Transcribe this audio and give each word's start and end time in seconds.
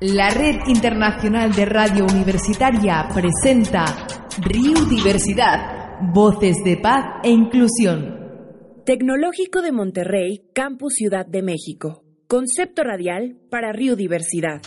La 0.00 0.28
Red 0.28 0.66
Internacional 0.66 1.54
de 1.54 1.64
Radio 1.64 2.04
Universitaria 2.04 3.08
presenta 3.14 3.86
Río 4.42 4.84
Diversidad, 4.84 6.00
Voces 6.12 6.58
de 6.62 6.76
Paz 6.76 7.22
e 7.22 7.30
Inclusión. 7.30 8.14
Tecnológico 8.84 9.62
de 9.62 9.72
Monterrey, 9.72 10.50
Campus 10.52 10.96
Ciudad 10.96 11.24
de 11.24 11.42
México. 11.42 12.04
Concepto 12.28 12.84
radial 12.84 13.38
para 13.50 13.72
Río 13.72 13.96
Diversidad. 13.96 14.60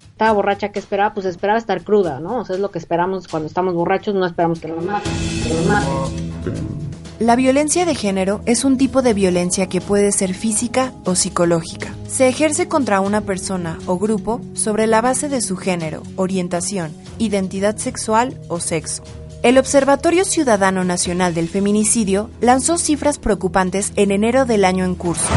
Estaba 0.00 0.32
borracha, 0.32 0.70
¿qué 0.70 0.78
esperaba? 0.78 1.12
Pues 1.12 1.26
esperaba 1.26 1.58
estar 1.58 1.84
cruda, 1.84 2.18
¿no? 2.18 2.38
O 2.38 2.44
sea, 2.46 2.56
es 2.56 2.62
lo 2.62 2.70
que 2.70 2.78
esperamos 2.78 3.28
cuando 3.28 3.46
estamos 3.46 3.74
borrachos, 3.74 4.14
no 4.14 4.24
esperamos 4.24 4.58
que 4.58 4.68
nos 4.68 4.86
maten. 4.86 5.12
Que 5.44 5.52
nos 5.52 5.66
maten. 5.66 6.87
La 7.18 7.34
violencia 7.34 7.84
de 7.84 7.96
género 7.96 8.42
es 8.46 8.64
un 8.64 8.78
tipo 8.78 9.02
de 9.02 9.12
violencia 9.12 9.66
que 9.66 9.80
puede 9.80 10.12
ser 10.12 10.34
física 10.34 10.92
o 11.04 11.16
psicológica. 11.16 11.92
Se 12.06 12.28
ejerce 12.28 12.68
contra 12.68 13.00
una 13.00 13.22
persona 13.22 13.76
o 13.86 13.98
grupo 13.98 14.40
sobre 14.54 14.86
la 14.86 15.00
base 15.00 15.28
de 15.28 15.40
su 15.40 15.56
género, 15.56 16.04
orientación, 16.14 16.92
identidad 17.18 17.76
sexual 17.76 18.38
o 18.46 18.60
sexo. 18.60 19.02
El 19.42 19.58
Observatorio 19.58 20.24
Ciudadano 20.24 20.84
Nacional 20.84 21.34
del 21.34 21.48
Feminicidio 21.48 22.30
lanzó 22.40 22.78
cifras 22.78 23.18
preocupantes 23.18 23.92
en 23.96 24.12
enero 24.12 24.44
del 24.44 24.64
año 24.64 24.84
en 24.84 24.94
curso. 24.94 25.28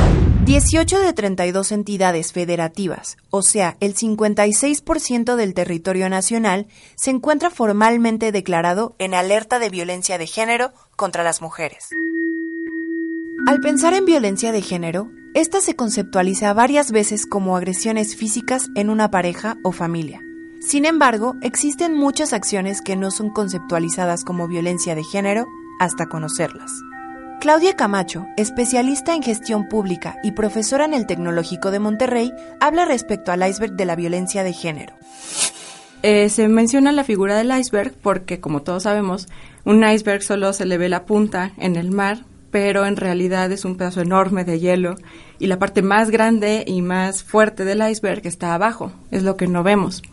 18 0.43 0.99
de 1.01 1.13
32 1.13 1.71
entidades 1.71 2.33
federativas, 2.33 3.17
o 3.29 3.43
sea, 3.43 3.77
el 3.79 3.93
56% 3.93 5.35
del 5.35 5.53
territorio 5.53 6.09
nacional, 6.09 6.65
se 6.95 7.11
encuentra 7.11 7.51
formalmente 7.51 8.31
declarado 8.31 8.95
en 8.97 9.13
alerta 9.13 9.59
de 9.59 9.69
violencia 9.69 10.17
de 10.17 10.25
género 10.25 10.71
contra 10.95 11.23
las 11.23 11.43
mujeres. 11.43 11.89
Al 13.47 13.59
pensar 13.59 13.93
en 13.93 14.05
violencia 14.05 14.51
de 14.51 14.63
género, 14.63 15.11
esta 15.35 15.61
se 15.61 15.75
conceptualiza 15.75 16.53
varias 16.53 16.91
veces 16.91 17.27
como 17.27 17.55
agresiones 17.55 18.15
físicas 18.15 18.67
en 18.75 18.89
una 18.89 19.11
pareja 19.11 19.57
o 19.63 19.71
familia. 19.71 20.21
Sin 20.59 20.85
embargo, 20.85 21.35
existen 21.43 21.93
muchas 21.93 22.33
acciones 22.33 22.81
que 22.81 22.95
no 22.95 23.11
son 23.11 23.29
conceptualizadas 23.29 24.23
como 24.23 24.47
violencia 24.47 24.95
de 24.95 25.03
género 25.03 25.45
hasta 25.79 26.07
conocerlas. 26.07 26.71
Claudia 27.41 27.75
Camacho, 27.75 28.27
especialista 28.37 29.15
en 29.15 29.23
gestión 29.23 29.67
pública 29.67 30.17
y 30.21 30.33
profesora 30.33 30.85
en 30.85 30.93
el 30.93 31.07
Tecnológico 31.07 31.71
de 31.71 31.79
Monterrey, 31.79 32.31
habla 32.59 32.85
respecto 32.85 33.31
al 33.31 33.49
iceberg 33.49 33.73
de 33.73 33.85
la 33.85 33.95
violencia 33.95 34.43
de 34.43 34.53
género. 34.53 34.93
Eh, 36.03 36.29
se 36.29 36.47
menciona 36.47 36.91
la 36.91 37.03
figura 37.03 37.35
del 37.35 37.49
iceberg 37.49 37.95
porque, 37.99 38.39
como 38.39 38.61
todos 38.61 38.83
sabemos, 38.83 39.27
un 39.65 39.83
iceberg 39.83 40.21
solo 40.21 40.53
se 40.53 40.67
le 40.67 40.77
ve 40.77 40.87
la 40.87 41.05
punta 41.05 41.53
en 41.57 41.77
el 41.77 41.89
mar, 41.89 42.25
pero 42.51 42.85
en 42.85 42.95
realidad 42.95 43.51
es 43.51 43.65
un 43.65 43.75
pedazo 43.75 44.01
enorme 44.01 44.43
de 44.43 44.59
hielo 44.59 44.93
y 45.39 45.47
la 45.47 45.57
parte 45.57 45.81
más 45.81 46.11
grande 46.11 46.63
y 46.67 46.83
más 46.83 47.23
fuerte 47.23 47.65
del 47.65 47.81
iceberg 47.89 48.21
está 48.27 48.53
abajo, 48.53 48.91
es 49.09 49.23
lo 49.23 49.35
que 49.35 49.47
no 49.47 49.63
vemos. 49.63 50.03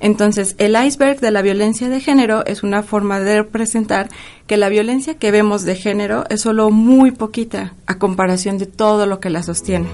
Entonces, 0.00 0.54
el 0.58 0.76
iceberg 0.82 1.20
de 1.20 1.30
la 1.30 1.42
violencia 1.42 1.88
de 1.88 2.00
género 2.00 2.44
es 2.46 2.62
una 2.62 2.82
forma 2.82 3.20
de 3.20 3.38
representar 3.38 4.08
que 4.46 4.56
la 4.56 4.68
violencia 4.68 5.14
que 5.14 5.30
vemos 5.30 5.64
de 5.64 5.74
género 5.74 6.24
es 6.30 6.42
solo 6.42 6.70
muy 6.70 7.10
poquita 7.10 7.74
a 7.86 7.98
comparación 7.98 8.58
de 8.58 8.66
todo 8.66 9.06
lo 9.06 9.20
que 9.20 9.30
la 9.30 9.42
sostiene. 9.42 9.88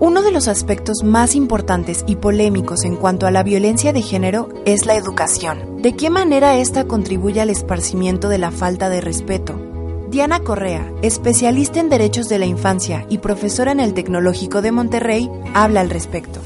Uno 0.00 0.22
de 0.22 0.32
los 0.32 0.48
aspectos 0.48 1.04
más 1.04 1.36
importantes 1.36 2.04
y 2.08 2.16
polémicos 2.16 2.82
en 2.84 2.96
cuanto 2.96 3.28
a 3.28 3.30
la 3.30 3.44
violencia 3.44 3.92
de 3.92 4.02
género 4.02 4.48
es 4.64 4.84
la 4.84 4.96
educación. 4.96 5.80
¿De 5.80 5.94
qué 5.94 6.10
manera 6.10 6.56
esta 6.56 6.88
contribuye 6.88 7.40
al 7.40 7.50
esparcimiento 7.50 8.28
de 8.28 8.38
la 8.38 8.50
falta 8.50 8.88
de 8.88 9.00
respeto, 9.00 9.60
Diana 10.12 10.40
Correa, 10.40 10.92
especialista 11.00 11.80
en 11.80 11.88
derechos 11.88 12.28
de 12.28 12.38
la 12.38 12.44
infancia 12.44 13.06
y 13.08 13.16
profesora 13.16 13.72
en 13.72 13.80
el 13.80 13.94
Tecnológico 13.94 14.60
de 14.60 14.70
Monterrey, 14.70 15.30
habla 15.54 15.80
al 15.80 15.88
respecto. 15.88 16.38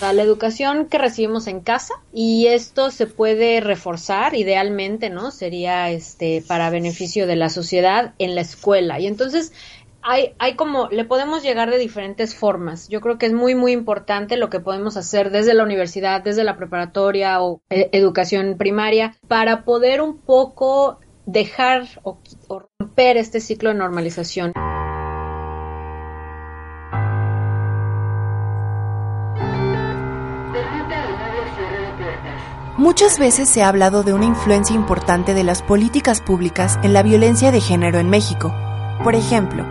La 0.00 0.22
educación 0.22 0.86
que 0.86 0.98
recibimos 0.98 1.48
en 1.48 1.58
casa 1.58 1.94
y 2.12 2.46
esto 2.46 2.92
se 2.92 3.08
puede 3.08 3.60
reforzar 3.60 4.36
idealmente, 4.36 5.10
¿no? 5.10 5.32
Sería 5.32 5.90
este 5.90 6.44
para 6.46 6.70
beneficio 6.70 7.26
de 7.26 7.34
la 7.34 7.48
sociedad 7.48 8.14
en 8.18 8.36
la 8.36 8.42
escuela. 8.42 9.00
Y 9.00 9.08
entonces 9.08 9.52
hay, 10.00 10.34
hay 10.38 10.54
como, 10.54 10.86
le 10.86 11.04
podemos 11.04 11.42
llegar 11.42 11.72
de 11.72 11.78
diferentes 11.78 12.36
formas. 12.36 12.88
Yo 12.88 13.00
creo 13.00 13.18
que 13.18 13.26
es 13.26 13.32
muy, 13.32 13.56
muy 13.56 13.72
importante 13.72 14.36
lo 14.36 14.48
que 14.48 14.60
podemos 14.60 14.96
hacer 14.96 15.32
desde 15.32 15.54
la 15.54 15.64
universidad, 15.64 16.22
desde 16.22 16.44
la 16.44 16.56
preparatoria 16.56 17.42
o 17.42 17.62
eh, 17.68 17.88
educación 17.90 18.54
primaria, 18.58 19.16
para 19.26 19.64
poder 19.64 20.02
un 20.02 20.18
poco 20.18 21.00
dejar 21.28 21.86
o, 22.04 22.18
romper 22.78 23.18
este 23.18 23.40
ciclo 23.40 23.68
de 23.68 23.74
normalización. 23.76 24.52
Muchas 32.78 33.18
veces 33.18 33.48
se 33.48 33.62
ha 33.62 33.68
hablado 33.68 34.02
de 34.04 34.14
una 34.14 34.24
influencia 34.24 34.74
importante 34.74 35.34
de 35.34 35.44
las 35.44 35.62
políticas 35.62 36.22
públicas 36.22 36.78
en 36.82 36.94
la 36.94 37.02
violencia 37.02 37.50
de 37.50 37.60
género 37.60 37.98
en 37.98 38.08
México. 38.08 38.54
Por 39.04 39.14
ejemplo, 39.14 39.66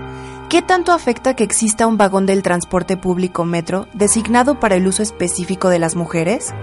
¿qué 0.49 0.61
tanto 0.61 0.91
afecta 0.91 1.35
que 1.35 1.43
exista 1.43 1.87
un 1.87 1.97
vagón 1.97 2.27
del 2.27 2.43
transporte 2.43 2.97
público 2.97 3.45
metro 3.45 3.87
designado 3.93 4.59
para 4.59 4.75
el 4.75 4.85
uso 4.85 5.01
específico 5.01 5.69
de 5.69 5.79
las 5.79 5.95
mujeres? 5.95 6.53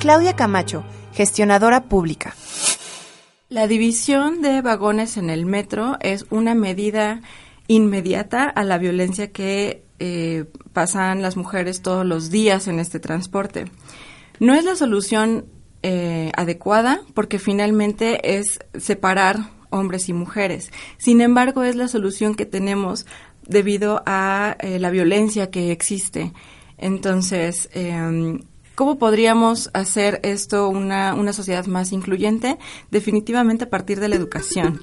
Claudia 0.00 0.36
Camacho, 0.36 0.84
gestionadora 1.12 1.84
pública. 1.84 2.34
La 3.54 3.68
división 3.68 4.42
de 4.42 4.62
vagones 4.62 5.16
en 5.16 5.30
el 5.30 5.46
metro 5.46 5.96
es 6.00 6.26
una 6.30 6.56
medida 6.56 7.20
inmediata 7.68 8.48
a 8.48 8.64
la 8.64 8.78
violencia 8.78 9.30
que 9.30 9.84
eh, 10.00 10.46
pasan 10.72 11.22
las 11.22 11.36
mujeres 11.36 11.80
todos 11.80 12.04
los 12.04 12.30
días 12.30 12.66
en 12.66 12.80
este 12.80 12.98
transporte. 12.98 13.66
No 14.40 14.54
es 14.54 14.64
la 14.64 14.74
solución 14.74 15.46
eh, 15.84 16.32
adecuada 16.36 17.02
porque 17.14 17.38
finalmente 17.38 18.38
es 18.38 18.58
separar 18.76 19.38
hombres 19.70 20.08
y 20.08 20.14
mujeres. 20.14 20.72
Sin 20.98 21.20
embargo, 21.20 21.62
es 21.62 21.76
la 21.76 21.86
solución 21.86 22.34
que 22.34 22.46
tenemos 22.46 23.06
debido 23.46 24.02
a 24.04 24.56
eh, 24.58 24.80
la 24.80 24.90
violencia 24.90 25.52
que 25.52 25.70
existe. 25.70 26.32
Entonces, 26.76 27.68
em, 27.72 28.40
¿Cómo 28.74 28.98
podríamos 28.98 29.70
hacer 29.72 30.18
esto 30.24 30.68
una, 30.68 31.14
una 31.14 31.32
sociedad 31.32 31.66
más 31.66 31.92
incluyente? 31.92 32.58
Definitivamente 32.90 33.64
a 33.64 33.70
partir 33.70 34.00
de 34.00 34.08
la 34.08 34.16
educación. 34.16 34.80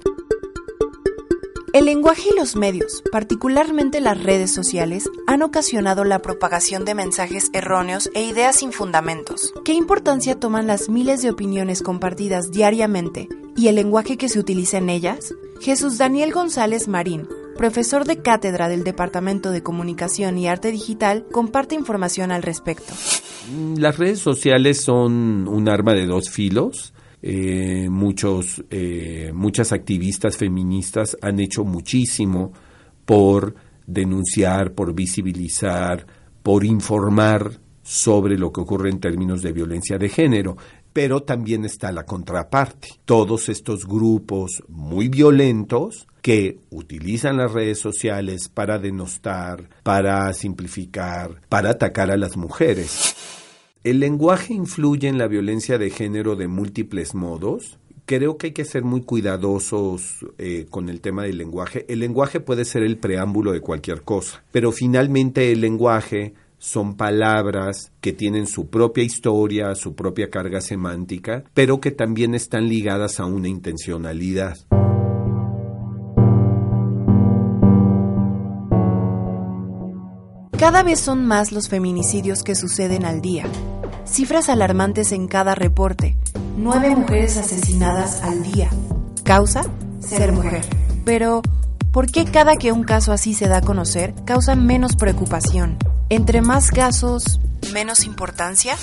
El 1.73 1.85
lenguaje 1.85 2.29
y 2.33 2.37
los 2.37 2.55
medios, 2.55 3.03
particularmente 3.11 3.99
las 3.99 4.21
redes 4.21 4.53
sociales, 4.53 5.09
han 5.27 5.41
ocasionado 5.41 6.05
la 6.05 6.21
propagación 6.21 6.85
de 6.85 6.95
mensajes 6.95 7.49
erróneos 7.53 8.09
e 8.13 8.23
ideas 8.23 8.57
sin 8.57 8.71
fundamentos. 8.71 9.53
¿Qué 9.65 9.73
importancia 9.73 10.39
toman 10.39 10.67
las 10.67 10.87
miles 10.87 11.21
de 11.21 11.29
opiniones 11.29 11.81
compartidas 11.81 12.51
diariamente 12.51 13.27
y 13.57 13.67
el 13.67 13.75
lenguaje 13.75 14.17
que 14.17 14.29
se 14.29 14.39
utiliza 14.39 14.77
en 14.77 14.89
ellas? 14.89 15.33
Jesús 15.61 15.97
Daniel 15.97 16.33
González 16.33 16.87
Marín, 16.87 17.27
profesor 17.61 18.05
de 18.05 18.23
cátedra 18.23 18.69
del 18.69 18.83
Departamento 18.83 19.51
de 19.51 19.61
Comunicación 19.61 20.35
y 20.39 20.47
Arte 20.47 20.71
Digital, 20.71 21.27
comparte 21.31 21.75
información 21.75 22.31
al 22.31 22.41
respecto. 22.41 22.91
Mm, 23.55 23.75
las 23.75 23.99
redes 23.99 24.17
sociales 24.17 24.81
son 24.81 25.47
un 25.47 25.69
arma 25.69 25.93
de 25.93 26.07
dos 26.07 26.31
filos. 26.31 26.91
Eh, 27.21 27.87
muchos, 27.87 28.63
eh, 28.71 29.31
muchas 29.35 29.73
activistas 29.73 30.37
feministas 30.37 31.15
han 31.21 31.39
hecho 31.39 31.63
muchísimo 31.63 32.51
por 33.05 33.53
denunciar, 33.85 34.73
por 34.73 34.95
visibilizar, 34.95 36.07
por 36.41 36.65
informar 36.65 37.59
sobre 37.83 38.39
lo 38.39 38.51
que 38.51 38.61
ocurre 38.61 38.89
en 38.89 38.99
términos 38.99 39.43
de 39.43 39.51
violencia 39.51 39.99
de 39.99 40.09
género. 40.09 40.57
Pero 40.93 41.21
también 41.21 41.63
está 41.65 41.91
la 41.91 42.07
contraparte. 42.07 42.87
Todos 43.05 43.49
estos 43.49 43.85
grupos 43.85 44.63
muy 44.67 45.09
violentos 45.09 46.07
que 46.21 46.59
utilizan 46.69 47.37
las 47.37 47.51
redes 47.51 47.79
sociales 47.79 48.47
para 48.47 48.79
denostar, 48.79 49.69
para 49.83 50.31
simplificar, 50.33 51.41
para 51.49 51.71
atacar 51.71 52.11
a 52.11 52.17
las 52.17 52.37
mujeres. 52.37 53.15
El 53.83 53.99
lenguaje 53.99 54.53
influye 54.53 55.07
en 55.07 55.17
la 55.17 55.27
violencia 55.27 55.79
de 55.79 55.89
género 55.89 56.35
de 56.35 56.47
múltiples 56.47 57.15
modos. 57.15 57.79
Creo 58.05 58.37
que 58.37 58.47
hay 58.47 58.53
que 58.53 58.65
ser 58.65 58.83
muy 58.83 59.01
cuidadosos 59.01 60.25
eh, 60.37 60.67
con 60.69 60.89
el 60.89 61.01
tema 61.01 61.23
del 61.23 61.37
lenguaje. 61.37 61.85
El 61.87 61.99
lenguaje 61.99 62.39
puede 62.39 62.65
ser 62.65 62.83
el 62.83 62.97
preámbulo 62.97 63.51
de 63.51 63.61
cualquier 63.61 64.03
cosa, 64.03 64.43
pero 64.51 64.71
finalmente 64.71 65.51
el 65.51 65.61
lenguaje 65.61 66.33
son 66.59 66.95
palabras 66.95 67.91
que 68.01 68.13
tienen 68.13 68.45
su 68.45 68.69
propia 68.69 69.03
historia, 69.03 69.73
su 69.73 69.95
propia 69.95 70.29
carga 70.29 70.61
semántica, 70.61 71.43
pero 71.55 71.81
que 71.81 71.89
también 71.89 72.35
están 72.35 72.69
ligadas 72.69 73.19
a 73.19 73.25
una 73.25 73.47
intencionalidad. 73.47 74.57
Cada 80.61 80.83
vez 80.83 80.99
son 80.99 81.25
más 81.25 81.51
los 81.51 81.69
feminicidios 81.69 82.43
que 82.43 82.53
suceden 82.53 83.03
al 83.03 83.19
día. 83.19 83.45
Cifras 84.05 84.47
alarmantes 84.47 85.11
en 85.11 85.27
cada 85.27 85.55
reporte. 85.55 86.17
Nueve 86.55 86.95
mujeres 86.95 87.35
asesinadas 87.37 88.21
al 88.21 88.43
día. 88.43 88.69
¿Causa? 89.23 89.63
Ser 90.01 90.31
mujer. 90.31 90.61
Pero, 91.03 91.41
¿por 91.91 92.11
qué 92.11 92.25
cada 92.25 92.57
que 92.57 92.71
un 92.71 92.83
caso 92.83 93.11
así 93.11 93.33
se 93.33 93.47
da 93.47 93.57
a 93.57 93.61
conocer 93.61 94.13
causa 94.23 94.55
menos 94.55 94.95
preocupación? 94.95 95.79
Entre 96.09 96.43
más 96.43 96.69
casos, 96.69 97.39
menos 97.73 98.05
importancia. 98.05 98.75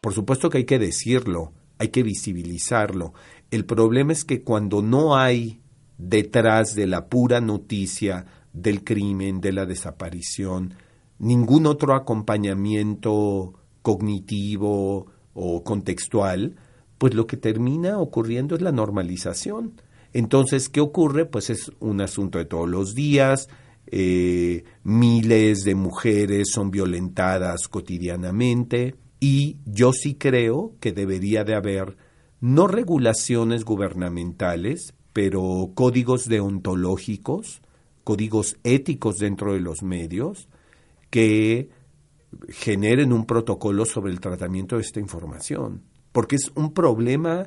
Por 0.00 0.14
supuesto 0.14 0.48
que 0.48 0.56
hay 0.56 0.64
que 0.64 0.78
decirlo, 0.78 1.52
hay 1.76 1.88
que 1.88 2.02
visibilizarlo. 2.02 3.12
El 3.50 3.66
problema 3.66 4.14
es 4.14 4.24
que 4.24 4.42
cuando 4.42 4.80
no 4.80 5.18
hay 5.18 5.60
detrás 5.98 6.74
de 6.74 6.86
la 6.86 7.08
pura 7.08 7.42
noticia 7.42 8.24
del 8.52 8.84
crimen, 8.84 9.40
de 9.40 9.52
la 9.52 9.66
desaparición, 9.66 10.74
ningún 11.18 11.66
otro 11.66 11.94
acompañamiento 11.94 13.54
cognitivo 13.82 15.06
o 15.34 15.64
contextual, 15.64 16.56
pues 16.98 17.14
lo 17.14 17.26
que 17.26 17.36
termina 17.36 17.98
ocurriendo 17.98 18.54
es 18.54 18.60
la 18.60 18.72
normalización. 18.72 19.80
Entonces, 20.12 20.68
¿qué 20.68 20.80
ocurre? 20.80 21.26
Pues 21.26 21.50
es 21.50 21.72
un 21.80 22.00
asunto 22.00 22.38
de 22.38 22.44
todos 22.44 22.68
los 22.68 22.94
días, 22.94 23.48
eh, 23.90 24.64
miles 24.82 25.60
de 25.60 25.74
mujeres 25.74 26.48
son 26.52 26.70
violentadas 26.70 27.68
cotidianamente 27.68 28.96
y 29.18 29.56
yo 29.64 29.92
sí 29.92 30.14
creo 30.14 30.74
que 30.78 30.92
debería 30.92 31.42
de 31.44 31.54
haber 31.54 31.96
no 32.40 32.66
regulaciones 32.66 33.64
gubernamentales, 33.64 34.94
pero 35.12 35.70
códigos 35.74 36.28
deontológicos, 36.28 37.62
códigos 38.08 38.56
éticos 38.64 39.18
dentro 39.18 39.52
de 39.52 39.60
los 39.60 39.82
medios 39.82 40.48
que 41.10 41.68
generen 42.48 43.12
un 43.12 43.26
protocolo 43.26 43.84
sobre 43.84 44.10
el 44.12 44.18
tratamiento 44.18 44.76
de 44.76 44.80
esta 44.80 44.98
información, 44.98 45.82
porque 46.10 46.36
es 46.36 46.50
un 46.54 46.72
problema 46.72 47.46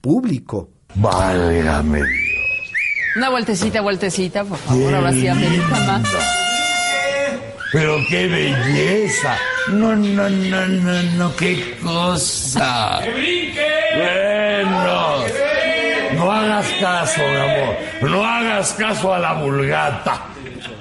público. 0.00 0.70
Válgame 0.94 2.02
Una 3.16 3.30
vueltecita, 3.30 3.80
vueltecita, 3.80 4.44
por 4.44 4.58
favor, 4.58 4.94
ahora 4.94 5.12
sí 5.12 5.26
más. 5.26 6.08
Pero 7.72 7.96
qué 8.08 8.28
belleza. 8.28 9.36
No, 9.72 9.96
no, 9.96 10.30
no, 10.30 10.66
no, 10.68 11.02
no, 11.16 11.34
qué 11.34 11.76
cosa. 11.82 13.00
¡Que 13.02 13.10
brinque! 13.10 13.66
Bueno. 13.96 15.43
No 16.24 16.32
hagas 16.32 16.66
caso, 16.80 17.20
mi 17.20 17.36
amor. 17.36 17.76
No 18.00 18.24
hagas 18.24 18.72
caso 18.72 19.12
a 19.12 19.18
la 19.18 19.34
vulgata. 19.34 20.22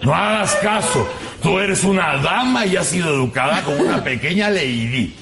No 0.01 0.15
hagas 0.15 0.55
caso. 0.55 1.05
Tú 1.41 1.59
eres 1.59 1.83
una 1.83 2.15
dama 2.15 2.65
y 2.65 2.77
has 2.77 2.87
sido 2.87 3.13
educada 3.13 3.61
como 3.63 3.81
una 3.81 4.01
pequeña 4.01 4.49
lady. 4.49 5.13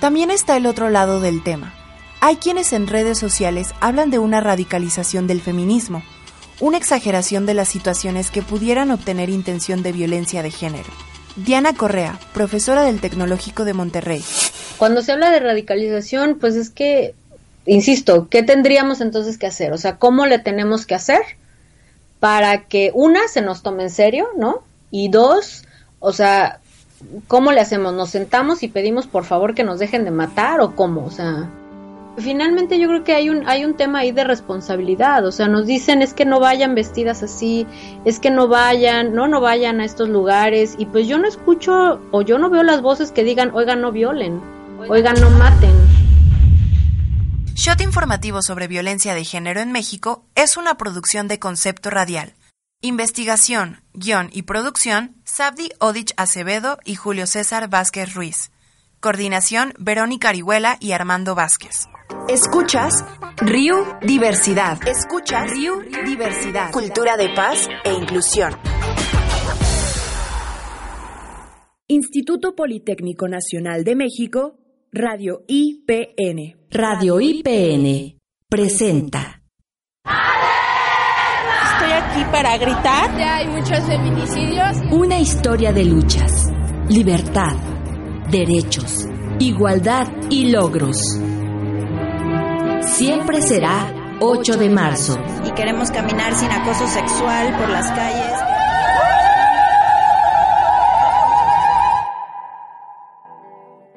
También 0.00 0.32
está 0.32 0.56
el 0.56 0.66
otro 0.66 0.90
lado 0.90 1.20
del 1.20 1.44
tema. 1.44 1.72
Hay 2.20 2.36
quienes 2.36 2.72
en 2.72 2.88
redes 2.88 3.16
sociales 3.16 3.72
hablan 3.80 4.10
de 4.10 4.18
una 4.18 4.40
radicalización 4.40 5.28
del 5.28 5.40
feminismo, 5.40 6.02
una 6.58 6.78
exageración 6.78 7.46
de 7.46 7.54
las 7.54 7.68
situaciones 7.68 8.32
que 8.32 8.42
pudieran 8.42 8.90
obtener 8.90 9.30
intención 9.30 9.84
de 9.84 9.92
violencia 9.92 10.42
de 10.42 10.50
género. 10.50 10.90
Diana 11.36 11.74
Correa, 11.74 12.18
profesora 12.32 12.82
del 12.82 13.00
Tecnológico 13.00 13.64
de 13.64 13.74
Monterrey. 13.74 14.24
Cuando 14.78 15.02
se 15.02 15.12
habla 15.12 15.30
de 15.30 15.40
radicalización, 15.40 16.38
pues 16.38 16.56
es 16.56 16.70
que, 16.70 17.14
insisto, 17.66 18.28
¿qué 18.30 18.42
tendríamos 18.42 19.00
entonces 19.00 19.36
que 19.36 19.46
hacer? 19.46 19.72
O 19.72 19.78
sea, 19.78 19.96
¿cómo 19.96 20.26
le 20.26 20.38
tenemos 20.38 20.86
que 20.86 20.94
hacer 20.94 21.20
para 22.20 22.64
que 22.64 22.90
una 22.94 23.28
se 23.28 23.42
nos 23.42 23.62
tome 23.62 23.84
en 23.84 23.90
serio, 23.90 24.28
¿no? 24.36 24.62
Y 24.90 25.08
dos, 25.08 25.64
o 26.00 26.12
sea, 26.12 26.60
¿cómo 27.28 27.52
le 27.52 27.60
hacemos? 27.60 27.92
¿Nos 27.92 28.10
sentamos 28.10 28.62
y 28.62 28.68
pedimos 28.68 29.06
por 29.06 29.24
favor 29.24 29.54
que 29.54 29.64
nos 29.64 29.78
dejen 29.78 30.04
de 30.04 30.10
matar 30.10 30.60
o 30.60 30.74
cómo? 30.74 31.04
O 31.04 31.10
sea, 31.10 31.50
finalmente 32.18 32.78
yo 32.78 32.88
creo 32.88 33.04
que 33.04 33.14
hay 33.14 33.28
un, 33.28 33.46
hay 33.48 33.64
un 33.64 33.74
tema 33.74 34.00
ahí 34.00 34.12
de 34.12 34.24
responsabilidad, 34.24 35.24
o 35.26 35.32
sea, 35.32 35.48
nos 35.48 35.66
dicen 35.66 36.02
es 36.02 36.14
que 36.14 36.24
no 36.24 36.40
vayan 36.40 36.74
vestidas 36.74 37.22
así, 37.22 37.66
es 38.04 38.20
que 38.20 38.30
no 38.30 38.48
vayan, 38.48 39.14
no, 39.14 39.28
no 39.28 39.40
vayan 39.40 39.80
a 39.80 39.84
estos 39.84 40.08
lugares, 40.08 40.74
y 40.78 40.86
pues 40.86 41.06
yo 41.06 41.18
no 41.18 41.28
escucho 41.28 42.00
o 42.10 42.22
yo 42.22 42.38
no 42.38 42.50
veo 42.50 42.62
las 42.62 42.82
voces 42.82 43.12
que 43.12 43.24
digan, 43.24 43.52
oigan, 43.54 43.80
no 43.80 43.92
violen, 43.92 44.40
oigan, 44.88 45.20
no 45.20 45.30
maten. 45.30 45.74
Shot 47.54 47.80
informativo 47.80 48.42
sobre 48.42 48.68
violencia 48.68 49.14
de 49.14 49.24
género 49.24 49.60
en 49.60 49.72
México 49.72 50.24
es 50.34 50.56
una 50.56 50.76
producción 50.76 51.26
de 51.26 51.38
concepto 51.38 51.90
radial. 51.90 52.34
Investigación, 52.82 53.82
guion 53.94 54.28
y 54.32 54.42
producción, 54.42 55.16
Sabdi 55.24 55.70
Odich 55.78 56.12
Acevedo 56.18 56.78
y 56.84 56.94
Julio 56.94 57.26
César 57.26 57.68
Vázquez 57.68 58.14
Ruiz. 58.14 58.50
Coordinación, 59.06 59.72
Verónica 59.78 60.30
Arihuela 60.30 60.78
y 60.80 60.90
Armando 60.90 61.36
Vázquez. 61.36 61.86
Escuchas 62.28 63.04
Río 63.36 63.86
Diversidad. 64.02 64.80
Escuchas 64.84 65.48
Río 65.52 65.74
Diversidad. 66.04 66.72
Cultura 66.72 67.16
de 67.16 67.28
paz 67.28 67.68
e 67.84 67.92
inclusión. 67.92 68.54
Instituto 71.86 72.56
Politécnico 72.56 73.28
Nacional 73.28 73.84
de 73.84 73.94
México, 73.94 74.58
Radio 74.90 75.44
IPN. 75.46 76.66
Radio 76.68 77.20
IPN 77.20 78.18
presenta. 78.50 79.40
Estoy 81.74 81.92
aquí 81.92 82.24
para 82.32 82.58
gritar. 82.58 83.16
Ya 83.16 83.36
hay 83.36 83.46
muchos 83.46 83.78
feminicidios. 83.86 84.78
Una 84.90 85.20
historia 85.20 85.72
de 85.72 85.84
luchas, 85.84 86.48
libertad, 86.88 87.75
derechos, 88.30 89.06
igualdad 89.38 90.08
y 90.30 90.50
logros. 90.50 90.96
Siempre 92.82 93.40
será 93.42 94.18
8 94.20 94.56
de 94.56 94.70
marzo. 94.70 95.18
Y 95.46 95.50
queremos 95.52 95.90
caminar 95.90 96.34
sin 96.34 96.50
acoso 96.50 96.86
sexual 96.88 97.56
por 97.58 97.68
las 97.68 97.90
calles. 97.90 98.32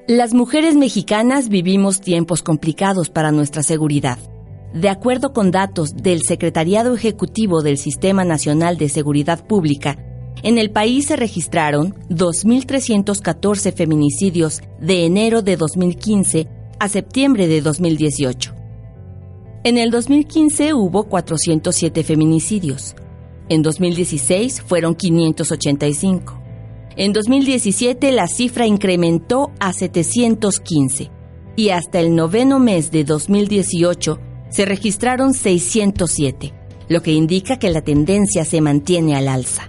Las 0.08 0.34
mujeres 0.34 0.76
mexicanas 0.76 1.50
vivimos 1.50 2.02
tiempos 2.02 2.42
complicados 2.42 3.10
para 3.10 3.32
nuestra 3.32 3.64
seguridad. 3.64 4.18
De 4.74 4.90
acuerdo 4.90 5.34
con 5.34 5.52
datos 5.52 5.96
del 5.96 6.22
Secretariado 6.22 6.94
Ejecutivo 6.94 7.62
del 7.62 7.78
Sistema 7.78 8.24
Nacional 8.24 8.78
de 8.78 8.90
Seguridad 8.90 9.46
Pública, 9.48 9.98
en 10.44 10.58
el 10.58 10.72
país 10.72 11.08
se 11.08 11.16
registraron 11.16 11.96
2.314 12.10 13.74
feminicidios 13.74 14.62
de 14.80 15.06
enero 15.06 15.42
de 15.42 15.58
2015 15.58 16.48
a 16.80 16.88
septiembre 16.88 17.48
de 17.48 17.62
2018. 17.62 18.56
En 19.64 19.78
el 19.78 19.92
2015 19.92 20.74
hubo 20.74 21.04
407 21.04 22.04
feminicidios. 22.04 22.96
En 23.50 23.62
2016 23.62 24.62
fueron 24.62 24.96
585. 24.96 26.42
En 26.96 27.14
2017 27.14 28.12
la 28.12 28.28
cifra 28.28 28.66
incrementó 28.66 29.52
a 29.60 29.74
715 29.74 31.12
y 31.56 31.70
hasta 31.70 32.00
el 32.00 32.16
noveno 32.16 32.60
mes 32.60 32.92
de 32.92 33.04
2018 33.04 34.20
se 34.50 34.66
registraron 34.66 35.34
607, 35.34 36.54
lo 36.88 37.02
que 37.02 37.12
indica 37.12 37.60
que 37.60 37.70
la 37.70 37.82
tendencia 37.82 38.46
se 38.46 38.62
mantiene 38.62 39.16
al 39.16 39.28
alza. 39.28 39.68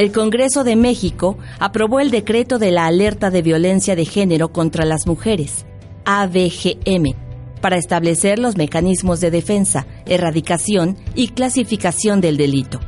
El 0.00 0.12
Congreso 0.12 0.64
de 0.64 0.76
México 0.76 1.36
aprobó 1.58 2.00
el 2.00 2.10
decreto 2.10 2.58
de 2.58 2.70
la 2.70 2.86
alerta 2.86 3.28
de 3.28 3.42
violencia 3.42 3.96
de 3.96 4.06
género 4.06 4.50
contra 4.50 4.86
las 4.86 5.06
mujeres, 5.06 5.66
ABGM, 6.06 7.14
para 7.60 7.76
establecer 7.76 8.38
los 8.38 8.56
mecanismos 8.56 9.20
de 9.20 9.30
defensa, 9.30 9.86
erradicación 10.06 10.96
y 11.14 11.28
clasificación 11.28 12.22
del 12.22 12.38
delito. 12.38 12.80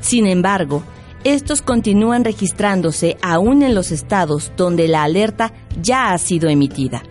Sin 0.00 0.26
embargo, 0.26 0.82
estos 1.22 1.60
continúan 1.60 2.24
registrándose 2.24 3.18
aún 3.20 3.62
en 3.62 3.74
los 3.74 3.92
estados 3.92 4.50
donde 4.56 4.88
la 4.88 5.02
alerta 5.02 5.52
ya 5.82 6.12
ha 6.12 6.16
sido 6.16 6.48
emitida. 6.48 7.02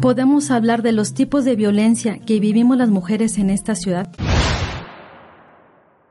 ¿Podemos 0.00 0.52
hablar 0.52 0.82
de 0.82 0.92
los 0.92 1.12
tipos 1.12 1.44
de 1.44 1.56
violencia 1.56 2.20
que 2.24 2.38
vivimos 2.38 2.76
las 2.76 2.90
mujeres 2.90 3.36
en 3.36 3.50
esta 3.50 3.74
ciudad? 3.74 4.12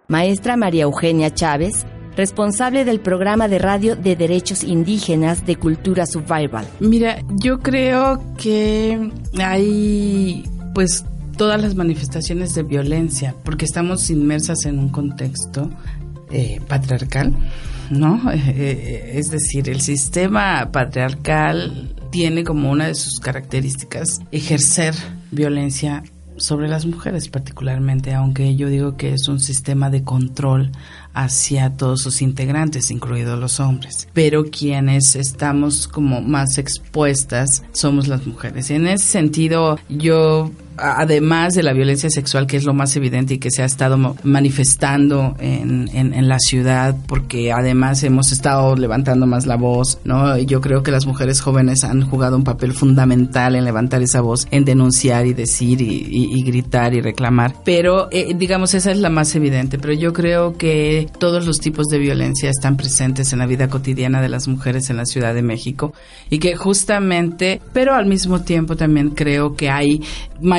Maestra 0.09 0.57
María 0.57 0.83
Eugenia 0.83 1.33
Chávez 1.33 1.85
responsable 2.15 2.85
del 2.85 2.99
programa 2.99 3.47
de 3.47 3.59
radio 3.59 3.95
de 3.95 4.15
derechos 4.15 4.63
indígenas 4.63 5.45
de 5.45 5.55
cultura 5.55 6.05
survival. 6.05 6.67
Mira, 6.79 7.19
yo 7.39 7.59
creo 7.59 8.21
que 8.37 9.11
hay 9.39 10.43
pues 10.73 11.05
todas 11.37 11.61
las 11.61 11.75
manifestaciones 11.75 12.53
de 12.55 12.63
violencia, 12.63 13.35
porque 13.43 13.65
estamos 13.65 14.09
inmersas 14.09 14.65
en 14.65 14.79
un 14.79 14.89
contexto 14.89 15.69
eh, 16.31 16.61
patriarcal, 16.67 17.33
¿no? 17.89 18.21
Eh, 18.33 18.55
eh, 18.55 19.11
es 19.15 19.29
decir, 19.29 19.69
el 19.69 19.81
sistema 19.81 20.69
patriarcal 20.71 21.95
tiene 22.11 22.43
como 22.43 22.71
una 22.71 22.87
de 22.87 22.95
sus 22.95 23.19
características 23.19 24.19
ejercer 24.31 24.95
violencia 25.31 26.03
sobre 26.37 26.67
las 26.67 26.85
mujeres 26.85 27.29
particularmente, 27.29 28.13
aunque 28.13 28.55
yo 28.55 28.67
digo 28.67 28.97
que 28.97 29.13
es 29.13 29.27
un 29.27 29.39
sistema 29.39 29.89
de 29.89 30.03
control 30.03 30.71
hacia 31.13 31.69
todos 31.71 32.01
sus 32.01 32.21
integrantes, 32.21 32.91
incluidos 32.91 33.39
los 33.39 33.59
hombres. 33.59 34.07
Pero 34.13 34.45
quienes 34.45 35.15
estamos 35.15 35.87
como 35.87 36.21
más 36.21 36.57
expuestas 36.57 37.63
somos 37.71 38.07
las 38.07 38.25
mujeres. 38.25 38.69
En 38.69 38.87
ese 38.87 39.05
sentido, 39.05 39.77
yo 39.89 40.51
además 40.77 41.53
de 41.53 41.63
la 41.63 41.73
violencia 41.73 42.09
sexual, 42.09 42.47
que 42.47 42.57
es 42.57 42.65
lo 42.65 42.73
más 42.73 42.95
evidente 42.95 43.35
y 43.35 43.37
que 43.37 43.51
se 43.51 43.61
ha 43.61 43.65
estado 43.65 44.15
manifestando 44.23 45.35
en, 45.39 45.89
en, 45.93 46.27
la 46.27 46.39
ciudad, 46.39 46.95
porque 47.07 47.51
además 47.51 48.03
hemos 48.03 48.31
estado 48.31 48.75
levantando 48.75 49.27
más 49.27 49.45
la 49.45 49.55
voz, 49.55 49.99
¿no? 50.03 50.37
Yo 50.37 50.61
creo 50.61 50.83
que 50.83 50.91
las 50.91 51.05
mujeres 51.05 51.41
jóvenes 51.41 51.83
han 51.83 52.01
jugado 52.01 52.37
un 52.37 52.43
papel 52.43 52.73
fundamental 52.73 53.55
en 53.55 53.65
levantar 53.65 54.01
esa 54.01 54.21
voz, 54.21 54.47
en 54.51 54.65
denunciar 54.65 55.25
y 55.25 55.33
decir 55.33 55.81
y, 55.81 56.43
gritar 56.43 56.93
y 56.93 57.01
reclamar. 57.01 57.55
Pero, 57.63 58.07
eh, 58.11 58.33
digamos, 58.35 58.73
esa 58.73 58.91
es 58.91 58.97
la 58.97 59.09
más 59.09 59.35
evidente. 59.35 59.77
Pero 59.77 59.93
yo 59.93 60.13
creo 60.13 60.57
que 60.57 61.07
todos 61.19 61.45
los 61.45 61.59
tipos 61.59 61.87
de 61.87 61.99
violencia 61.99 62.49
están 62.49 62.77
presentes 62.77 63.33
en 63.33 63.39
la 63.39 63.45
vida 63.45 63.67
cotidiana 63.67 64.21
de 64.21 64.29
las 64.29 64.47
mujeres 64.47 64.89
en 64.89 64.97
la 64.97 65.05
Ciudad 65.05 65.33
de 65.33 65.41
México 65.41 65.93
y 66.29 66.39
que 66.39 66.55
justamente, 66.55 67.61
pero 67.73 67.95
al 67.95 68.05
mismo 68.05 68.41
tiempo 68.41 68.75
también 68.75 69.11
creo 69.11 69.55
que 69.55 69.69
hay 69.69 70.01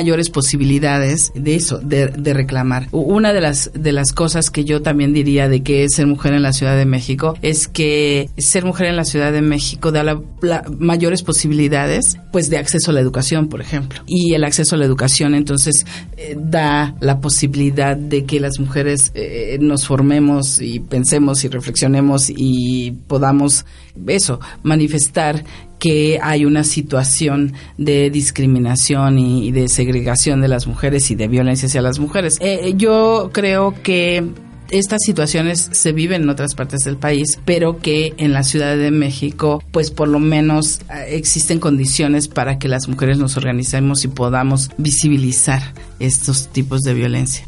mayores 0.05 0.29
posibilidades 0.29 1.31
de 1.33 1.55
eso, 1.55 1.79
de, 1.79 2.07
reclamar. 2.33 2.89
Una 2.91 3.33
de 3.33 3.41
las, 3.41 3.71
de 3.73 3.91
las 3.91 4.13
cosas 4.13 4.51
que 4.51 4.63
yo 4.63 4.83
también 4.83 5.13
diría 5.13 5.49
de 5.49 5.63
que 5.63 5.83
es 5.83 5.95
ser 5.95 6.05
mujer 6.05 6.33
en 6.33 6.43
la 6.43 6.53
Ciudad 6.53 6.77
de 6.77 6.85
México 6.85 7.33
es 7.41 7.67
que 7.67 8.29
ser 8.37 8.65
mujer 8.65 8.85
en 8.85 8.97
la 8.97 9.03
Ciudad 9.03 9.31
de 9.31 9.41
México 9.41 9.91
da 9.91 10.03
la, 10.03 10.21
mayores 10.77 11.23
posibilidades 11.23 12.17
pues 12.31 12.51
de 12.51 12.59
acceso 12.59 12.91
a 12.91 12.93
la 12.93 12.99
educación, 12.99 13.47
por 13.47 13.61
ejemplo. 13.61 14.03
Y 14.05 14.35
el 14.35 14.43
acceso 14.43 14.75
a 14.75 14.77
la 14.77 14.85
educación 14.85 15.33
entonces 15.33 15.87
eh, 16.17 16.37
da 16.37 16.95
la 16.99 17.19
posibilidad 17.19 17.97
de 17.97 18.25
que 18.25 18.39
las 18.39 18.59
mujeres 18.59 19.11
eh, 19.15 19.57
nos 19.59 19.87
formemos 19.87 20.61
y 20.61 20.81
pensemos 20.81 21.43
y 21.45 21.47
reflexionemos 21.47 22.29
y 22.29 22.91
podamos 23.07 23.65
eso, 24.07 24.39
manifestar 24.61 25.43
que 25.85 26.17
hay 26.19 26.45
una 26.45 26.63
situación 26.63 27.53
de 27.77 28.09
discriminación 28.09 29.19
y, 29.19 29.51
de 29.51 29.67
segregación 29.67 30.41
de 30.41 30.47
las 30.47 30.65
mujeres 30.65 31.11
y 31.11 31.15
de 31.15 31.27
violencia 31.27 31.67
hacia 31.67 31.83
las 31.83 31.99
mujeres. 31.99 32.39
Eh, 32.41 32.73
yo 32.75 33.29
creo 33.31 33.75
que 33.83 34.27
estas 34.71 35.03
situaciones 35.05 35.69
se 35.71 35.91
viven 35.91 36.23
en 36.23 36.29
otras 36.29 36.55
partes 36.55 36.79
del 36.85 36.97
país, 36.97 37.39
pero 37.45 37.77
que 37.77 38.15
en 38.17 38.33
la 38.33 38.41
Ciudad 38.41 38.75
de 38.75 38.89
México, 38.89 39.61
pues 39.69 39.91
por 39.91 40.07
lo 40.07 40.17
menos 40.17 40.81
eh, 40.91 41.09
existen 41.09 41.59
condiciones 41.59 42.29
para 42.29 42.57
que 42.57 42.67
las 42.67 42.87
mujeres 42.87 43.19
nos 43.19 43.37
organicemos 43.37 44.05
y 44.05 44.07
podamos 44.07 44.71
visibilizar 44.79 45.61
estos 45.99 46.47
tipos 46.47 46.81
de 46.81 46.95
violencia. 46.95 47.47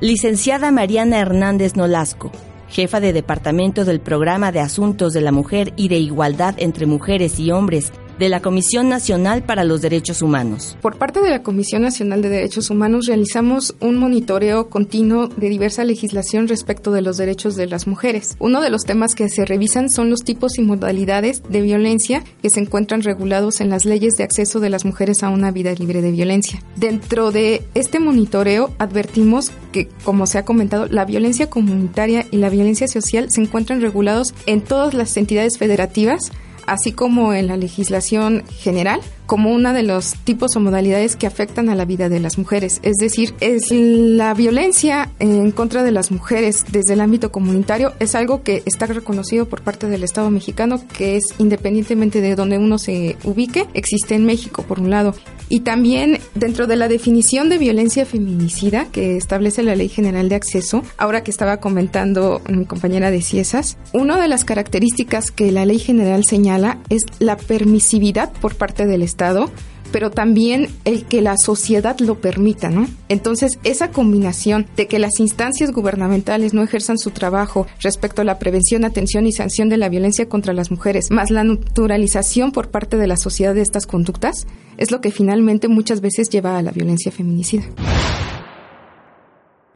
Licenciada 0.00 0.70
Mariana 0.70 1.18
Hernández 1.18 1.76
Nolasco 1.76 2.32
jefa 2.68 3.00
de 3.00 3.12
departamento 3.12 3.84
del 3.84 4.00
Programa 4.00 4.52
de 4.52 4.60
Asuntos 4.60 5.12
de 5.12 5.20
la 5.20 5.32
Mujer 5.32 5.72
y 5.76 5.88
de 5.88 5.98
Igualdad 5.98 6.54
entre 6.58 6.86
Mujeres 6.86 7.38
y 7.38 7.50
Hombres 7.50 7.92
de 8.18 8.28
la 8.28 8.40
Comisión 8.40 8.88
Nacional 8.88 9.42
para 9.42 9.64
los 9.64 9.82
Derechos 9.82 10.22
Humanos. 10.22 10.76
Por 10.80 10.96
parte 10.96 11.20
de 11.20 11.30
la 11.30 11.42
Comisión 11.42 11.82
Nacional 11.82 12.22
de 12.22 12.28
Derechos 12.28 12.70
Humanos 12.70 13.06
realizamos 13.06 13.74
un 13.80 13.98
monitoreo 13.98 14.68
continuo 14.68 15.28
de 15.28 15.48
diversa 15.48 15.84
legislación 15.84 16.48
respecto 16.48 16.92
de 16.92 17.02
los 17.02 17.16
derechos 17.16 17.56
de 17.56 17.66
las 17.66 17.86
mujeres. 17.86 18.36
Uno 18.38 18.60
de 18.60 18.70
los 18.70 18.84
temas 18.84 19.14
que 19.14 19.28
se 19.28 19.44
revisan 19.44 19.90
son 19.90 20.10
los 20.10 20.24
tipos 20.24 20.58
y 20.58 20.62
modalidades 20.62 21.42
de 21.48 21.60
violencia 21.60 22.24
que 22.42 22.50
se 22.50 22.60
encuentran 22.60 23.02
regulados 23.02 23.60
en 23.60 23.70
las 23.70 23.84
leyes 23.84 24.16
de 24.16 24.24
acceso 24.24 24.60
de 24.60 24.70
las 24.70 24.84
mujeres 24.84 25.22
a 25.22 25.28
una 25.28 25.50
vida 25.50 25.72
libre 25.74 26.02
de 26.02 26.12
violencia. 26.12 26.62
Dentro 26.76 27.32
de 27.32 27.64
este 27.74 28.00
monitoreo 28.00 28.70
advertimos 28.78 29.50
que, 29.72 29.88
como 30.04 30.26
se 30.26 30.38
ha 30.38 30.44
comentado, 30.44 30.86
la 30.86 31.04
violencia 31.04 31.50
comunitaria 31.50 32.26
y 32.30 32.36
la 32.36 32.50
violencia 32.50 32.88
social 32.88 33.30
se 33.30 33.40
encuentran 33.40 33.80
regulados 33.80 34.34
en 34.46 34.62
todas 34.62 34.94
las 34.94 35.16
entidades 35.16 35.58
federativas 35.58 36.32
así 36.66 36.92
como 36.92 37.32
en 37.32 37.46
la 37.46 37.56
legislación 37.56 38.44
general, 38.58 39.00
como 39.26 39.52
una 39.52 39.72
de 39.72 39.82
los 39.82 40.14
tipos 40.24 40.56
o 40.56 40.60
modalidades 40.60 41.16
que 41.16 41.26
afectan 41.26 41.68
a 41.68 41.74
la 41.74 41.84
vida 41.84 42.08
de 42.08 42.20
las 42.20 42.38
mujeres. 42.38 42.80
Es 42.82 42.96
decir, 42.96 43.34
es 43.40 43.70
la 43.70 44.32
violencia 44.34 45.10
en 45.18 45.50
contra 45.50 45.82
de 45.82 45.90
las 45.90 46.10
mujeres 46.10 46.64
desde 46.70 46.94
el 46.94 47.00
ámbito 47.00 47.32
comunitario 47.32 47.92
es 47.98 48.14
algo 48.14 48.42
que 48.42 48.62
está 48.66 48.86
reconocido 48.86 49.46
por 49.46 49.62
parte 49.62 49.88
del 49.88 50.04
Estado 50.04 50.30
mexicano, 50.30 50.80
que 50.96 51.16
es 51.16 51.34
independientemente 51.38 52.20
de 52.20 52.36
donde 52.36 52.58
uno 52.58 52.78
se 52.78 53.16
ubique, 53.24 53.66
existe 53.74 54.14
en 54.14 54.24
México, 54.24 54.62
por 54.62 54.80
un 54.80 54.90
lado. 54.90 55.14
Y 55.48 55.60
también 55.60 56.18
dentro 56.34 56.66
de 56.66 56.76
la 56.76 56.88
definición 56.88 57.48
de 57.48 57.58
violencia 57.58 58.04
feminicida 58.04 58.86
que 58.86 59.16
establece 59.16 59.62
la 59.62 59.76
Ley 59.76 59.88
General 59.88 60.28
de 60.28 60.34
Acceso, 60.34 60.82
ahora 60.98 61.22
que 61.22 61.30
estaba 61.30 61.58
comentando 61.58 62.40
mi 62.48 62.64
compañera 62.64 63.10
de 63.10 63.22
Ciesas, 63.22 63.76
una 63.92 64.20
de 64.20 64.28
las 64.28 64.44
características 64.44 65.30
que 65.30 65.52
la 65.52 65.64
Ley 65.64 65.78
General 65.78 66.24
señala 66.24 66.78
es 66.88 67.02
la 67.18 67.36
permisividad 67.36 68.32
por 68.40 68.56
parte 68.56 68.86
del 68.86 69.02
Estado 69.02 69.15
Estado, 69.16 69.50
pero 69.92 70.10
también 70.10 70.68
el 70.84 71.06
que 71.06 71.22
la 71.22 71.36
sociedad 71.38 71.98
lo 72.00 72.20
permita, 72.20 72.68
¿no? 72.68 72.86
Entonces, 73.08 73.58
esa 73.64 73.92
combinación 73.92 74.66
de 74.76 74.88
que 74.88 74.98
las 74.98 75.20
instancias 75.20 75.72
gubernamentales 75.72 76.52
no 76.52 76.62
ejerzan 76.62 76.98
su 76.98 77.12
trabajo 77.12 77.66
respecto 77.80 78.20
a 78.20 78.26
la 78.26 78.38
prevención, 78.38 78.84
atención 78.84 79.26
y 79.26 79.32
sanción 79.32 79.70
de 79.70 79.78
la 79.78 79.88
violencia 79.88 80.28
contra 80.28 80.52
las 80.52 80.70
mujeres, 80.70 81.10
más 81.10 81.30
la 81.30 81.44
naturalización 81.44 82.52
por 82.52 82.70
parte 82.70 82.98
de 82.98 83.06
la 83.06 83.16
sociedad 83.16 83.54
de 83.54 83.62
estas 83.62 83.86
conductas, 83.86 84.46
es 84.76 84.90
lo 84.90 85.00
que 85.00 85.10
finalmente 85.10 85.66
muchas 85.66 86.02
veces 86.02 86.28
lleva 86.28 86.58
a 86.58 86.62
la 86.62 86.72
violencia 86.72 87.10
feminicida. 87.10 87.64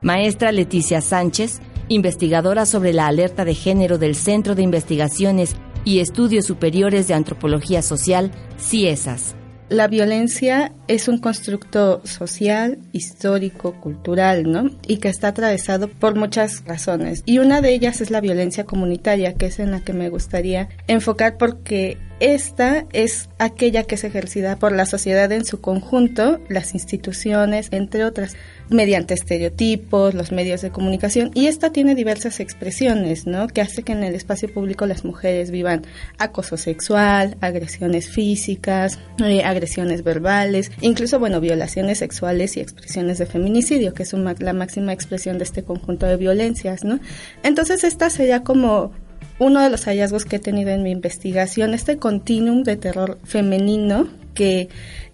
Maestra 0.02 0.52
Leticia 0.52 1.00
Sánchez, 1.00 1.61
investigadora 1.88 2.66
sobre 2.66 2.92
la 2.92 3.06
alerta 3.06 3.47
de 3.47 3.54
género 3.54 3.97
del 3.97 4.16
Centro 4.16 4.54
de 4.54 4.62
Investigaciones 4.62 5.56
y 5.84 6.00
Estudios 6.00 6.46
Superiores 6.46 7.08
de 7.08 7.14
Antropología 7.14 7.82
Social, 7.82 8.30
CIESAS. 8.58 9.34
La 9.70 9.87
violencia 9.87 10.72
es 10.88 11.06
un 11.06 11.18
constructo 11.18 12.04
social, 12.04 12.78
histórico, 12.90 13.80
cultural, 13.80 14.50
¿no? 14.50 14.68
Y 14.88 14.96
que 14.96 15.08
está 15.08 15.28
atravesado 15.28 15.87
por 15.87 16.16
muchas 16.16 16.64
razones. 16.64 17.22
Y 17.25 17.38
una 17.38 17.60
de 17.60 17.72
ellas 17.72 18.00
es 18.00 18.10
la 18.10 18.20
violencia 18.20 18.64
comunitaria, 18.64 19.34
que 19.34 19.46
es 19.46 19.60
en 19.60 19.70
la 19.70 19.80
que 19.80 19.92
me 19.92 20.08
gustaría 20.08 20.68
enfocar 20.88 21.38
porque 21.38 21.99
esta 22.20 22.86
es 22.92 23.28
aquella 23.38 23.84
que 23.84 23.96
es 23.96 24.04
ejercida 24.04 24.56
por 24.56 24.72
la 24.72 24.86
sociedad 24.86 25.32
en 25.32 25.44
su 25.44 25.60
conjunto, 25.60 26.38
las 26.48 26.74
instituciones, 26.74 27.68
entre 27.72 28.04
otras 28.04 28.36
mediante 28.68 29.14
estereotipos, 29.14 30.14
los 30.14 30.30
medios 30.30 30.62
de 30.62 30.70
comunicación 30.70 31.30
y 31.34 31.46
esta 31.46 31.72
tiene 31.72 31.94
diversas 31.94 32.38
expresiones, 32.38 33.26
¿no? 33.26 33.48
Que 33.48 33.60
hace 33.60 33.82
que 33.82 33.92
en 33.92 34.04
el 34.04 34.14
espacio 34.14 34.52
público 34.52 34.86
las 34.86 35.04
mujeres 35.04 35.50
vivan 35.50 35.82
acoso 36.18 36.56
sexual, 36.56 37.36
agresiones 37.40 38.08
físicas, 38.08 38.98
eh, 39.24 39.42
agresiones 39.42 40.04
verbales, 40.04 40.70
incluso, 40.80 41.18
bueno, 41.18 41.40
violaciones 41.40 41.98
sexuales 41.98 42.56
y 42.56 42.60
expresiones 42.60 43.18
de 43.18 43.26
feminicidio, 43.26 43.92
que 43.94 44.04
es 44.04 44.12
la 44.12 44.52
máxima 44.52 44.92
expresión 44.92 45.38
de 45.38 45.44
este 45.44 45.64
conjunto 45.64 46.06
de 46.06 46.16
violencias, 46.16 46.84
¿no? 46.84 47.00
Entonces 47.42 47.82
esta 47.82 48.10
sería 48.10 48.44
como 48.44 48.92
uno 49.40 49.62
de 49.62 49.70
los 49.70 49.87
hallazgos 49.87 50.25
que 50.26 50.37
he 50.37 50.38
tenido 50.38 50.70
en 50.70 50.85
mi 50.85 50.92
investigación, 50.92 51.75
este 51.75 51.97
continuum 51.97 52.62
de 52.62 52.76
terror 52.76 53.18
femenino 53.25 54.06
que 54.35 54.68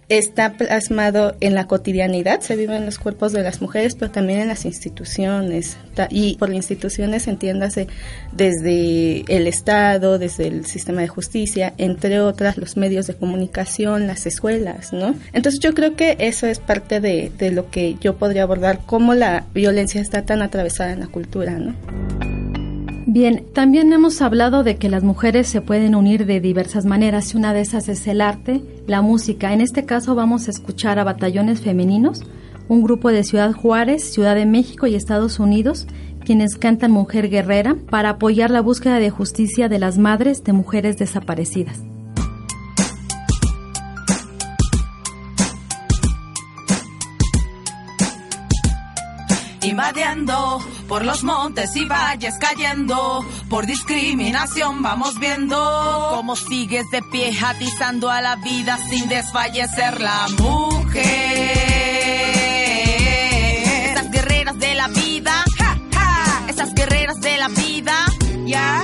está 0.09 0.53
plasmado 0.53 1.35
en 1.39 1.53
la 1.53 1.67
cotidianidad, 1.67 2.41
se 2.41 2.55
vive 2.55 2.75
en 2.75 2.85
los 2.85 2.97
cuerpos 2.97 3.33
de 3.33 3.43
las 3.43 3.61
mujeres, 3.61 3.95
pero 3.95 4.11
también 4.11 4.39
en 4.39 4.47
las 4.47 4.65
instituciones. 4.65 5.77
Y 6.09 6.35
por 6.37 6.53
instituciones 6.53 7.27
entiéndase 7.27 7.87
desde 8.31 9.23
el 9.27 9.47
Estado, 9.47 10.17
desde 10.17 10.47
el 10.47 10.65
sistema 10.65 11.01
de 11.01 11.07
justicia, 11.07 11.73
entre 11.77 12.19
otras, 12.21 12.57
los 12.57 12.77
medios 12.77 13.07
de 13.07 13.15
comunicación, 13.15 14.07
las 14.07 14.25
escuelas, 14.25 14.93
¿no? 14.93 15.15
Entonces 15.33 15.59
yo 15.59 15.73
creo 15.73 15.95
que 15.95 16.15
eso 16.19 16.47
es 16.47 16.59
parte 16.59 16.99
de, 16.99 17.31
de 17.37 17.51
lo 17.51 17.69
que 17.69 17.95
yo 17.99 18.17
podría 18.17 18.43
abordar, 18.43 18.81
cómo 18.85 19.13
la 19.13 19.45
violencia 19.53 20.01
está 20.01 20.23
tan 20.23 20.41
atravesada 20.41 20.93
en 20.93 21.01
la 21.01 21.07
cultura, 21.07 21.51
¿no? 21.51 22.36
Bien, 23.19 23.47
también 23.51 23.91
hemos 23.93 24.21
hablado 24.21 24.61
de 24.61 24.75
que 24.75 24.89
las 24.89 25.01
mujeres 25.01 25.47
se 25.47 25.59
pueden 25.59 25.95
unir 25.95 26.27
de 26.27 26.39
diversas 26.39 26.85
maneras 26.85 27.33
y 27.33 27.37
una 27.37 27.51
de 27.51 27.61
esas 27.61 27.89
es 27.89 28.05
el 28.05 28.21
arte, 28.21 28.61
la 28.85 29.01
música. 29.01 29.53
En 29.53 29.61
este 29.61 29.85
caso 29.85 30.13
vamos 30.13 30.47
a 30.47 30.51
escuchar 30.51 30.99
a 30.99 31.03
Batallones 31.03 31.61
Femeninos, 31.61 32.21
un 32.67 32.83
grupo 32.83 33.09
de 33.09 33.23
Ciudad 33.23 33.53
Juárez, 33.53 34.03
Ciudad 34.03 34.35
de 34.35 34.45
México 34.45 34.85
y 34.85 34.93
Estados 34.93 35.39
Unidos, 35.39 35.87
quienes 36.23 36.57
cantan 36.57 36.91
Mujer 36.91 37.27
Guerrera 37.27 37.75
para 37.89 38.09
apoyar 38.09 38.51
la 38.51 38.61
búsqueda 38.61 38.99
de 38.99 39.09
justicia 39.09 39.67
de 39.67 39.79
las 39.79 39.97
madres 39.97 40.43
de 40.43 40.53
mujeres 40.53 40.99
desaparecidas. 40.99 41.81
Invadiendo 49.67 50.59
por 50.87 51.03
los 51.03 51.23
montes 51.23 51.75
y 51.75 51.85
valles 51.85 52.35
cayendo, 52.39 53.25
por 53.49 53.65
discriminación 53.65 54.81
vamos 54.81 55.19
viendo 55.19 56.09
cómo 56.11 56.35
sigues 56.35 56.89
de 56.91 57.01
pie 57.03 57.31
atizando 57.45 58.09
a 58.09 58.21
la 58.21 58.37
vida 58.37 58.77
sin 58.89 59.07
desfallecer 59.09 59.99
la 60.01 60.27
mujer. 60.39 61.07
Esas 63.91 64.11
guerreras 64.11 64.57
de 64.59 64.75
la 64.75 64.87
vida, 64.87 65.43
esas 66.47 66.73
guerreras 66.73 67.19
de 67.21 67.37
la 67.37 67.47
vida, 67.49 68.05
ya, 68.45 68.83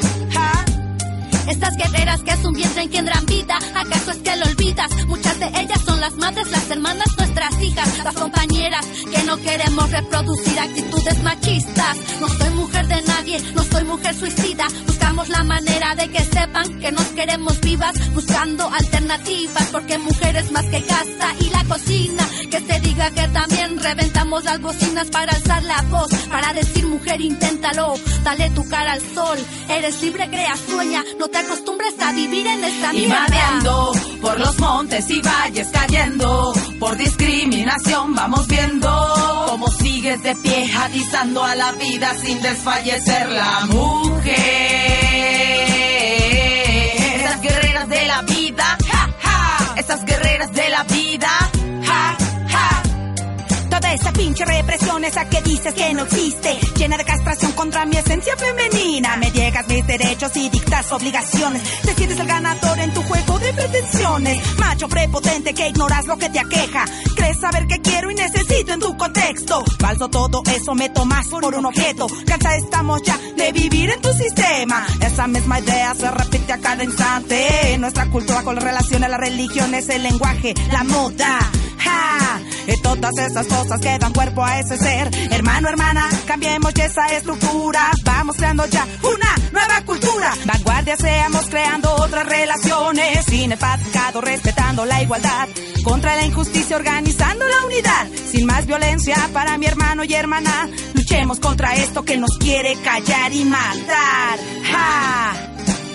Estas 1.54 1.78
guerreras 1.78 2.22
que 2.24 2.32
es 2.32 2.44
un 2.44 2.54
vientre 2.54 2.82
engendran 2.82 3.26
vida, 3.28 3.56
¿acaso 3.76 4.10
es 4.10 4.18
que 4.18 4.36
lo 4.36 4.46
olvidas? 4.48 4.90
Muchas 5.06 5.40
de 5.40 5.46
ellas 5.46 5.82
son 5.86 6.02
las 6.02 6.16
madres, 6.16 6.50
las 6.50 6.68
hermanas, 6.72 7.08
nuestras 7.16 7.62
hijas, 7.62 8.04
las 8.04 8.16
compañeras 8.16 8.84
que 8.88 9.24
no 9.24 9.38
queremos 9.38 9.92
reproducir 9.92 10.60
actitudes 10.60 11.22
machistas. 11.22 11.98
No 12.20 12.28
soy 12.28 12.50
mujer 12.56 12.88
de 12.88 13.02
nadie, 13.04 13.40
no 13.54 13.64
soy 13.64 13.84
mujer 13.84 14.16
suicida. 14.16 14.66
Buscamos 14.88 15.30
la 15.30 15.44
manera 15.44 15.94
de 15.94 16.10
que 16.10 16.24
sepan 16.24 16.80
que 16.80 16.92
nos 16.92 17.06
queremos 17.10 17.62
vivas, 17.62 17.94
buscando 18.16 18.68
alternativas, 18.70 19.68
porque 19.72 20.00
mujeres 20.00 20.52
más 20.52 20.66
que 20.66 20.82
casa 20.82 21.36
y 21.40 21.50
la 21.52 21.64
cocina. 21.66 22.28
Que 22.50 22.62
se 22.62 22.80
diga 22.80 23.12
que 23.12 23.28
también 23.28 23.80
reventamos 23.80 24.44
las 24.44 24.60
bocinas 24.60 25.08
para 25.12 25.34
alzar 25.34 25.64
la 25.64 25.82
voz, 25.84 26.12
para 26.32 26.54
decir 26.54 26.88
mujer, 26.88 27.22
inténtalo, 27.22 27.94
dale 28.24 28.50
tu 28.52 28.68
cara 28.68 28.94
al 28.94 29.02
sol. 29.02 29.38
Eres 29.70 30.02
libre, 30.02 30.28
crea, 30.30 30.56
sueña, 30.58 31.04
no 31.20 31.28
te 31.28 31.43
acostumbres 31.46 31.94
a 32.00 32.12
vivir 32.14 32.48
en 32.48 32.64
esta 32.64 32.94
mierda. 32.94 33.28
Por 34.22 34.40
los 34.40 34.60
montes 34.60 35.10
y 35.10 35.22
valles 35.22 35.68
cayendo, 35.72 36.54
por 36.80 36.98
discriminación 36.98 38.16
vamos 38.16 38.48
viendo 38.48 39.46
cómo 39.50 39.68
sigues 39.68 40.22
de 40.24 40.36
pie 40.36 40.72
atizando 40.76 41.44
a 41.44 41.56
la 41.56 41.72
vida 41.74 42.14
sin 42.22 42.42
desfallecer 42.42 43.30
la 43.30 43.66
mujer. 43.66 44.34
Esas 47.16 47.42
guerreras 47.42 47.90
de 47.90 48.06
la 48.06 48.22
vida, 48.22 48.78
ja, 48.90 49.10
ja. 49.22 49.76
esas 49.78 50.06
guerreras 50.06 50.54
de 50.54 50.70
la 50.70 50.84
vida, 50.84 51.30
esa 53.94 54.12
pinche 54.12 54.44
represión, 54.46 55.06
esa 55.06 55.30
que 55.30 55.42
dices 55.42 55.74
que 55.74 55.94
no 55.94 56.04
existe, 56.04 56.60
llena 56.76 56.98
de 56.98 57.06
castración 57.06 57.52
contra 57.52 57.86
mi 57.86 57.96
esencia 57.96 58.36
femenina. 58.36 59.16
Me 59.18 59.32
llegas 59.32 59.68
mis 59.68 59.86
derechos 59.86 60.36
y 60.36 60.50
dictas 60.50 60.92
obligaciones. 60.92 61.62
Te 61.82 61.94
sientes 61.94 62.20
el 62.20 62.28
ganador 62.28 62.80
en 62.80 62.94
tu 62.94 63.04
juego 63.04 63.40
de 63.40 63.54
pretensiones. 63.54 64.58
Macho 64.58 64.88
prepotente 64.88 65.54
que 65.54 65.70
ignoras 65.70 66.06
lo 66.08 66.18
que 66.18 66.30
te 66.30 66.40
aqueja. 66.40 66.86
Crees 67.16 67.40
saber 67.40 67.68
que 67.68 67.82
quiero 67.82 68.10
y 68.10 68.16
necesito 68.16 68.74
en 68.74 68.80
tu 68.80 68.98
contexto. 68.98 69.64
Falso 69.80 70.10
todo 70.10 70.42
eso, 70.56 70.74
me 70.74 70.90
tomas 70.90 71.28
por 71.28 71.46
un 71.46 71.66
objeto. 71.66 72.08
Cansa 72.26 72.56
estamos 72.56 73.02
ya 73.04 73.18
de 73.38 73.52
vivir 73.52 73.92
en 73.92 74.02
tu 74.02 74.12
sistema. 74.14 74.86
Esa 75.02 75.28
misma 75.28 75.60
idea 75.60 75.94
se 75.96 76.10
repite 76.10 76.54
a 76.54 76.58
cada 76.58 76.84
instante. 76.84 77.78
Nuestra 77.78 78.10
cultura 78.10 78.42
con 78.44 78.58
relación 78.58 79.04
a 79.04 79.08
la 79.08 79.18
religión 79.18 79.74
es 79.76 79.90
el 79.90 80.04
lenguaje, 80.04 80.54
la 80.72 80.84
moda. 80.84 81.40
Ja, 81.78 82.40
y 82.68 82.82
todas 82.82 83.18
esas 83.18 83.46
cosas 83.48 83.80
que 83.84 84.00
dan 84.00 84.14
cuerpo 84.14 84.44
a 84.44 84.60
ese 84.60 84.78
ser. 84.78 85.10
Hermano, 85.32 85.68
hermana, 85.68 86.10
cambiemos 86.26 86.74
ya 86.74 86.86
esa 86.86 87.06
estructura. 87.08 87.92
Vamos 88.04 88.38
creando 88.38 88.66
ya 88.68 88.88
una 89.04 89.36
nueva 89.52 89.82
cultura. 89.86 90.34
Vanguardia 90.46 90.96
seamos 90.96 91.46
creando 91.50 91.94
otras 91.96 92.26
relaciones. 92.26 93.26
Sin 93.26 93.52
el 93.52 93.58
patriarcado, 93.58 94.22
respetando 94.22 94.86
la 94.86 95.04
igualdad. 95.04 95.50
Contra 95.84 96.16
la 96.16 96.26
injusticia, 96.26 96.78
organizando 96.78 97.46
la 97.46 97.66
unidad. 97.66 98.08
Sin 98.32 98.46
más 98.46 98.66
violencia 98.66 99.18
para 99.34 99.58
mi 99.58 99.66
hermano 99.66 100.06
y 100.06 100.14
hermana. 100.14 100.70
Luchemos 100.94 101.40
contra 101.42 101.76
esto 101.76 102.04
que 102.04 102.16
nos 102.16 102.38
quiere 102.38 102.78
callar 102.82 103.34
y 103.34 103.44
matar. 103.44 104.40
¡Ja! 104.72 105.34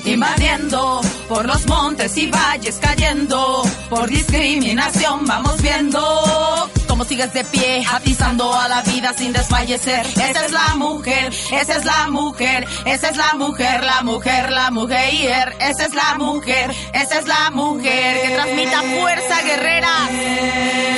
Invadiendo 0.05 1.01
por 1.29 1.47
los 1.47 1.67
montes 1.67 2.17
y 2.17 2.27
valles 2.31 2.79
cayendo 2.81 3.63
por 3.89 4.09
discriminación 4.09 5.25
vamos 5.27 5.61
viendo 5.61 6.71
cómo 6.87 7.05
sigues 7.05 7.33
de 7.33 7.45
pie 7.45 7.85
atizando 7.93 8.53
a 8.55 8.69
la 8.69 8.83
vida 8.83 9.13
sin 9.17 9.33
desfallecer. 9.33 10.07
Esa 10.07 10.47
es 10.47 10.53
la 10.53 10.75
mujer 10.77 11.33
esa 11.53 11.77
es 11.77 11.85
la 11.85 12.09
mujer 12.09 12.67
esa 12.85 13.09
es 13.11 13.17
la 13.17 13.35
mujer 13.35 13.85
la 13.85 14.03
mujer 14.03 14.51
la 14.51 14.71
mujer. 14.71 15.57
Esa 15.61 15.87
es 15.87 15.95
la 15.95 16.15
mujer 16.19 16.75
esa 16.93 17.19
es 17.19 17.27
la 17.27 17.51
mujer 17.51 18.23
que 18.23 18.35
transmita 18.35 18.83
fuerza 18.83 19.43
guerrera. 19.43 19.89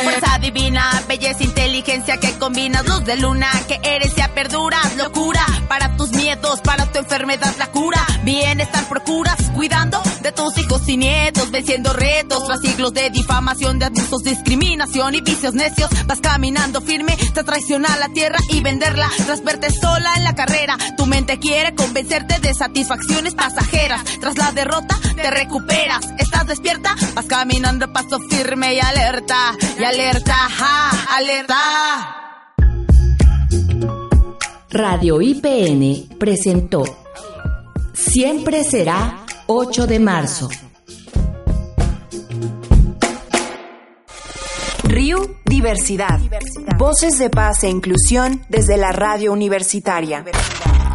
Fuerza 0.05 0.30
divina 0.41 1.03
belleza 1.07 1.45
inteligencia 1.45 2.19
que 2.19 2.33
combinas 2.39 2.87
luz 2.87 3.05
de 3.05 3.17
luna 3.17 3.49
que 3.69 3.81
eres 3.83 4.15
ya 4.15 4.29
perduras 4.35 4.97
locura 4.97 5.45
para 5.69 5.97
tus 5.97 6.11
miedos 6.11 6.61
para 6.61 6.91
tu 6.91 6.99
enfermedad 6.99 7.55
la 7.59 7.67
cura 7.69 8.05
bienestar 8.25 8.89
procuras 8.89 9.51
cuidando 9.55 10.01
de 10.21 10.33
tus 10.33 10.57
hijos 10.59 10.89
y 10.89 10.97
nietos, 10.97 11.51
venciendo 11.51 11.93
retos 11.93 12.47
tras 12.47 12.61
siglos 12.61 12.93
de 12.93 13.11
difamación, 13.11 13.79
de 13.79 13.87
abusos, 13.87 14.23
discriminación 14.23 15.15
y 15.15 15.21
vicios 15.21 15.55
necios. 15.55 15.91
Vas 16.07 16.21
caminando 16.21 16.81
firme, 16.81 17.17
te 17.35 17.45
traiciona 17.45 17.97
la 17.97 18.09
tierra 18.09 18.39
y 18.51 18.61
venderla 18.61 19.09
tras 19.27 19.43
verte 19.43 19.71
sola 19.71 20.13
en 20.17 20.25
la 20.25 20.35
carrera. 20.35 20.77
Tu 20.97 21.07
mente 21.07 21.39
quiere 21.39 21.75
convencerte 21.75 22.39
de 22.41 22.55
satisfacciones 22.55 23.35
pasajeras. 23.35 24.03
Tras 24.21 24.37
la 24.37 24.53
derrota, 24.53 24.99
te 25.15 25.31
recuperas. 25.31 26.07
Estás 26.19 26.47
despierta, 26.47 26.95
vas 27.15 27.27
caminando 27.27 27.93
paso 27.93 28.19
firme 28.29 28.75
y 28.75 28.81
alerta, 28.81 29.55
y 29.79 29.85
alerta, 29.85 30.30
ja, 30.35 30.91
alerta. 31.17 32.17
Radio 34.71 35.21
IPN 35.21 36.17
presentó 36.19 36.85
Siempre 37.93 38.65
será 38.65 39.25
8 39.47 39.87
de 39.87 39.99
marzo. 39.99 40.49
RIU 44.85 45.37
Diversidad. 45.45 46.19
Voces 46.79 47.19
de 47.19 47.31
paz 47.31 47.63
e 47.65 47.69
inclusión 47.69 48.43
desde 48.49 48.77
la 48.77 48.93
radio 48.93 49.33
universitaria. 49.33 50.25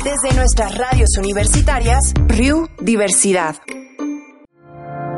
Desde 0.03 0.35
nuestras 0.35 0.77
radios 0.77 1.09
universitarias, 1.17 2.13
RIU 2.27 2.67
Diversidad. 2.79 3.55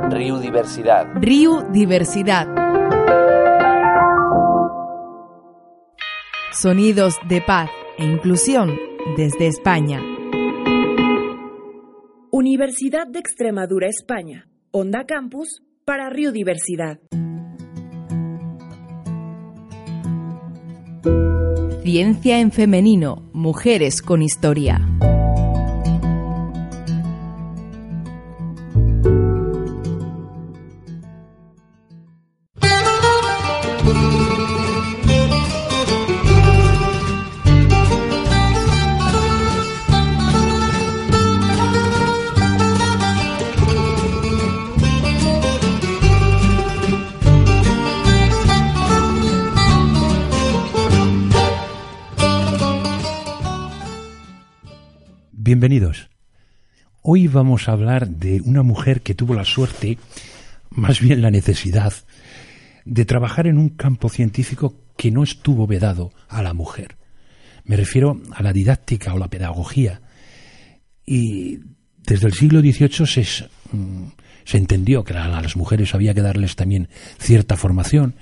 RIU 0.09 0.39
Diversidad. 0.39 1.07
RIU 1.15 1.71
Diversidad. 1.71 2.66
Sonidos 6.59 7.13
de 7.29 7.39
paz 7.39 7.69
e 7.99 8.03
inclusión 8.03 8.79
desde 9.15 9.45
España. 9.45 10.01
Universidad 12.31 13.05
de 13.05 13.19
Extremadura, 13.19 13.87
España. 13.87 14.47
Onda 14.71 15.05
Campus 15.05 15.61
para 15.85 16.09
Río 16.09 16.31
Diversidad. 16.31 16.97
Ciencia 21.83 22.39
en 22.39 22.51
femenino. 22.51 23.29
Mujeres 23.33 24.01
con 24.01 24.23
historia. 24.23 24.81
Bienvenidos. 55.47 56.09
Hoy 57.03 57.29
vamos 57.29 57.69
a 57.69 57.71
hablar 57.71 58.09
de 58.09 58.41
una 58.41 58.63
mujer 58.63 58.99
que 58.99 59.15
tuvo 59.15 59.33
la 59.33 59.45
suerte, 59.45 59.97
más 60.71 60.99
bien 60.99 61.21
la 61.21 61.31
necesidad, 61.31 61.93
de 62.83 63.05
trabajar 63.05 63.47
en 63.47 63.57
un 63.57 63.69
campo 63.69 64.09
científico 64.09 64.75
que 64.97 65.09
no 65.09 65.23
estuvo 65.23 65.65
vedado 65.65 66.11
a 66.27 66.41
la 66.41 66.53
mujer. 66.53 66.97
Me 67.63 67.77
refiero 67.77 68.21
a 68.33 68.43
la 68.43 68.51
didáctica 68.51 69.13
o 69.13 69.17
la 69.17 69.29
pedagogía. 69.29 70.01
Y 71.05 71.59
desde 72.05 72.27
el 72.27 72.33
siglo 72.33 72.59
XVIII 72.59 73.07
se, 73.07 73.23
se 73.23 74.57
entendió 74.57 75.05
que 75.05 75.13
a 75.13 75.29
las 75.29 75.55
mujeres 75.55 75.95
había 75.95 76.13
que 76.13 76.23
darles 76.23 76.57
también 76.57 76.89
cierta 77.19 77.55
formación. 77.55 78.15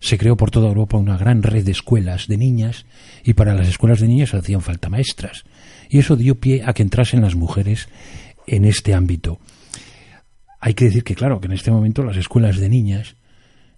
Se 0.00 0.16
creó 0.16 0.34
por 0.38 0.50
toda 0.50 0.68
Europa 0.68 0.96
una 0.96 1.18
gran 1.18 1.42
red 1.42 1.62
de 1.62 1.72
escuelas 1.72 2.26
de 2.26 2.38
niñas 2.38 2.86
y 3.22 3.34
para 3.34 3.52
las 3.52 3.68
escuelas 3.68 4.00
de 4.00 4.08
niñas 4.08 4.32
hacían 4.32 4.62
falta 4.62 4.88
maestras 4.88 5.44
y 5.90 5.98
eso 5.98 6.16
dio 6.16 6.36
pie 6.36 6.62
a 6.64 6.72
que 6.72 6.82
entrasen 6.82 7.20
las 7.20 7.34
mujeres 7.34 7.88
en 8.46 8.64
este 8.64 8.94
ámbito. 8.94 9.40
Hay 10.60 10.74
que 10.74 10.84
decir 10.84 11.02
que, 11.02 11.16
claro, 11.16 11.40
que 11.40 11.46
en 11.46 11.52
este 11.52 11.72
momento 11.72 12.04
las 12.04 12.16
escuelas 12.16 12.58
de 12.58 12.68
niñas 12.68 13.16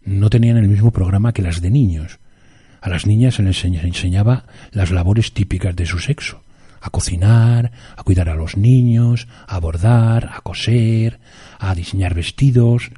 no 0.04 0.28
tenían 0.28 0.58
el 0.58 0.68
mismo 0.68 0.90
programa 0.90 1.32
que 1.32 1.42
las 1.42 1.62
de 1.62 1.70
niños. 1.70 2.18
A 2.82 2.90
las 2.90 3.06
niñas 3.06 3.36
se 3.36 3.42
les 3.42 3.64
enseñaba 3.64 4.44
las 4.72 4.90
labores 4.90 5.32
típicas 5.32 5.74
de 5.74 5.86
su 5.86 6.00
sexo, 6.00 6.42
a 6.80 6.90
cocinar, 6.90 7.72
a 7.96 8.02
cuidar 8.02 8.28
a 8.28 8.34
los 8.34 8.56
niños, 8.56 9.26
a 9.46 9.58
bordar, 9.58 10.30
a 10.34 10.40
coser, 10.42 11.18
a 11.58 11.74
diseñar 11.74 12.14
vestidos, 12.14 12.90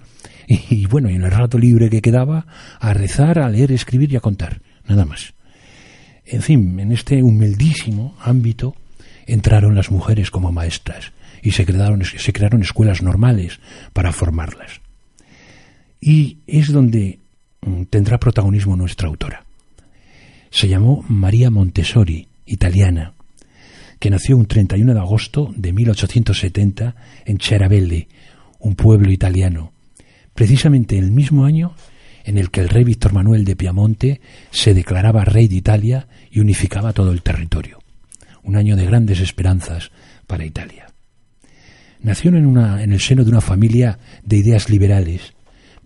y, 0.48 0.60
y 0.82 0.86
bueno, 0.86 1.08
y 1.08 1.14
en 1.14 1.22
el 1.22 1.30
rato 1.30 1.58
libre 1.58 1.88
que 1.88 2.02
quedaba, 2.02 2.46
a 2.80 2.94
rezar, 2.94 3.38
a 3.38 3.48
leer, 3.48 3.70
escribir 3.70 4.12
y 4.12 4.16
a 4.16 4.20
contar, 4.20 4.60
nada 4.88 5.04
más. 5.04 5.34
En 6.24 6.42
fin, 6.42 6.80
en 6.80 6.90
este 6.90 7.22
humildísimo 7.22 8.16
ámbito 8.20 8.74
entraron 9.26 9.74
las 9.74 9.90
mujeres 9.90 10.30
como 10.30 10.52
maestras 10.52 11.12
y 11.42 11.52
se 11.52 11.66
crearon, 11.66 12.62
escuelas 12.62 13.02
normales 13.02 13.60
para 13.92 14.12
formarlas. 14.12 14.80
Y 16.00 16.38
es 16.46 16.72
donde 16.72 17.18
mm, 17.60 17.84
tendrá 17.84 18.18
protagonismo 18.18 18.76
nuestra 18.76 19.08
autora. 19.08 19.44
Se 20.50 20.68
llamó 20.68 21.04
María 21.08 21.50
Montessori, 21.50 22.28
italiana, 22.46 23.12
que 23.98 24.10
nació 24.10 24.36
un 24.36 24.46
31 24.46 24.94
de 24.94 25.00
agosto 25.00 25.52
de 25.56 25.72
1870 25.72 26.94
en 27.26 27.38
Cerabelle, 27.38 28.08
un 28.58 28.74
pueblo 28.74 29.10
italiano, 29.10 29.72
precisamente 30.34 30.98
el 30.98 31.10
mismo 31.10 31.44
año 31.44 31.74
en 32.24 32.38
el 32.38 32.50
que 32.50 32.60
el 32.60 32.70
rey 32.70 32.84
Víctor 32.84 33.12
Manuel 33.12 33.44
de 33.44 33.56
Piamonte 33.56 34.20
se 34.50 34.72
declaraba 34.72 35.24
rey 35.24 35.46
de 35.46 35.56
Italia 35.56 36.08
y 36.30 36.40
unificaba 36.40 36.94
todo 36.94 37.12
el 37.12 37.22
territorio. 37.22 37.83
Un 38.44 38.56
año 38.56 38.76
de 38.76 38.86
grandes 38.86 39.20
esperanzas 39.20 39.90
para 40.26 40.44
Italia. 40.44 40.86
Nació 42.00 42.30
en, 42.30 42.46
una, 42.46 42.82
en 42.82 42.92
el 42.92 43.00
seno 43.00 43.24
de 43.24 43.30
una 43.30 43.40
familia 43.40 43.98
de 44.22 44.36
ideas 44.36 44.68
liberales, 44.68 45.32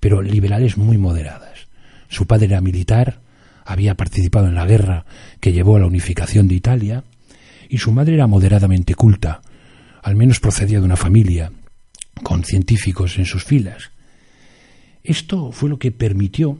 pero 0.00 0.20
liberales 0.20 0.76
muy 0.76 0.98
moderadas. 0.98 1.68
Su 2.08 2.26
padre 2.26 2.46
era 2.46 2.60
militar, 2.60 3.20
había 3.64 3.94
participado 3.94 4.48
en 4.48 4.54
la 4.54 4.66
guerra 4.66 5.06
que 5.40 5.52
llevó 5.52 5.76
a 5.76 5.80
la 5.80 5.86
unificación 5.86 6.48
de 6.48 6.56
Italia, 6.56 7.04
y 7.68 7.78
su 7.78 7.92
madre 7.92 8.14
era 8.14 8.26
moderadamente 8.26 8.94
culta, 8.94 9.40
al 10.02 10.16
menos 10.16 10.40
procedía 10.40 10.80
de 10.80 10.86
una 10.86 10.96
familia 10.96 11.52
con 12.22 12.44
científicos 12.44 13.18
en 13.18 13.26
sus 13.26 13.44
filas. 13.44 13.90
Esto 15.04 15.52
fue 15.52 15.68
lo 15.68 15.78
que 15.78 15.92
permitió 15.92 16.58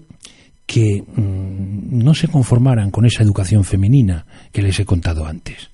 que 0.66 1.02
mm, 1.02 1.98
no 1.98 2.14
se 2.14 2.28
conformaran 2.28 2.90
con 2.90 3.06
esa 3.06 3.22
educación 3.22 3.64
femenina 3.64 4.26
que 4.52 4.62
les 4.62 4.78
he 4.78 4.84
contado 4.84 5.26
antes. 5.26 5.70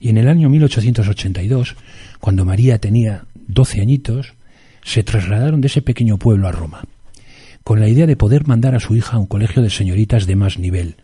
Y 0.00 0.10
en 0.10 0.18
el 0.18 0.28
año 0.28 0.48
1882, 0.48 1.76
cuando 2.20 2.44
María 2.44 2.78
tenía 2.78 3.26
12 3.48 3.80
añitos, 3.80 4.34
se 4.82 5.02
trasladaron 5.02 5.60
de 5.60 5.68
ese 5.68 5.82
pequeño 5.82 6.18
pueblo 6.18 6.48
a 6.48 6.52
Roma, 6.52 6.84
con 7.64 7.80
la 7.80 7.88
idea 7.88 8.06
de 8.06 8.16
poder 8.16 8.46
mandar 8.46 8.74
a 8.74 8.80
su 8.80 8.94
hija 8.94 9.16
a 9.16 9.20
un 9.20 9.26
colegio 9.26 9.62
de 9.62 9.70
señoritas 9.70 10.26
de 10.26 10.36
más 10.36 10.58
nivel, 10.58 10.96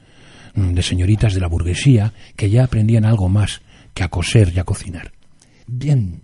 mm, 0.55 0.75
de 0.75 0.83
señoritas 0.83 1.35
de 1.35 1.41
la 1.41 1.49
burguesía 1.49 2.13
que 2.37 2.51
ya 2.51 2.65
aprendían 2.65 3.05
algo 3.05 3.29
más 3.29 3.63
que 3.95 4.03
a 4.03 4.09
coser 4.09 4.53
y 4.55 4.59
a 4.59 4.65
cocinar. 4.65 5.13
Bien, 5.67 6.21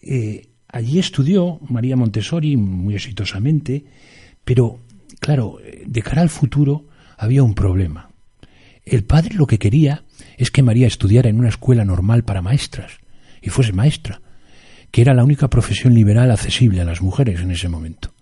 eh, 0.00 0.48
Allí 0.70 0.98
estudió 0.98 1.60
María 1.68 1.96
Montessori 1.96 2.56
muy 2.56 2.94
exitosamente, 2.94 3.84
pero 4.44 4.80
claro, 5.18 5.58
de 5.86 6.02
cara 6.02 6.20
al 6.22 6.28
futuro 6.28 6.84
había 7.16 7.42
un 7.42 7.54
problema. 7.54 8.07
El 8.90 9.04
padre 9.04 9.34
lo 9.34 9.46
que 9.46 9.58
quería 9.58 10.04
es 10.38 10.50
que 10.50 10.62
María 10.62 10.86
estudiara 10.86 11.28
en 11.28 11.38
una 11.38 11.50
escuela 11.50 11.84
normal 11.84 12.24
para 12.24 12.40
maestras 12.40 12.92
y 13.42 13.50
fuese 13.50 13.74
maestra, 13.74 14.22
que 14.90 15.02
era 15.02 15.12
la 15.12 15.24
única 15.24 15.48
profesión 15.48 15.92
liberal 15.92 16.30
accesible 16.30 16.80
a 16.80 16.86
las 16.86 17.02
mujeres 17.02 17.40
en 17.40 17.50
ese 17.50 17.68
momento. 17.68 18.14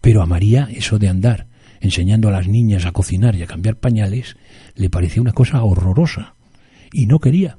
Pero 0.00 0.22
a 0.22 0.26
María 0.26 0.68
eso 0.72 0.98
de 0.98 1.08
andar 1.08 1.46
enseñando 1.80 2.28
a 2.28 2.32
las 2.32 2.48
niñas 2.48 2.86
a 2.86 2.92
cocinar 2.92 3.36
y 3.36 3.42
a 3.42 3.46
cambiar 3.46 3.76
pañales 3.76 4.36
le 4.74 4.88
parecía 4.88 5.20
una 5.20 5.32
cosa 5.32 5.62
horrorosa 5.62 6.34
y 6.90 7.06
no 7.06 7.18
quería. 7.18 7.58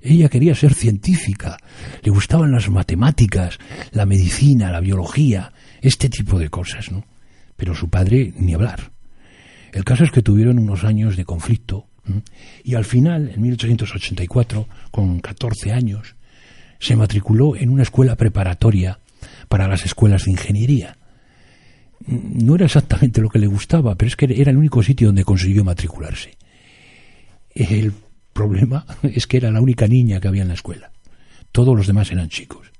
Ella 0.00 0.30
quería 0.30 0.54
ser 0.54 0.72
científica, 0.72 1.58
le 2.02 2.10
gustaban 2.10 2.50
las 2.50 2.70
matemáticas, 2.70 3.58
la 3.92 4.06
medicina, 4.06 4.72
la 4.72 4.80
biología, 4.80 5.52
este 5.82 6.08
tipo 6.08 6.38
de 6.38 6.48
cosas, 6.48 6.90
¿no? 6.90 7.04
Pero 7.56 7.74
su 7.74 7.90
padre 7.90 8.32
ni 8.38 8.54
hablar. 8.54 8.92
El 9.72 9.84
caso 9.84 10.04
es 10.04 10.10
que 10.10 10.22
tuvieron 10.22 10.58
unos 10.58 10.84
años 10.84 11.18
de 11.18 11.26
conflicto 11.26 11.89
y 12.64 12.74
al 12.74 12.84
final, 12.84 13.30
en 13.34 13.42
1884, 13.42 14.68
con 14.90 15.20
14 15.20 15.72
años, 15.72 16.16
se 16.78 16.96
matriculó 16.96 17.56
en 17.56 17.70
una 17.70 17.82
escuela 17.82 18.16
preparatoria 18.16 18.98
para 19.48 19.68
las 19.68 19.84
escuelas 19.84 20.24
de 20.24 20.32
ingeniería. 20.32 20.96
No 22.06 22.54
era 22.54 22.64
exactamente 22.64 23.20
lo 23.20 23.28
que 23.28 23.38
le 23.38 23.46
gustaba, 23.46 23.94
pero 23.94 24.08
es 24.08 24.16
que 24.16 24.26
era 24.40 24.50
el 24.50 24.56
único 24.56 24.82
sitio 24.82 25.08
donde 25.08 25.24
consiguió 25.24 25.62
matricularse. 25.64 26.36
El 27.54 27.92
problema 28.32 28.86
es 29.02 29.26
que 29.26 29.36
era 29.36 29.50
la 29.50 29.60
única 29.60 29.86
niña 29.86 30.20
que 30.20 30.28
había 30.28 30.42
en 30.42 30.48
la 30.48 30.54
escuela. 30.54 30.90
Todos 31.52 31.76
los 31.76 31.86
demás 31.86 32.10
eran 32.10 32.28
chicos. 32.28 32.72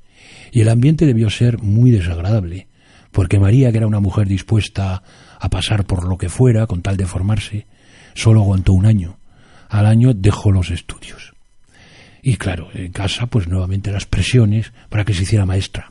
Y 0.52 0.62
el 0.62 0.68
ambiente 0.68 1.06
debió 1.06 1.28
ser 1.30 1.58
muy 1.62 1.90
desagradable, 1.90 2.68
porque 3.12 3.38
María, 3.38 3.70
que 3.70 3.78
era 3.78 3.86
una 3.86 4.00
mujer 4.00 4.26
dispuesta 4.26 5.02
a 5.38 5.50
pasar 5.50 5.84
por 5.84 6.08
lo 6.08 6.16
que 6.16 6.28
fuera 6.28 6.66
con 6.66 6.82
tal 6.82 6.96
de 6.96 7.06
formarse, 7.06 7.66
solo 8.14 8.40
aguantó 8.40 8.72
un 8.72 8.86
año. 8.86 9.19
Al 9.70 9.86
año 9.86 10.12
dejó 10.12 10.50
los 10.50 10.70
estudios. 10.70 11.32
Y 12.22 12.36
claro, 12.36 12.68
en 12.74 12.92
casa, 12.92 13.26
pues 13.26 13.48
nuevamente 13.48 13.92
las 13.92 14.04
presiones 14.04 14.72
para 14.88 15.04
que 15.04 15.14
se 15.14 15.22
hiciera 15.22 15.46
maestra. 15.46 15.90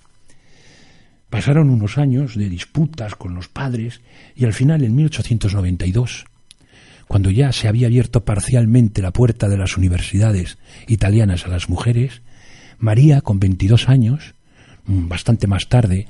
Pasaron 1.30 1.70
unos 1.70 1.98
años 1.98 2.36
de 2.36 2.50
disputas 2.50 3.16
con 3.16 3.36
los 3.36 3.48
padres 3.48 4.02
y 4.36 4.46
al 4.46 4.54
final, 4.54 4.84
en 4.84 4.96
1892, 4.96 6.26
cuando 7.08 7.32
ya 7.32 7.52
se 7.52 7.68
había 7.68 7.88
abierto 7.88 8.26
parcialmente 8.26 9.02
la 9.02 9.12
puerta 9.12 9.48
de 9.48 9.58
las 9.58 9.78
universidades 9.78 10.58
italianas 10.88 11.46
a 11.46 11.50
las 11.50 11.70
mujeres, 11.70 12.22
María, 12.80 13.22
con 13.22 13.40
22 13.40 13.90
años, 13.90 14.36
mm, 14.86 15.08
bastante 15.08 15.48
más 15.48 15.70
tarde 15.70 16.08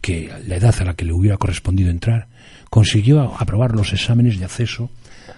que 0.00 0.32
la 0.46 0.56
edad 0.56 0.74
a 0.80 0.84
la 0.84 0.94
que 0.94 1.04
le 1.04 1.12
hubiera 1.12 1.36
correspondido 1.36 1.90
entrar, 1.90 2.28
consiguió 2.70 3.20
aprobar 3.38 3.72
los 3.72 3.92
exámenes 3.92 4.38
de 4.38 4.46
acceso 4.46 4.90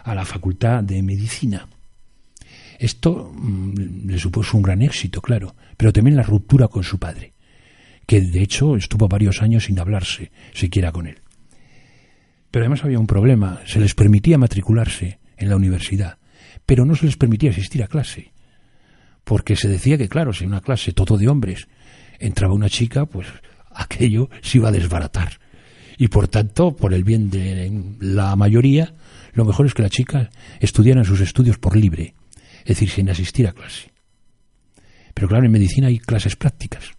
a 0.05 0.15
la 0.15 0.25
Facultad 0.25 0.83
de 0.83 1.03
Medicina. 1.03 1.67
Esto 2.83 3.33
mm, 3.33 4.09
le 4.09 4.19
supuso 4.19 4.57
un 4.57 4.65
gran 4.65 4.83
éxito, 4.83 5.23
claro, 5.23 5.55
pero 5.77 5.93
también 5.93 6.17
la 6.17 6.25
ruptura 6.25 6.67
con 6.67 6.83
su 6.83 6.99
padre, 6.99 7.33
que 8.09 8.21
de 8.21 8.43
hecho 8.43 8.75
estuvo 8.75 9.07
varios 9.07 9.41
años 9.41 9.67
sin 9.67 9.79
hablarse 9.79 10.33
siquiera 10.53 10.91
con 10.91 11.07
él. 11.07 11.21
Pero 12.51 12.65
además 12.65 12.83
había 12.83 12.99
un 12.99 13.07
problema, 13.07 13.61
se 13.67 13.79
les 13.79 13.95
permitía 13.95 14.37
matricularse 14.37 15.21
en 15.37 15.49
la 15.49 15.55
universidad, 15.55 16.19
pero 16.67 16.85
no 16.85 16.97
se 16.97 17.07
les 17.07 17.17
permitía 17.17 17.51
asistir 17.51 17.85
a 17.85 17.87
clase, 17.87 18.33
porque 19.23 19.55
se 19.55 19.69
decía 19.69 19.97
que, 19.97 20.09
claro, 20.09 20.33
si 20.33 20.43
en 20.43 20.51
una 20.51 20.61
clase 20.61 20.93
todo 20.93 21.17
de 21.17 21.29
hombres 21.29 21.69
entraba 22.19 22.53
una 22.53 22.69
chica, 22.69 23.07
pues 23.07 23.29
aquello 23.73 24.29
se 24.41 24.59
iba 24.59 24.71
a 24.71 24.73
desbaratar. 24.73 25.39
Y 25.99 26.09
por 26.09 26.27
tanto, 26.27 26.75
por 26.75 26.95
el 26.95 27.05
bien 27.05 27.31
de 27.31 27.95
la 28.01 28.35
mayoría, 28.35 28.93
lo 29.35 29.45
mejor 29.45 29.67
es 29.67 29.75
que 29.75 29.83
la 29.83 29.89
chica 29.89 30.31
estudiara 30.59 31.05
sus 31.05 31.21
estudios 31.21 31.59
por 31.59 31.77
libre, 31.77 32.17
es 32.63 32.69
decir, 32.69 32.91
sin 32.91 33.11
asistir 33.11 33.47
a 33.47 33.53
clase. 33.53 33.93
Pero 35.15 35.29
claro, 35.29 35.45
en 35.45 35.53
medicina 35.53 35.89
hay 35.89 35.99
clases 35.99 36.37
prácticas. 36.37 36.93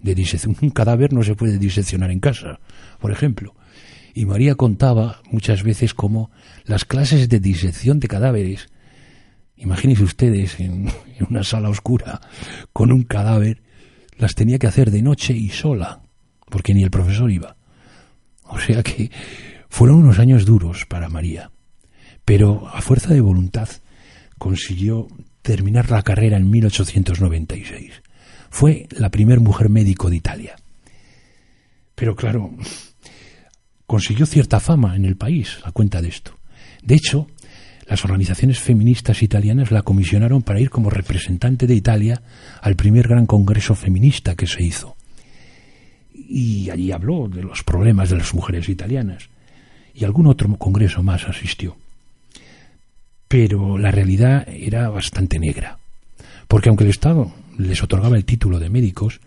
De 0.00 0.14
disección. 0.14 0.56
Un 0.60 0.70
cadáver 0.70 1.12
no 1.12 1.22
se 1.22 1.34
puede 1.34 1.58
diseccionar 1.58 2.10
en 2.10 2.20
casa, 2.20 2.60
por 3.00 3.10
ejemplo. 3.10 3.54
Y 4.14 4.26
María 4.26 4.54
contaba 4.54 5.22
muchas 5.30 5.62
veces 5.62 5.94
cómo 5.94 6.30
las 6.64 6.84
clases 6.84 7.28
de 7.28 7.40
disección 7.40 7.98
de 8.00 8.08
cadáveres, 8.08 8.68
imagínense 9.56 10.04
ustedes 10.04 10.60
en, 10.60 10.90
una 11.28 11.42
sala 11.42 11.68
oscura 11.68 12.20
con 12.72 12.92
un 12.92 13.02
cadáver, 13.02 13.62
las 14.16 14.34
tenía 14.34 14.58
que 14.58 14.68
hacer 14.68 14.90
de 14.90 15.02
noche 15.02 15.34
y 15.34 15.48
sola, 15.48 16.02
porque 16.48 16.74
ni 16.74 16.82
el 16.84 16.90
profesor 16.90 17.30
iba. 17.30 17.56
O 18.44 18.60
sea 18.60 18.82
que 18.82 19.10
fueron 19.68 19.96
unos 19.96 20.20
años 20.20 20.44
duros 20.44 20.86
para 20.86 21.08
María, 21.08 21.50
pero 22.24 22.68
a 22.68 22.80
fuerza 22.82 23.12
de 23.12 23.20
voluntad 23.20 23.68
consiguió 24.44 25.08
terminar 25.40 25.90
la 25.90 26.02
carrera 26.02 26.36
en 26.36 26.50
1896. 26.50 28.02
Fue 28.50 28.86
la 28.90 29.08
primer 29.08 29.40
mujer 29.40 29.70
médico 29.70 30.10
de 30.10 30.16
Italia. 30.16 30.56
Pero 31.94 32.14
claro, 32.14 32.54
consiguió 33.86 34.26
cierta 34.26 34.60
fama 34.60 34.96
en 34.96 35.06
el 35.06 35.16
país 35.16 35.60
a 35.64 35.72
cuenta 35.72 36.02
de 36.02 36.08
esto. 36.08 36.36
De 36.82 36.94
hecho, 36.94 37.26
las 37.86 38.04
organizaciones 38.04 38.60
feministas 38.60 39.22
italianas 39.22 39.70
la 39.70 39.80
comisionaron 39.80 40.42
para 40.42 40.60
ir 40.60 40.68
como 40.68 40.90
representante 40.90 41.66
de 41.66 41.76
Italia 41.76 42.20
al 42.60 42.76
primer 42.76 43.08
gran 43.08 43.24
congreso 43.24 43.74
feminista 43.74 44.34
que 44.34 44.46
se 44.46 44.62
hizo. 44.62 44.94
Y 46.12 46.68
allí 46.68 46.92
habló 46.92 47.28
de 47.28 47.44
los 47.44 47.62
problemas 47.62 48.10
de 48.10 48.18
las 48.18 48.34
mujeres 48.34 48.68
italianas. 48.68 49.30
Y 49.94 50.04
algún 50.04 50.26
otro 50.26 50.54
congreso 50.58 51.02
más 51.02 51.26
asistió. 51.26 51.78
Pero 53.34 53.78
la 53.78 53.90
realidad 53.90 54.46
era 54.48 54.88
bastante 54.90 55.40
negra. 55.40 55.80
Porque 56.46 56.68
aunque 56.68 56.84
el 56.84 56.90
Estado 56.90 57.34
les 57.58 57.82
otorgaba 57.82 58.16
el 58.16 58.24
título 58.24 58.60
de 58.60 58.70
médicos, 58.70 59.20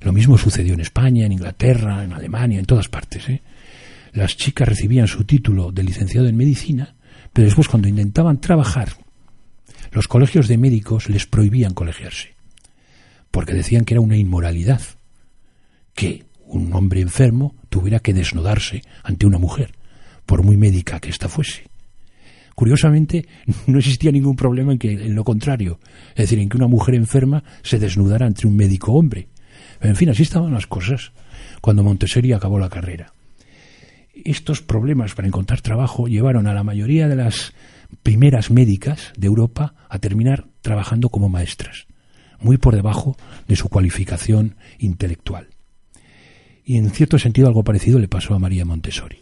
lo 0.00 0.12
mismo 0.12 0.38
sucedió 0.38 0.74
en 0.74 0.80
España, 0.80 1.26
en 1.26 1.32
Inglaterra, 1.32 2.04
en 2.04 2.12
Alemania, 2.12 2.60
en 2.60 2.66
todas 2.66 2.88
partes. 2.88 3.28
¿eh? 3.28 3.42
las 4.12 4.36
chicas 4.36 4.68
recibían 4.68 5.08
su 5.08 5.24
título 5.24 5.72
de 5.72 5.82
licenciado 5.82 6.28
en 6.28 6.36
medicina, 6.36 6.94
pero 7.32 7.46
después 7.46 7.66
cuando 7.66 7.88
intentaban 7.88 8.40
trabajar, 8.40 8.90
los 9.90 10.06
colegios 10.06 10.46
de 10.46 10.56
médicos 10.56 11.08
les 11.08 11.26
prohibían 11.26 11.74
colegiarse, 11.74 12.36
porque 13.32 13.54
decían 13.54 13.84
que 13.84 13.94
era 13.94 14.00
una 14.00 14.16
inmoralidad 14.16 14.82
que 15.94 16.26
un 16.46 16.72
hombre 16.74 17.00
enfermo 17.00 17.56
tuviera 17.70 17.98
que 17.98 18.14
desnudarse 18.14 18.82
ante 19.02 19.26
una 19.26 19.38
mujer, 19.38 19.72
por 20.26 20.44
muy 20.44 20.56
médica 20.56 21.00
que 21.00 21.10
ésta 21.10 21.28
fuese. 21.28 21.67
Curiosamente, 22.58 23.24
no 23.68 23.78
existía 23.78 24.10
ningún 24.10 24.34
problema 24.34 24.72
en 24.72 24.80
que, 24.80 24.90
en 24.90 25.14
lo 25.14 25.22
contrario, 25.22 25.78
es 26.10 26.24
decir, 26.24 26.40
en 26.40 26.48
que 26.48 26.56
una 26.56 26.66
mujer 26.66 26.96
enferma 26.96 27.44
se 27.62 27.78
desnudara 27.78 28.26
ante 28.26 28.48
un 28.48 28.56
médico 28.56 28.94
hombre, 28.94 29.28
En 29.80 29.94
fin, 29.94 30.08
así 30.08 30.24
estaban 30.24 30.52
las 30.52 30.66
cosas 30.66 31.12
cuando 31.60 31.84
Montessori 31.84 32.32
acabó 32.32 32.58
la 32.58 32.68
carrera. 32.68 33.12
Estos 34.12 34.60
problemas 34.60 35.14
para 35.14 35.28
encontrar 35.28 35.60
trabajo 35.60 36.08
llevaron 36.08 36.48
a 36.48 36.52
la 36.52 36.64
mayoría 36.64 37.06
de 37.06 37.14
las 37.14 37.54
primeras 38.02 38.50
médicas 38.50 39.12
de 39.16 39.28
Europa 39.28 39.74
a 39.88 40.00
terminar 40.00 40.48
trabajando 40.60 41.10
como 41.10 41.28
maestras, 41.28 41.86
muy 42.40 42.56
por 42.56 42.74
debajo 42.74 43.16
de 43.46 43.54
su 43.54 43.68
cualificación 43.68 44.56
intelectual. 44.80 45.46
Y 46.64 46.76
en 46.76 46.90
cierto 46.90 47.20
sentido 47.20 47.46
algo 47.46 47.62
parecido 47.62 48.00
le 48.00 48.08
pasó 48.08 48.34
a 48.34 48.40
María 48.40 48.64
Montessori. 48.64 49.20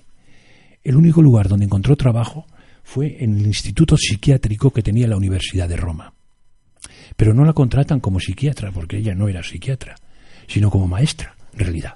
El 0.82 0.96
único 0.96 1.20
lugar 1.20 1.48
donde 1.48 1.66
encontró 1.66 1.96
trabajo 1.96 2.46
fue 2.86 3.16
en 3.18 3.36
el 3.36 3.46
instituto 3.46 3.96
psiquiátrico 3.96 4.70
que 4.70 4.80
tenía 4.80 5.08
la 5.08 5.16
Universidad 5.16 5.68
de 5.68 5.76
Roma. 5.76 6.14
Pero 7.16 7.34
no 7.34 7.44
la 7.44 7.52
contratan 7.52 7.98
como 7.98 8.20
psiquiatra, 8.20 8.70
porque 8.70 8.98
ella 8.98 9.12
no 9.12 9.26
era 9.28 9.42
psiquiatra, 9.42 9.96
sino 10.46 10.70
como 10.70 10.86
maestra, 10.86 11.34
en 11.52 11.58
realidad, 11.58 11.94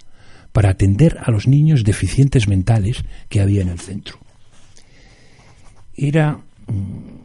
para 0.50 0.70
atender 0.70 1.16
a 1.22 1.30
los 1.30 1.46
niños 1.46 1.84
deficientes 1.84 2.48
mentales 2.48 3.04
que 3.28 3.40
había 3.40 3.62
en 3.62 3.68
el 3.68 3.78
centro. 3.78 4.18
Era 5.94 6.32
mm, 6.66 7.20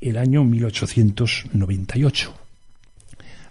el 0.00 0.18
año 0.18 0.42
1898. 0.42 2.34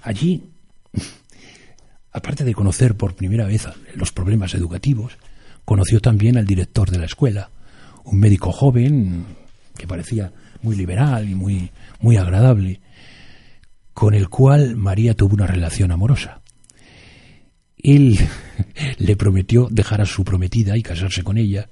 Allí, 0.01 0.43
aparte 2.11 2.43
de 2.43 2.53
conocer 2.53 2.95
por 2.95 3.15
primera 3.15 3.45
vez 3.45 3.69
los 3.95 4.11
problemas 4.11 4.53
educativos, 4.53 5.17
conoció 5.63 6.01
también 6.01 6.37
al 6.37 6.45
director 6.45 6.91
de 6.91 6.99
la 6.99 7.05
escuela, 7.05 7.49
un 8.03 8.19
médico 8.19 8.51
joven 8.51 9.44
que 9.77 9.87
parecía 9.87 10.31
muy 10.61 10.75
liberal 10.75 11.29
y 11.29 11.35
muy, 11.35 11.71
muy 11.99 12.17
agradable, 12.17 12.81
con 13.93 14.13
el 14.13 14.29
cual 14.29 14.75
María 14.75 15.13
tuvo 15.13 15.35
una 15.35 15.47
relación 15.47 15.91
amorosa. 15.91 16.41
Él 17.77 18.17
le 18.97 19.15
prometió 19.15 19.67
dejar 19.69 20.01
a 20.01 20.05
su 20.05 20.23
prometida 20.23 20.77
y 20.77 20.83
casarse 20.83 21.23
con 21.23 21.37
ella, 21.37 21.69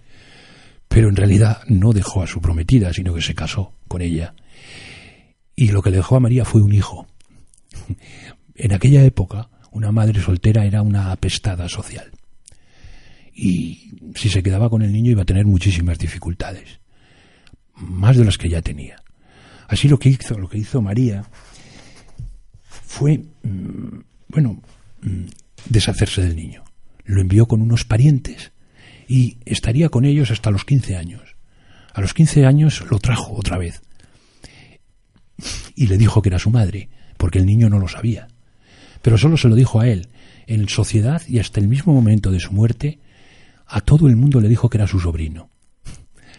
pero 0.88 1.10
en 1.10 1.16
realidad 1.16 1.64
no 1.68 1.92
dejó 1.92 2.22
a 2.22 2.28
su 2.28 2.40
prometida, 2.40 2.94
sino 2.94 3.14
que 3.14 3.22
se 3.22 3.34
casó 3.34 3.74
con 3.88 4.02
ella. 4.02 4.36
Y 5.56 5.70
lo 5.70 5.82
que 5.82 5.90
le 5.90 5.98
dejó 5.98 6.16
a 6.16 6.20
María 6.20 6.46
fue 6.46 6.62
un 6.62 6.74
hijo. 6.74 7.08
En 8.56 8.72
aquella 8.72 9.04
época, 9.04 9.50
una 9.72 9.92
madre 9.92 10.22
soltera 10.22 10.64
era 10.64 10.84
una 10.84 11.12
apestada 11.12 11.68
social. 11.68 12.12
Y 13.34 13.98
si 14.16 14.30
se 14.30 14.44
quedaba 14.44 14.70
con 14.70 14.84
el 14.84 14.94
niño 14.94 15.10
iba 15.10 15.24
a 15.24 15.26
tener 15.26 15.46
muchísimas 15.46 15.98
dificultades, 15.98 16.80
más 17.76 18.18
de 18.18 18.26
las 18.26 18.38
que 18.38 18.50
ya 18.50 18.62
tenía. 18.62 18.98
Así 19.68 19.88
lo 19.88 19.98
que 19.98 20.10
hizo, 20.10 20.38
lo 20.38 20.48
que 20.48 20.58
hizo 20.58 20.82
María 20.82 21.24
fue, 22.62 23.24
mm, 23.44 24.00
bueno, 24.28 24.62
mm, 25.02 25.26
deshacerse 25.70 26.22
del 26.22 26.36
niño. 26.36 26.64
Lo 27.06 27.22
envió 27.22 27.48
con 27.48 27.62
unos 27.62 27.86
parientes 27.86 28.52
y 29.08 29.38
estaría 29.46 29.90
con 29.90 30.06
ellos 30.06 30.32
hasta 30.32 30.52
los 30.52 30.66
15 30.66 30.96
años. 30.96 31.36
A 31.94 32.02
los 32.02 32.14
15 32.14 32.46
años 32.46 32.84
lo 32.90 33.00
trajo 33.00 33.34
otra 33.34 33.58
vez 33.58 33.82
y 35.76 35.88
le 35.88 35.98
dijo 35.98 36.22
que 36.22 36.30
era 36.30 36.40
su 36.40 36.50
madre, 36.50 36.90
porque 37.18 37.40
el 37.40 37.46
niño 37.46 37.70
no 37.70 37.80
lo 37.80 37.88
sabía. 37.88 38.28
Pero 39.02 39.18
solo 39.18 39.38
se 39.38 39.50
lo 39.50 39.56
dijo 39.56 39.80
a 39.80 39.88
él. 39.88 40.10
En 40.48 40.68
sociedad 40.70 41.22
y 41.28 41.40
hasta 41.40 41.60
el 41.60 41.68
mismo 41.68 41.94
momento 41.94 42.32
de 42.32 42.40
su 42.40 42.52
muerte, 42.52 43.00
a 43.66 43.82
todo 43.82 44.08
el 44.08 44.16
mundo 44.16 44.42
le 44.42 44.50
dijo 44.50 44.70
que 44.70 44.78
era 44.78 44.88
su 44.88 45.00
sobrino. 45.00 45.50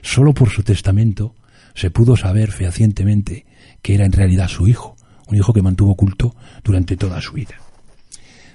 Solo 0.05 0.35
por 0.35 0.51
su 0.51 0.63
testamento 0.63 1.35
se 1.75 1.91
pudo 1.91 2.15
saber 2.15 2.53
fehacientemente 2.53 3.47
que 3.81 3.95
era 3.95 4.05
en 4.05 4.13
realidad 4.13 4.49
su 4.49 4.69
hijo, 4.69 4.97
un 5.29 5.37
hijo 5.37 5.55
que 5.55 5.63
mantuvo 5.63 5.93
oculto 5.93 6.37
durante 6.63 6.99
toda 6.99 7.23
su 7.23 7.33
vida. 7.33 7.55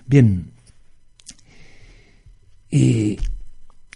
Bien, 0.06 0.52
eh, 2.70 3.18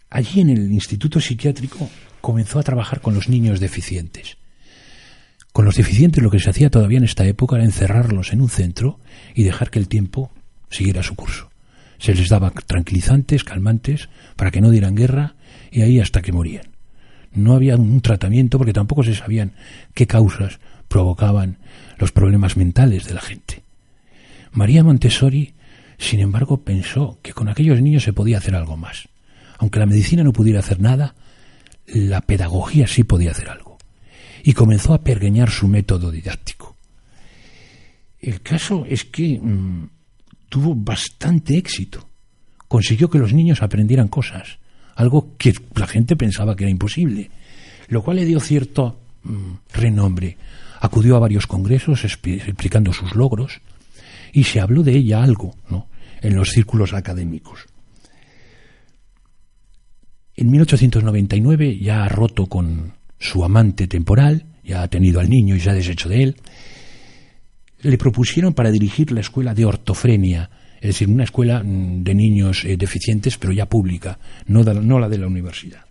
allí 0.10 0.42
en 0.42 0.50
el 0.50 0.72
Instituto 0.72 1.22
Psiquiátrico 1.22 1.88
comenzó 2.22 2.58
a 2.58 2.64
trabajar 2.64 3.02
con 3.02 3.14
los 3.14 3.30
niños 3.30 3.60
deficientes. 3.60 4.38
Con 5.52 5.66
los 5.66 5.76
deficientes 5.76 6.24
lo 6.24 6.32
que 6.32 6.40
se 6.40 6.50
hacía 6.50 6.72
todavía 6.72 6.98
en 6.98 7.04
esta 7.04 7.24
época 7.28 7.58
era 7.58 7.66
encerrarlos 7.66 8.34
en 8.34 8.42
un 8.42 8.50
centro 8.50 9.00
y 9.36 9.44
dejar 9.44 9.70
que 9.70 9.78
el 9.78 9.88
tiempo 9.88 10.32
siguiera 10.72 11.04
su 11.04 11.14
curso. 11.14 11.52
Se 12.00 12.16
les 12.16 12.30
daba 12.30 12.50
tranquilizantes, 12.50 13.44
calmantes, 13.44 14.10
para 14.36 14.50
que 14.50 14.60
no 14.60 14.72
dieran 14.72 14.96
guerra 14.96 15.36
y 15.72 15.84
ahí 15.84 16.00
hasta 16.00 16.24
que 16.24 16.32
morían. 16.32 16.73
No 17.34 17.54
había 17.54 17.76
un 17.76 18.02
tratamiento 18.02 18.58
porque 18.58 18.74
tampoco 18.74 19.04
se 19.04 19.16
sabían 19.16 19.54
qué 19.94 20.08
causas 20.08 20.60
provocaban 20.88 21.58
los 21.98 22.12
problemas 22.12 22.58
mentales 22.58 23.06
de 23.08 23.14
la 23.14 23.22
gente. 23.22 23.64
María 24.52 24.84
Montessori, 24.84 25.54
sin 25.98 26.20
embargo, 26.20 26.64
pensó 26.64 27.18
que 27.22 27.34
con 27.34 27.50
aquellos 27.50 27.82
niños 27.82 28.04
se 28.04 28.14
podía 28.14 28.38
hacer 28.38 28.56
algo 28.56 28.78
más. 28.78 29.10
Aunque 29.58 29.80
la 29.80 29.86
medicina 29.86 30.24
no 30.24 30.34
pudiera 30.34 30.60
hacer 30.60 30.80
nada, 30.80 31.16
la 31.88 32.22
pedagogía 32.22 32.88
sí 32.88 33.04
podía 33.04 33.32
hacer 33.32 33.50
algo. 33.50 33.78
Y 34.44 34.54
comenzó 34.54 34.94
a 34.94 35.04
pergeñar 35.04 35.50
su 35.50 35.68
método 35.68 36.12
didáctico. 36.12 36.76
El 38.20 38.42
caso 38.42 38.86
es 38.88 39.06
que 39.06 39.40
mm, 39.40 39.90
tuvo 40.50 40.76
bastante 40.76 41.58
éxito. 41.58 42.08
Consiguió 42.68 43.10
que 43.10 43.20
los 43.20 43.34
niños 43.34 43.62
aprendieran 43.62 44.08
cosas, 44.08 44.60
algo 44.96 45.36
que 45.38 45.54
la 45.76 45.88
gente 45.88 46.16
pensaba 46.16 46.56
que 46.56 46.64
era 46.64 46.72
imposible, 46.72 47.32
lo 47.88 48.02
cual 48.02 48.18
le 48.18 48.26
dio 48.26 48.40
cierto 48.40 49.00
mm, 49.24 49.54
renombre 49.74 50.38
acudió 50.80 51.16
a 51.16 51.20
varios 51.20 51.48
congresos 51.48 52.04
explicando 52.04 52.92
sus 52.92 53.16
logros 53.16 53.62
y 54.34 54.44
se 54.44 54.60
habló 54.60 54.84
de 54.84 54.98
ella 54.98 55.24
algo 55.24 55.56
¿no? 55.70 55.88
en 56.22 56.36
los 56.36 56.50
círculos 56.50 56.94
académicos. 56.94 57.66
En 60.36 60.52
1899, 60.52 61.78
ya 61.78 62.04
ha 62.04 62.10
roto 62.10 62.48
con 62.48 62.94
su 63.18 63.46
amante 63.46 63.88
temporal, 63.88 64.46
ya 64.64 64.82
ha 64.82 64.88
tenido 64.90 65.22
al 65.22 65.30
niño 65.30 65.56
y 65.56 65.62
se 65.62 65.70
ha 65.70 65.74
deshecho 65.74 66.10
de 66.10 66.24
él, 66.24 66.36
le 67.82 67.98
propusieron 67.98 68.54
para 68.54 68.72
dirigir 68.72 69.12
la 69.12 69.22
escuela 69.22 69.54
de 69.54 69.64
ortofrenia, 69.64 70.50
es 70.84 70.90
decir, 70.90 71.08
una 71.08 71.24
escuela 71.24 71.64
mm, 71.64 72.04
de 72.04 72.14
niños 72.14 72.66
eh, 72.66 72.76
deficientes, 72.76 73.38
pero 73.38 73.54
ya 73.54 73.70
pública, 73.70 74.20
no, 74.48 74.64
no 74.66 75.00
la 75.00 75.08
de 75.08 75.18
la 75.18 75.28
universidad. 75.28 75.86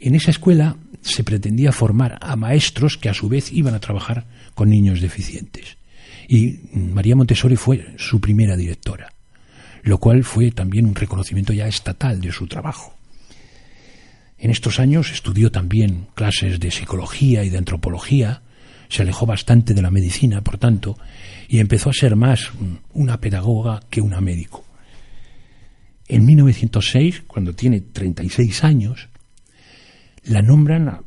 En 0.00 0.16
esa 0.16 0.32
escuela 0.32 0.76
se 1.00 1.22
pretendía 1.22 1.70
formar 1.70 2.18
a 2.20 2.34
maestros 2.34 2.98
que 2.98 3.08
a 3.08 3.14
su 3.14 3.28
vez 3.28 3.52
iban 3.52 3.74
a 3.74 3.78
trabajar 3.78 4.26
con 4.56 4.68
niños 4.68 5.00
deficientes. 5.00 5.76
Y 6.26 6.58
María 6.72 7.14
Montessori 7.14 7.54
fue 7.54 7.94
su 7.98 8.20
primera 8.20 8.56
directora, 8.56 9.12
lo 9.84 9.98
cual 9.98 10.24
fue 10.24 10.50
también 10.50 10.84
un 10.84 10.96
reconocimiento 10.96 11.52
ya 11.52 11.68
estatal 11.68 12.20
de 12.20 12.32
su 12.32 12.48
trabajo. 12.48 12.96
En 14.38 14.50
estos 14.50 14.80
años 14.80 15.12
estudió 15.12 15.52
también 15.52 16.08
clases 16.14 16.58
de 16.58 16.72
psicología 16.72 17.44
y 17.44 17.50
de 17.50 17.58
antropología, 17.58 18.42
se 18.88 19.02
alejó 19.02 19.24
bastante 19.24 19.72
de 19.72 19.82
la 19.82 19.90
medicina, 19.92 20.40
por 20.40 20.58
tanto, 20.58 20.98
y 21.48 21.60
empezó 21.60 21.90
a 21.90 21.94
ser 21.94 22.14
más 22.14 22.50
una 22.92 23.20
pedagoga 23.20 23.80
que 23.88 24.02
una 24.02 24.20
médico. 24.20 24.64
En 26.06 26.24
1906, 26.24 27.22
cuando 27.26 27.54
tiene 27.54 27.80
36 27.80 28.64
años, 28.64 29.08
la 30.24 30.42
nombran 30.42 31.00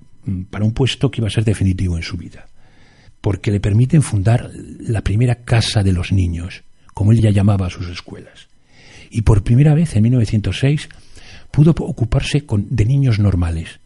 para 0.49 0.65
un 0.65 0.73
puesto 0.73 1.09
que 1.09 1.21
iba 1.21 1.27
a 1.27 1.31
ser 1.31 1.45
definitivo 1.45 1.95
en 1.95 2.03
su 2.03 2.17
vida, 2.17 2.47
porque 3.21 3.51
le 3.51 3.59
permiten 3.59 4.01
fundar 4.01 4.49
la 4.53 5.01
primera 5.01 5.43
casa 5.43 5.83
de 5.83 5.93
los 5.93 6.11
niños, 6.11 6.63
como 6.93 7.11
él 7.11 7.21
ya 7.21 7.29
llamaba 7.29 7.67
a 7.67 7.71
sus 7.71 7.87
escuelas. 7.87 8.49
Y 9.11 9.21
por 9.21 9.43
primera 9.43 9.75
vez, 9.75 9.95
en 9.95 10.03
1906, 10.03 10.89
pudo 11.51 11.71
ocuparse 11.71 12.45
con, 12.45 12.67
de 12.69 12.85
niños 12.85 13.19
normales, 13.19 13.79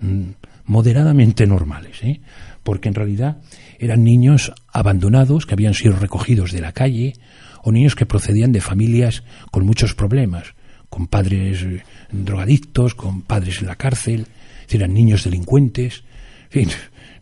mm, 0.00 0.30
moderadamente 0.66 1.46
normales, 1.46 2.02
¿eh? 2.02 2.20
porque 2.62 2.88
en 2.88 2.94
realidad 2.94 3.38
eran 3.78 4.04
niños 4.04 4.52
abandonados 4.76 5.46
que 5.46 5.54
habían 5.54 5.72
sido 5.72 5.96
recogidos 5.96 6.52
de 6.52 6.60
la 6.60 6.72
calle 6.72 7.14
o 7.62 7.72
niños 7.72 7.94
que 7.94 8.04
procedían 8.04 8.52
de 8.52 8.60
familias 8.60 9.22
con 9.50 9.64
muchos 9.64 9.94
problemas, 9.94 10.54
con 10.90 11.06
padres 11.06 11.62
eh, 11.62 11.82
drogadictos, 12.12 12.94
con 12.94 13.22
padres 13.22 13.60
en 13.60 13.68
la 13.68 13.76
cárcel, 13.76 14.26
eran 14.68 14.92
niños 14.92 15.24
delincuentes. 15.24 16.04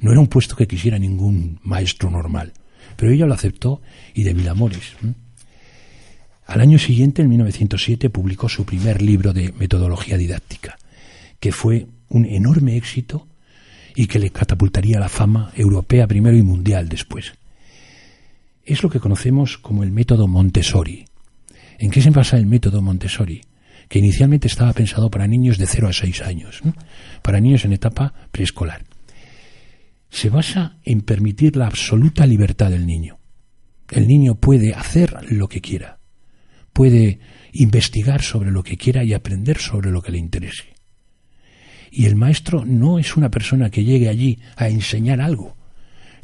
no 0.01 0.11
era 0.11 0.21
un 0.21 0.27
puesto 0.27 0.57
que 0.57 0.67
quisiera 0.67 0.99
ningún 0.99 1.61
maestro 1.63 2.11
normal. 2.11 2.53
Pero 2.97 3.13
ella 3.13 3.27
lo 3.27 3.35
aceptó 3.35 3.81
y 4.15 4.25
de 4.25 4.35
mil 4.35 4.49
amores. 4.49 4.97
Al 6.47 6.61
año 6.61 6.79
siguiente, 6.79 7.23
en 7.23 7.29
1907, 7.29 8.11
publicó 8.11 8.49
su 8.49 8.65
primer 8.65 9.01
libro 9.01 9.33
de 9.33 9.53
metodología 9.53 10.17
didáctica, 10.17 10.77
que 11.39 11.53
fue 11.53 11.87
un 12.09 12.25
enorme 12.25 12.77
éxito 12.77 13.29
y 13.95 14.09
que 14.09 14.19
le 14.19 14.31
catapultaría 14.31 14.97
a 14.97 15.01
la 15.01 15.09
fama 15.09 15.53
europea 15.55 16.09
primero 16.09 16.37
y 16.37 16.43
mundial 16.43 16.89
después. 16.89 17.33
Es 18.65 18.83
lo 18.83 18.91
que 18.91 19.01
conocemos 19.01 19.59
como 19.59 19.83
el 19.83 19.93
método 19.93 20.27
Montessori. 20.27 21.05
¿En 21.79 21.91
qué 21.91 22.01
se 22.01 22.11
basa 22.11 22.37
el 22.37 22.47
método 22.47 22.83
Montessori? 22.83 23.43
que 23.89 23.99
inicialmente 23.99 24.49
estaba 24.49 24.73
pensado 24.73 25.11
para 25.11 25.27
niños 25.27 25.59
de 25.59 25.67
0 25.67 25.89
a 25.89 25.93
6 25.93 26.23
años, 26.23 26.63
para 27.23 27.41
niños 27.41 27.65
en 27.65 27.73
etapa 27.73 28.15
preescolar. 28.31 28.85
Se 30.11 30.31
basa 30.31 30.79
en 30.85 31.03
permitir 31.03 31.57
la 31.57 31.67
absoluta 31.67 32.27
libertad 32.27 32.71
del 32.71 32.87
niño. 32.87 33.19
El 33.91 34.07
niño 34.07 34.37
puede 34.37 34.75
hacer 34.75 35.15
lo 35.31 35.49
que 35.49 35.61
quiera, 35.61 35.99
puede 36.73 37.21
investigar 37.53 38.23
sobre 38.23 38.51
lo 38.51 38.63
que 38.63 38.77
quiera 38.77 39.05
y 39.05 39.13
aprender 39.13 39.59
sobre 39.59 39.91
lo 39.91 40.01
que 40.01 40.13
le 40.13 40.19
interese. 40.19 40.75
Y 41.91 42.07
el 42.07 42.17
maestro 42.17 42.65
no 42.65 42.99
es 42.99 43.17
una 43.17 43.31
persona 43.31 43.71
que 43.71 43.85
llegue 43.85 44.09
allí 44.09 44.41
a 44.57 44.69
enseñar 44.69 45.21
algo, 45.21 45.57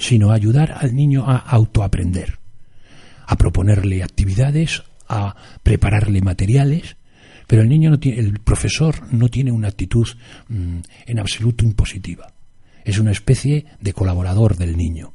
sino 0.00 0.32
ayudar 0.32 0.72
al 0.72 0.96
niño 0.96 1.28
a 1.28 1.36
autoaprender, 1.36 2.38
a 3.26 3.36
proponerle 3.36 4.02
actividades, 4.02 4.82
a 5.06 5.36
prepararle 5.62 6.22
materiales, 6.22 6.96
pero 7.46 7.62
el 7.62 7.68
niño 7.68 7.90
no 7.90 8.00
tiene, 8.00 8.18
el 8.18 8.40
profesor 8.40 9.12
no 9.12 9.28
tiene 9.28 9.52
una 9.52 9.68
actitud 9.68 10.08
mm, 10.48 10.78
en 11.06 11.18
absoluto 11.18 11.64
impositiva. 11.64 12.32
Es 12.84 12.98
una 12.98 13.12
especie 13.12 13.66
de 13.78 13.92
colaborador 13.92 14.56
del 14.56 14.76
niño. 14.76 15.12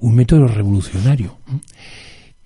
Un 0.00 0.14
método 0.14 0.48
revolucionario 0.48 1.38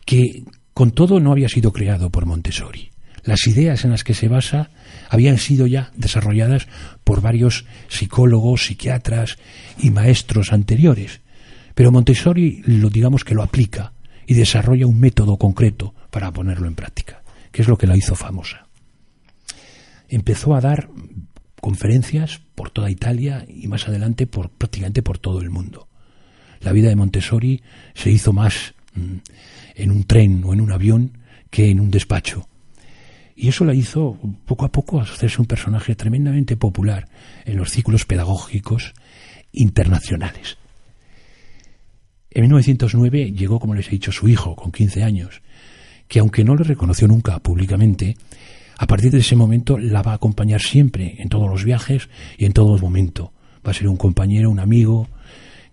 que 0.05 0.43
con 0.73 0.91
todo 0.91 1.21
no 1.21 1.31
había 1.31 1.49
sido 1.49 1.73
creado 1.73 2.11
por 2.11 2.27
Montessori. 2.27 2.91
Las 3.23 3.47
ideas 3.47 3.85
en 3.85 3.93
las 3.93 4.03
que 4.03 4.13
se 4.13 4.29
basa 4.29 4.71
habían 5.09 5.39
sido 5.39 5.69
ya 5.69 5.93
desarrolladas 5.97 6.67
por 7.05 7.23
varios 7.23 7.65
psicólogos, 7.89 8.67
psiquiatras 8.67 9.39
y 9.79 9.91
maestros 9.91 10.53
anteriores. 10.53 11.21
Pero 11.75 11.93
Montessori 11.93 12.63
lo 12.67 12.89
digamos 12.89 13.25
que 13.25 13.35
lo 13.35 13.43
aplica 13.43 13.93
y 14.27 14.35
desarrolla 14.35 14.87
un 14.87 15.01
método 15.01 15.37
concreto 15.37 15.95
para 16.11 16.33
ponerlo 16.33 16.69
en 16.69 16.75
práctica, 16.75 17.23
que 17.51 17.63
es 17.63 17.69
lo 17.69 17.77
que 17.77 17.87
la 17.87 17.97
hizo 17.97 18.15
famosa. 18.15 18.67
Empezó 20.09 20.55
a 20.55 20.61
dar 20.61 20.89
conferencias 21.61 22.41
por 22.55 22.71
toda 22.71 22.91
Italia 22.91 23.45
y 23.49 23.67
más 23.69 23.89
adelante 23.89 24.27
por 24.27 24.51
prácticamente 24.51 25.03
por 25.03 25.19
todo 25.19 25.41
el 25.41 25.51
mundo. 25.51 25.89
La 26.61 26.73
vida 26.73 26.89
de 26.89 26.97
Montessori 26.97 27.63
se 27.95 28.11
hizo 28.11 28.33
más 28.33 28.75
mm, 28.95 29.17
en 29.75 29.91
un 29.91 30.05
tren 30.05 30.43
o 30.45 30.53
en 30.53 30.61
un 30.61 30.73
avión 30.73 31.19
que 31.51 31.71
en 31.71 31.81
un 31.81 31.91
despacho. 31.91 32.49
Y 33.37 33.49
eso 33.49 33.65
la 33.65 33.75
hizo 33.75 34.19
poco 34.47 34.65
a 34.65 34.71
poco 34.73 35.01
hacerse 35.01 35.41
un 35.41 35.47
personaje 35.47 35.97
tremendamente 35.97 36.57
popular 36.57 37.09
en 37.45 37.57
los 37.57 37.71
círculos 37.71 38.05
pedagógicos 38.05 38.95
internacionales. 39.53 40.57
En 42.35 42.43
1909 42.43 43.33
llegó, 43.33 43.61
como 43.61 43.75
les 43.75 43.87
he 43.87 43.93
dicho, 43.93 44.11
su 44.11 44.29
hijo, 44.29 44.57
con 44.57 44.73
15 44.73 45.05
años, 45.05 45.41
que 46.09 46.19
aunque 46.19 46.45
no 46.45 46.57
le 46.57 46.65
reconoció 46.65 47.07
nunca 47.07 47.39
públicamente, 47.39 48.17
a 48.77 48.87
partir 48.89 49.13
de 49.13 49.19
ese 49.19 49.37
momento 49.37 49.79
la 49.79 50.03
va 50.03 50.13
a 50.13 50.17
acompañar 50.17 50.61
siempre 50.61 51.15
en 51.19 51.29
todos 51.29 51.49
los 51.49 51.65
viajes 51.65 52.09
y 52.37 52.45
en 52.45 52.53
todo 52.53 52.77
momento. 52.79 53.33
Va 53.67 53.71
a 53.71 53.75
ser 53.75 53.87
un 53.87 53.97
compañero, 53.97 54.51
un 54.51 54.59
amigo, 54.59 55.09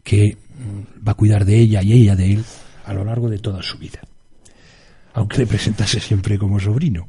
que 0.04 0.38
mm, 0.38 1.08
va 1.08 1.14
a 1.14 1.16
cuidar 1.16 1.46
de 1.46 1.58
ella 1.58 1.82
y 1.82 1.94
ella 1.94 2.16
de 2.16 2.34
él 2.34 2.46
a 2.86 2.94
lo 2.94 3.04
largo 3.04 3.30
de 3.30 3.40
toda 3.40 3.64
su 3.64 3.80
vida, 3.80 4.02
aunque 5.14 5.40
le 5.40 5.48
presentase 5.48 6.00
siempre 6.00 6.38
como 6.38 6.60
sobrino. 6.60 7.08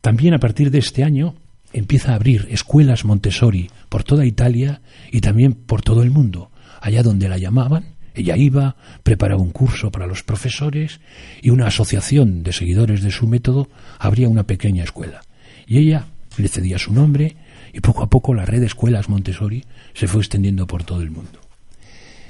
También 0.00 0.34
a 0.34 0.38
partir 0.38 0.70
de 0.70 0.78
este 0.78 1.04
año 1.04 1.36
empieza 1.72 2.12
a 2.12 2.16
abrir 2.16 2.48
escuelas 2.50 3.04
Montessori 3.04 3.70
por 3.88 4.02
toda 4.02 4.26
Italia 4.26 4.82
y 5.12 5.20
también 5.20 5.52
por 5.52 5.82
todo 5.82 6.02
el 6.02 6.10
mundo. 6.10 6.50
Allá 6.80 7.02
donde 7.02 7.28
la 7.28 7.38
llamaban, 7.38 7.95
ella 8.16 8.36
iba, 8.36 8.76
preparaba 9.02 9.42
un 9.42 9.50
curso 9.50 9.90
para 9.90 10.06
los 10.06 10.22
profesores 10.22 11.00
y 11.42 11.50
una 11.50 11.66
asociación 11.66 12.42
de 12.42 12.52
seguidores 12.52 13.02
de 13.02 13.10
su 13.10 13.28
método 13.28 13.68
abría 13.98 14.28
una 14.28 14.44
pequeña 14.44 14.84
escuela. 14.84 15.20
Y 15.66 15.78
ella 15.78 16.06
le 16.38 16.48
cedía 16.48 16.78
su 16.78 16.94
nombre 16.94 17.36
y 17.74 17.80
poco 17.80 18.02
a 18.02 18.08
poco 18.08 18.32
la 18.32 18.46
red 18.46 18.60
de 18.60 18.66
escuelas 18.66 19.10
Montessori 19.10 19.64
se 19.92 20.08
fue 20.08 20.22
extendiendo 20.22 20.66
por 20.66 20.84
todo 20.84 21.02
el 21.02 21.10
mundo. 21.10 21.40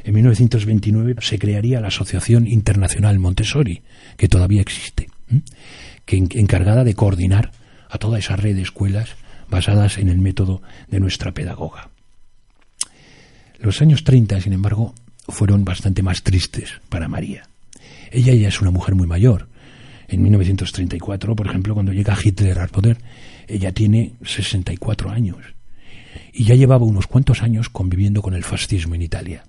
En 0.03 0.15
1929 0.15 1.17
se 1.21 1.39
crearía 1.39 1.81
la 1.81 1.89
Asociación 1.89 2.47
Internacional 2.47 3.19
Montessori, 3.19 3.83
que 4.17 4.29
todavía 4.29 4.63
existe, 4.63 5.09
que 6.05 6.17
encargada 6.17 6.85
de 6.85 6.95
coordinar 6.95 7.53
a 7.89 7.99
toda 7.99 8.19
esa 8.19 8.37
red 8.37 8.57
de 8.57 8.63
escuelas 8.63 9.11
basadas 9.49 9.99
en 9.99 10.09
el 10.09 10.19
método 10.19 10.63
de 10.89 11.01
nuestra 11.01 11.33
pedagoga. 11.33 11.91
Los 13.59 13.81
años 13.81 14.05
30, 14.05 14.41
sin 14.41 14.53
embargo, 14.53 14.95
fueron 15.29 15.65
bastante 15.65 16.03
más 16.03 16.23
tristes 16.23 16.81
para 16.89 17.09
María. 17.09 17.49
Ella 18.11 18.35
ya 18.35 18.49
es 18.49 18.61
una 18.61 18.71
mujer 18.71 18.95
muy 18.95 19.07
mayor. 19.07 19.49
En 20.09 20.23
1934, 20.23 21.35
por 21.35 21.47
ejemplo, 21.47 21.75
cuando 21.75 21.93
llega 21.93 22.17
Hitler 22.23 22.59
al 22.59 22.69
poder, 22.69 22.99
ella 23.49 23.73
tiene 23.73 24.13
64 24.25 25.11
años 25.11 25.39
y 26.33 26.45
ya 26.45 26.55
llevaba 26.55 26.85
unos 26.85 27.07
cuantos 27.07 27.43
años 27.43 27.69
conviviendo 27.69 28.23
con 28.23 28.35
el 28.35 28.45
fascismo 28.45 28.95
en 28.95 29.03
Italia. 29.03 29.45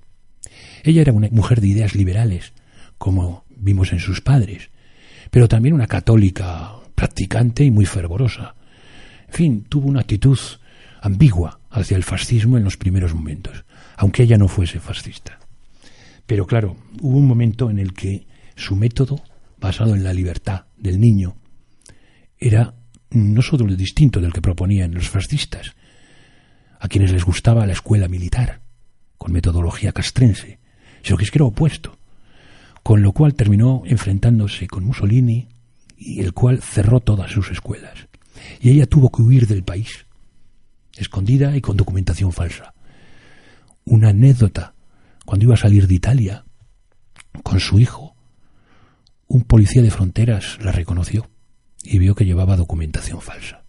Ella 0.83 1.01
era 1.01 1.13
una 1.13 1.29
mujer 1.31 1.61
de 1.61 1.67
ideas 1.67 1.95
liberales, 1.95 2.53
como 2.97 3.45
vimos 3.49 3.91
en 3.91 3.99
sus 3.99 4.21
padres, 4.21 4.69
pero 5.29 5.47
también 5.47 5.75
una 5.75 5.87
católica 5.87 6.71
practicante 6.95 7.63
y 7.63 7.71
muy 7.71 7.85
fervorosa. 7.85 8.55
En 9.27 9.33
fin, 9.33 9.65
tuvo 9.67 9.89
una 9.89 10.01
actitud 10.01 10.39
ambigua 11.01 11.59
hacia 11.69 11.97
el 11.97 12.03
fascismo 12.03 12.57
en 12.57 12.63
los 12.63 12.77
primeros 12.77 13.13
momentos, 13.13 13.65
aunque 13.97 14.23
ella 14.23 14.37
no 14.37 14.47
fuese 14.47 14.79
fascista. 14.79 15.36
Pero 16.27 16.45
claro, 16.45 16.75
hubo 17.01 17.17
un 17.17 17.25
momento 17.25 17.71
en 17.71 17.79
el 17.79 17.93
que 17.93 18.27
su 18.55 18.75
método, 18.75 19.23
basado 19.59 19.95
en 19.95 20.03
la 20.03 20.13
libertad 20.13 20.65
del 20.77 20.99
niño, 20.99 21.37
era 22.37 22.75
no 23.09 23.41
solo 23.41 23.65
distinto 23.75 24.19
del 24.19 24.33
que 24.33 24.41
proponían 24.41 24.93
los 24.93 25.09
fascistas, 25.09 25.75
a 26.79 26.87
quienes 26.87 27.11
les 27.11 27.23
gustaba 27.23 27.65
la 27.65 27.73
escuela 27.73 28.07
militar, 28.07 28.61
con 29.17 29.31
metodología 29.31 29.93
castrense, 29.93 30.59
sino 31.01 31.17
que 31.17 31.23
es 31.23 31.31
que 31.31 31.39
era 31.39 31.45
opuesto, 31.45 31.97
con 32.83 33.01
lo 33.01 33.13
cual 33.13 33.33
terminó 33.33 33.83
enfrentándose 33.85 34.67
con 34.67 34.83
Mussolini, 34.83 35.47
y 35.97 36.19
el 36.19 36.33
cual 36.33 36.61
cerró 36.61 36.99
todas 36.99 37.31
sus 37.31 37.49
escuelas. 37.49 38.07
Y 38.61 38.69
ella 38.69 38.85
tuvo 38.85 39.11
que 39.11 39.21
huir 39.23 39.47
del 39.47 39.63
país, 39.63 40.05
escondida 40.95 41.55
y 41.55 41.61
con 41.61 41.77
documentación 41.77 42.31
falsa. 42.31 42.73
Una 43.85 44.09
anécdota, 44.09 44.75
cuando 45.27 45.45
iba 45.45 45.53
a 45.53 45.57
salir 45.57 45.87
de 45.87 45.93
Italia 45.93 46.45
con 47.43 47.59
su 47.59 47.79
hijo, 47.79 48.15
un 49.27 49.43
policía 49.43 49.83
de 49.83 49.91
fronteras 49.91 50.57
la 50.63 50.71
reconoció 50.71 51.29
y 51.83 51.99
vio 51.99 52.15
que 52.15 52.25
llevaba 52.25 52.55
documentación 52.55 53.21
falsa. 53.21 53.65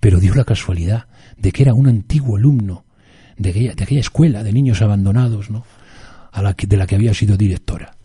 Pero 0.00 0.18
dio 0.18 0.34
la 0.34 0.44
casualidad 0.44 1.06
de 1.36 1.52
que 1.52 1.62
era 1.62 1.74
un 1.74 1.86
antiguo 1.86 2.36
alumno 2.36 2.86
de 3.36 3.50
aquella, 3.50 4.00
escuela 4.00 4.42
de 4.42 4.52
niños 4.52 4.82
abandonados, 4.82 5.50
¿no? 5.50 5.64
De 6.66 6.76
la 6.76 6.86
que 6.86 6.96
había 6.96 7.14
sido 7.14 7.36
directora 7.36 7.96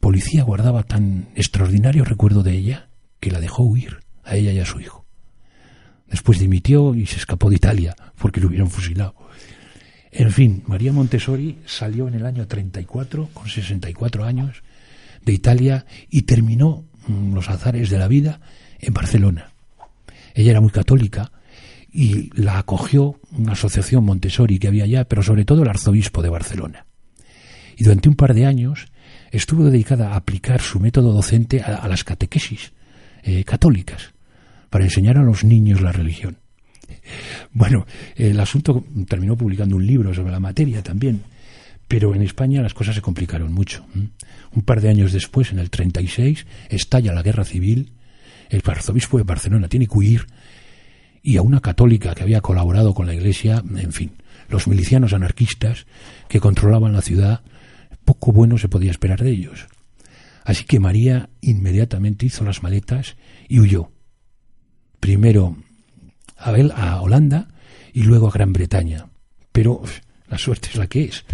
policía 0.00 0.42
guardaba 0.42 0.84
tan 0.84 1.28
extraordinario 1.34 2.02
recuerdo 2.02 2.42
de 2.42 2.52
ella 2.52 2.88
que 3.20 3.30
la 3.30 3.40
dejó 3.40 3.64
huir 3.64 3.98
a 4.24 4.36
ella 4.36 4.52
y 4.52 4.58
a 4.58 4.64
su 4.64 4.80
hijo. 4.80 5.04
Después 6.06 6.38
dimitió 6.38 6.94
y 6.94 7.04
se 7.04 7.16
escapó 7.16 7.50
de 7.50 7.56
Italia 7.56 7.94
porque 8.16 8.40
lo 8.40 8.48
hubieran 8.48 8.70
fusilado. 8.70 9.14
En 10.18 10.32
fin, 10.32 10.64
María 10.66 10.92
Montessori 10.92 11.60
salió 11.64 12.08
en 12.08 12.14
el 12.14 12.26
año 12.26 12.48
34, 12.48 13.28
con 13.32 13.48
64 13.48 14.24
años, 14.24 14.64
de 15.24 15.32
Italia 15.32 15.86
y 16.10 16.22
terminó 16.22 16.86
mm, 17.06 17.34
los 17.34 17.48
azares 17.48 17.88
de 17.88 17.98
la 17.98 18.08
vida 18.08 18.40
en 18.80 18.92
Barcelona. 18.92 19.52
Ella 20.34 20.50
era 20.50 20.60
muy 20.60 20.70
católica 20.70 21.30
y 21.92 22.30
la 22.34 22.58
acogió 22.58 23.20
una 23.30 23.52
asociación 23.52 24.04
Montessori 24.04 24.58
que 24.58 24.66
había 24.66 24.82
allá, 24.82 25.04
pero 25.04 25.22
sobre 25.22 25.44
todo 25.44 25.62
el 25.62 25.68
arzobispo 25.68 26.20
de 26.20 26.30
Barcelona. 26.30 26.86
Y 27.76 27.84
durante 27.84 28.08
un 28.08 28.16
par 28.16 28.34
de 28.34 28.44
años 28.44 28.88
estuvo 29.30 29.66
dedicada 29.66 30.14
a 30.14 30.16
aplicar 30.16 30.60
su 30.60 30.80
método 30.80 31.12
docente 31.12 31.62
a, 31.62 31.86
las 31.86 32.02
catequesis 32.02 32.72
eh, 33.22 33.44
católicas, 33.44 34.14
para 34.68 34.82
enseñar 34.82 35.16
a 35.16 35.22
los 35.22 35.44
niños 35.44 35.80
la 35.80 35.92
religión. 35.92 36.38
Bueno, 37.52 37.86
el 38.16 38.38
asunto 38.40 38.84
terminó 39.08 39.36
publicando 39.36 39.76
un 39.76 39.86
libro 39.86 40.14
sobre 40.14 40.32
la 40.32 40.40
materia 40.40 40.82
también, 40.82 41.22
pero 41.86 42.14
en 42.14 42.22
España 42.22 42.62
las 42.62 42.74
cosas 42.74 42.94
se 42.94 43.00
complicaron 43.00 43.52
mucho. 43.52 43.84
Un 43.94 44.62
par 44.62 44.80
de 44.80 44.90
años 44.90 45.12
después, 45.12 45.52
en 45.52 45.58
el 45.58 45.70
36, 45.70 46.46
estalla 46.68 47.14
la 47.14 47.22
guerra 47.22 47.44
civil, 47.44 47.92
el 48.50 48.62
arzobispo 48.64 49.18
de 49.18 49.24
Barcelona 49.24 49.68
tiene 49.68 49.86
que 49.86 49.96
huir 49.96 50.26
y 51.22 51.36
a 51.36 51.42
una 51.42 51.60
católica 51.60 52.14
que 52.14 52.22
había 52.22 52.40
colaborado 52.40 52.94
con 52.94 53.06
la 53.06 53.14
Iglesia, 53.14 53.62
en 53.76 53.92
fin, 53.92 54.12
los 54.48 54.66
milicianos 54.66 55.12
anarquistas 55.12 55.86
que 56.28 56.40
controlaban 56.40 56.92
la 56.92 57.02
ciudad 57.02 57.42
poco 58.04 58.32
bueno 58.32 58.56
se 58.56 58.68
podía 58.68 58.90
esperar 58.90 59.22
de 59.22 59.30
ellos. 59.30 59.66
Así 60.44 60.64
que 60.64 60.80
María 60.80 61.28
inmediatamente 61.42 62.24
hizo 62.24 62.44
las 62.44 62.62
maletas 62.62 63.16
y 63.48 63.60
huyó. 63.60 63.90
Primero 64.98 65.58
a, 66.38 66.50
a 66.50 67.00
Holanda 67.00 67.48
y 67.92 68.02
luego 68.02 68.28
a 68.28 68.32
Gran 68.32 68.52
Bretaña. 68.52 69.06
Pero 69.52 69.82
la 70.28 70.38
suerte 70.38 70.68
es 70.70 70.76
la 70.76 70.86
que 70.86 71.04
es. 71.04 71.24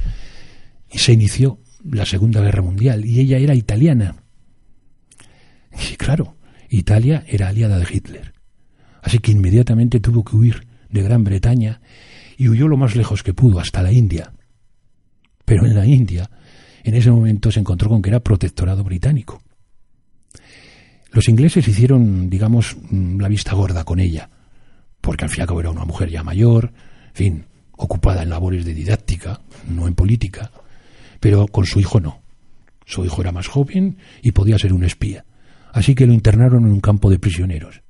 Se 0.90 1.12
inició 1.12 1.58
la 1.84 2.06
Segunda 2.06 2.40
Guerra 2.40 2.62
Mundial 2.62 3.04
y 3.04 3.20
ella 3.20 3.38
era 3.38 3.54
italiana. 3.54 4.16
Y 5.90 5.96
claro, 5.96 6.36
Italia 6.68 7.24
era 7.26 7.48
aliada 7.48 7.78
de 7.78 7.86
Hitler. 7.90 8.32
Así 9.02 9.18
que 9.18 9.32
inmediatamente 9.32 10.00
tuvo 10.00 10.24
que 10.24 10.36
huir 10.36 10.66
de 10.88 11.02
Gran 11.02 11.24
Bretaña 11.24 11.80
y 12.36 12.48
huyó 12.48 12.68
lo 12.68 12.76
más 12.76 12.96
lejos 12.96 13.22
que 13.22 13.34
pudo, 13.34 13.60
hasta 13.60 13.82
la 13.82 13.92
India. 13.92 14.32
Pero 15.44 15.66
en 15.66 15.74
la 15.74 15.84
India 15.84 16.30
en 16.84 16.94
ese 16.94 17.10
momento 17.10 17.50
se 17.50 17.60
encontró 17.60 17.88
con 17.88 18.02
que 18.02 18.10
era 18.10 18.20
protectorado 18.20 18.84
británico. 18.84 19.42
Los 21.10 21.28
ingleses 21.28 21.66
hicieron, 21.66 22.28
digamos, 22.28 22.76
mm, 22.90 23.20
la 23.20 23.28
vista 23.28 23.54
gorda 23.54 23.84
con 23.84 24.00
ella, 24.00 24.28
porque 25.04 25.26
al 25.26 25.30
fin 25.30 25.40
y 25.40 25.42
al 25.42 25.48
cabo 25.48 25.60
era 25.60 25.70
una 25.70 25.84
mujer 25.84 26.08
ya 26.08 26.24
mayor, 26.24 26.72
en 27.08 27.14
fin, 27.14 27.46
ocupada 27.72 28.22
en 28.22 28.30
labores 28.30 28.64
de 28.64 28.72
didáctica, 28.72 29.40
no 29.68 29.86
en 29.86 29.94
política, 29.94 30.50
pero 31.20 31.46
con 31.46 31.66
su 31.66 31.78
hijo 31.78 32.00
no. 32.00 32.22
Su 32.86 33.04
hijo 33.04 33.20
era 33.20 33.30
más 33.30 33.46
joven 33.46 33.98
y 34.22 34.32
podía 34.32 34.58
ser 34.58 34.72
un 34.72 34.82
espía. 34.82 35.26
Así 35.72 35.94
que 35.94 36.06
lo 36.06 36.14
internaron 36.14 36.64
en 36.64 36.72
un 36.72 36.80
campo 36.80 37.10
de 37.10 37.18
prisioneros. 37.18 37.82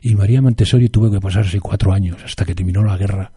Y 0.00 0.14
María 0.14 0.40
Montessori 0.40 0.88
tuvo 0.88 1.10
que 1.10 1.20
pasarse 1.20 1.60
cuatro 1.60 1.92
años 1.92 2.16
hasta 2.24 2.44
que 2.46 2.54
terminó 2.54 2.82
la 2.82 2.96
guerra 2.96 3.32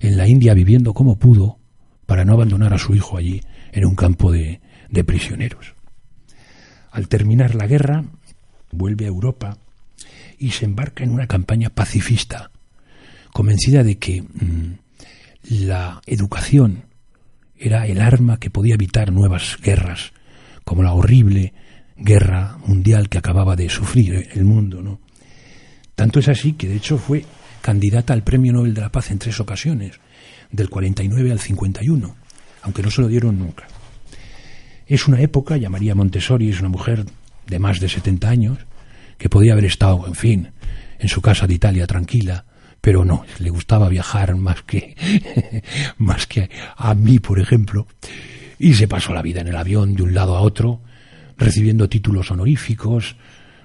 en 0.00 0.16
la 0.16 0.28
India 0.28 0.54
viviendo 0.54 0.94
como 0.94 1.18
pudo 1.18 1.58
para 2.06 2.24
no 2.24 2.34
abandonar 2.34 2.72
a 2.72 2.78
su 2.78 2.94
hijo 2.94 3.16
allí 3.16 3.40
en 3.72 3.84
un 3.84 3.96
campo 3.96 4.30
de, 4.30 4.60
de 4.88 5.04
prisioneros. 5.04 5.74
Al 6.92 7.08
terminar 7.08 7.56
la 7.56 7.66
guerra, 7.66 8.04
vuelve 8.70 9.06
a 9.06 9.08
Europa 9.08 9.58
y 10.42 10.50
se 10.50 10.64
embarca 10.64 11.04
en 11.04 11.10
una 11.10 11.28
campaña 11.28 11.70
pacifista, 11.70 12.50
convencida 13.32 13.84
de 13.84 13.96
que 13.98 14.22
mm, 14.22 14.74
la 15.48 16.02
educación 16.04 16.86
era 17.56 17.86
el 17.86 18.00
arma 18.00 18.40
que 18.40 18.50
podía 18.50 18.74
evitar 18.74 19.12
nuevas 19.12 19.56
guerras, 19.62 20.12
como 20.64 20.82
la 20.82 20.94
horrible 20.94 21.54
guerra 21.96 22.58
mundial 22.66 23.08
que 23.08 23.18
acababa 23.18 23.54
de 23.54 23.68
sufrir 23.68 24.30
el 24.32 24.44
mundo, 24.44 24.82
¿no? 24.82 25.00
Tanto 25.94 26.18
es 26.18 26.26
así 26.26 26.54
que 26.54 26.68
de 26.68 26.76
hecho 26.76 26.98
fue 26.98 27.24
candidata 27.60 28.12
al 28.12 28.24
Premio 28.24 28.52
Nobel 28.52 28.74
de 28.74 28.80
la 28.80 28.90
Paz 28.90 29.12
en 29.12 29.20
tres 29.20 29.38
ocasiones, 29.38 30.00
del 30.50 30.68
49 30.68 31.30
al 31.30 31.38
51, 31.38 32.16
aunque 32.62 32.82
no 32.82 32.90
se 32.90 33.00
lo 33.00 33.06
dieron 33.06 33.38
nunca. 33.38 33.68
Es 34.88 35.06
una 35.06 35.20
época, 35.20 35.56
ya 35.56 35.70
María 35.70 35.94
Montessori 35.94 36.50
es 36.50 36.58
una 36.58 36.68
mujer 36.68 37.04
de 37.46 37.58
más 37.60 37.78
de 37.78 37.88
70 37.88 38.28
años, 38.28 38.58
que 39.22 39.28
podía 39.28 39.52
haber 39.52 39.66
estado, 39.66 40.04
en 40.08 40.16
fin, 40.16 40.50
en 40.98 41.08
su 41.08 41.22
casa 41.22 41.46
de 41.46 41.54
Italia 41.54 41.86
tranquila, 41.86 42.44
pero 42.80 43.04
no, 43.04 43.24
le 43.38 43.50
gustaba 43.50 43.88
viajar 43.88 44.34
más 44.34 44.64
que 44.64 44.96
más 45.98 46.26
que 46.26 46.50
a 46.76 46.92
mí, 46.96 47.20
por 47.20 47.38
ejemplo, 47.38 47.86
y 48.58 48.74
se 48.74 48.88
pasó 48.88 49.14
la 49.14 49.22
vida 49.22 49.40
en 49.40 49.46
el 49.46 49.54
avión 49.54 49.94
de 49.94 50.02
un 50.02 50.12
lado 50.12 50.36
a 50.36 50.40
otro, 50.40 50.80
recibiendo 51.38 51.88
títulos 51.88 52.32
honoríficos, 52.32 53.14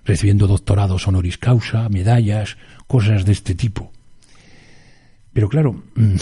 recibiendo 0.05 0.45
doctorados 0.45 1.07
honoris 1.07 1.39
causa, 1.39 1.89
medallas, 1.89 2.57
cosas 2.85 3.25
de 3.25 3.31
este 3.31 3.55
tipo. 3.55 3.91
Pero 5.33 5.49
claro, 5.49 5.73
mm, 5.95 6.15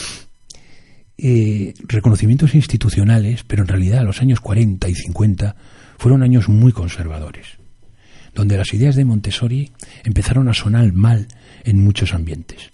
eh, 1.18 1.74
reconocimientos 1.90 2.56
institucionales, 2.56 3.44
pero 3.44 3.64
en 3.64 3.68
realidad 3.68 4.06
los 4.06 4.22
años 4.22 4.40
40 4.40 4.88
y 4.88 4.96
50 4.96 5.58
fueron 5.98 6.24
años 6.24 6.48
muy 6.48 6.72
conservadores, 6.72 7.58
donde 8.36 8.58
las 8.58 8.74
ideas 8.74 8.96
de 8.96 9.06
Montessori 9.06 9.72
empezaron 10.04 10.50
a 10.50 10.54
sonar 10.54 10.92
mal 10.94 11.28
en 11.64 11.84
muchos 11.84 12.14
ambientes. 12.14 12.70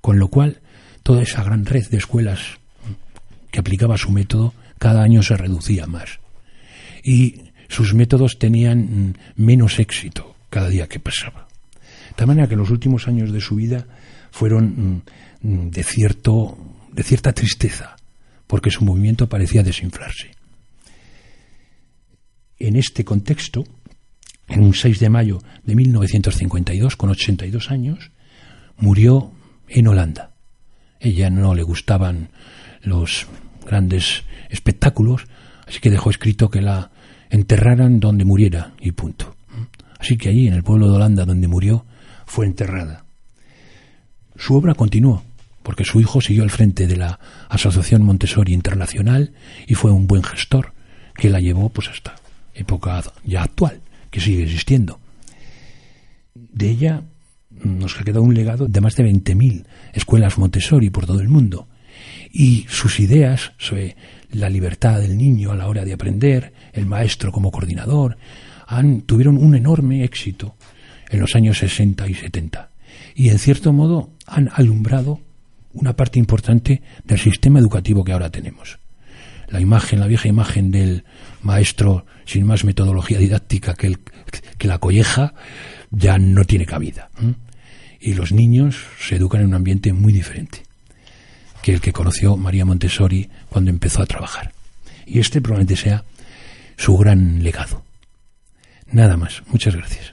Con 0.00 0.18
lo 0.18 0.28
cual, 0.28 0.60
toda 1.02 1.22
esa 1.22 1.44
gran 1.44 1.66
red 1.66 1.86
de 1.88 1.98
escuelas 1.98 2.40
que 3.50 3.60
aplicaba 3.60 3.98
su 3.98 4.10
método 4.10 4.54
cada 4.78 5.02
año 5.02 5.22
se 5.22 5.36
reducía 5.36 5.86
más. 5.86 6.18
Y 7.04 7.42
sus 7.68 7.94
métodos 7.94 8.38
tenían 8.38 9.16
menos 9.36 9.78
éxito 9.78 10.34
cada 10.50 10.68
día 10.68 10.88
que 10.88 10.98
pasaba. 10.98 11.46
De 12.16 12.26
manera 12.26 12.48
que 12.48 12.56
los 12.56 12.70
últimos 12.70 13.06
años 13.06 13.32
de 13.32 13.40
su 13.40 13.56
vida 13.56 13.86
fueron 14.30 15.02
mm, 15.42 15.70
de, 15.70 15.82
cierto, 15.84 16.56
de 16.92 17.02
cierta 17.02 17.32
tristeza, 17.32 17.96
porque 18.46 18.70
su 18.70 18.84
movimiento 18.84 19.28
parecía 19.28 19.62
desinflarse. 19.62 20.30
En 22.58 22.76
este 22.76 23.04
contexto, 23.04 23.64
en 24.48 24.62
un 24.62 24.74
6 24.74 25.00
de 25.00 25.10
mayo 25.10 25.42
de 25.64 25.74
1952, 25.74 26.96
con 26.96 27.10
82 27.10 27.70
años, 27.70 28.10
murió 28.76 29.32
en 29.68 29.88
Holanda. 29.88 30.32
Ella 31.00 31.30
no 31.30 31.54
le 31.54 31.62
gustaban 31.62 32.30
los 32.82 33.26
grandes 33.64 34.24
espectáculos, 34.50 35.26
así 35.66 35.80
que 35.80 35.90
dejó 35.90 36.10
escrito 36.10 36.50
que 36.50 36.62
la 36.62 36.90
enterraran 37.30 38.00
donde 38.00 38.24
muriera 38.24 38.74
y 38.80 38.92
punto. 38.92 39.36
Así 39.98 40.16
que 40.16 40.28
allí, 40.28 40.46
en 40.46 40.54
el 40.54 40.62
pueblo 40.62 40.88
de 40.88 40.96
Holanda 40.96 41.24
donde 41.24 41.48
murió, 41.48 41.84
fue 42.26 42.46
enterrada. 42.46 43.04
Su 44.36 44.54
obra 44.54 44.74
continuó, 44.74 45.24
porque 45.62 45.84
su 45.84 46.00
hijo 46.00 46.20
siguió 46.20 46.42
al 46.42 46.50
frente 46.50 46.86
de 46.86 46.96
la 46.96 47.18
Asociación 47.48 48.02
Montessori 48.02 48.52
Internacional 48.52 49.32
y 49.66 49.74
fue 49.74 49.90
un 49.90 50.06
buen 50.06 50.22
gestor 50.22 50.74
que 51.14 51.30
la 51.30 51.40
llevó 51.40 51.70
pues 51.70 51.88
hasta 51.88 52.14
época 52.54 53.02
ya 53.24 53.42
actual, 53.42 53.80
que 54.10 54.20
sigue 54.20 54.42
existiendo. 54.42 55.00
De 56.34 56.70
ella 56.70 57.02
nos 57.50 57.98
ha 57.98 58.04
quedado 58.04 58.22
un 58.22 58.34
legado 58.34 58.66
de 58.66 58.80
más 58.80 58.94
de 58.96 59.04
20.000 59.04 59.64
escuelas 59.92 60.38
Montessori 60.38 60.90
por 60.90 61.06
todo 61.06 61.20
el 61.20 61.28
mundo. 61.28 61.68
Y 62.32 62.66
sus 62.68 63.00
ideas 63.00 63.52
sobre 63.58 63.96
la 64.30 64.50
libertad 64.50 65.00
del 65.00 65.16
niño 65.16 65.52
a 65.52 65.56
la 65.56 65.68
hora 65.68 65.84
de 65.84 65.94
aprender, 65.94 66.52
el 66.72 66.86
maestro 66.86 67.32
como 67.32 67.50
coordinador, 67.50 68.18
han, 68.66 69.02
tuvieron 69.02 69.38
un 69.38 69.54
enorme 69.54 70.04
éxito 70.04 70.56
en 71.08 71.20
los 71.20 71.34
años 71.34 71.58
60 71.58 72.06
y 72.08 72.14
70. 72.14 72.70
Y 73.14 73.30
en 73.30 73.38
cierto 73.38 73.72
modo 73.72 74.10
han 74.26 74.50
alumbrado 74.52 75.20
una 75.72 75.94
parte 75.94 76.18
importante 76.18 76.82
del 77.04 77.18
sistema 77.18 77.58
educativo 77.58 78.04
que 78.04 78.12
ahora 78.12 78.30
tenemos. 78.30 78.78
La 79.48 79.60
imagen, 79.60 80.00
la 80.00 80.06
vieja 80.06 80.28
imagen 80.28 80.70
del 80.70 81.04
maestro 81.42 82.06
sin 82.24 82.46
más 82.46 82.64
metodología 82.64 83.18
didáctica 83.18 83.74
que, 83.74 83.86
el, 83.86 83.98
que 84.58 84.68
la 84.68 84.78
colleja, 84.78 85.34
ya 85.90 86.18
no 86.18 86.44
tiene 86.44 86.66
cabida 86.66 87.10
y 88.06 88.14
los 88.14 88.32
niños 88.32 88.76
se 89.00 89.16
educan 89.16 89.40
en 89.40 89.48
un 89.48 89.54
ambiente 89.54 89.92
muy 89.92 90.12
diferente 90.12 90.62
que 91.62 91.72
el 91.74 91.80
que 91.80 91.92
conoció 91.92 92.36
María 92.36 92.64
Montessori 92.64 93.28
cuando 93.48 93.70
empezó 93.70 94.00
a 94.00 94.06
trabajar. 94.06 94.52
Y 95.06 95.18
este 95.18 95.40
probablemente 95.40 95.74
sea 95.74 96.04
su 96.76 96.96
gran 96.96 97.42
legado. 97.42 97.82
Nada 98.92 99.16
más. 99.16 99.42
Muchas 99.48 99.74
gracias. 99.74 100.12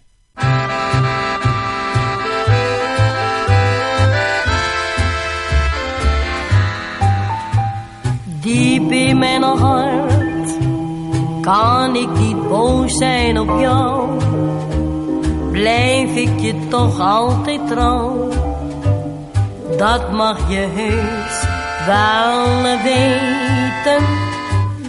Diep 8.43 8.91
in 8.91 9.17
mijn 9.17 9.43
hart 9.43 10.57
kan 11.41 11.95
ik 11.95 12.09
niet 12.19 12.47
boos 12.49 12.97
zijn 12.97 13.39
op 13.39 13.59
jou 13.59 14.09
blijf 15.51 16.15
ik 16.15 16.39
je 16.39 16.67
toch 16.69 16.99
altijd 16.99 17.67
trouw. 17.67 18.29
Dat 19.77 20.11
mag 20.11 20.49
je 20.49 20.67
heus 20.75 21.43
wel 21.85 22.61
weten. 22.83 24.05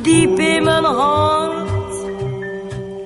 Diep 0.02 0.38
in 0.38 0.64
mijn 0.64 0.84
hart 0.84 1.94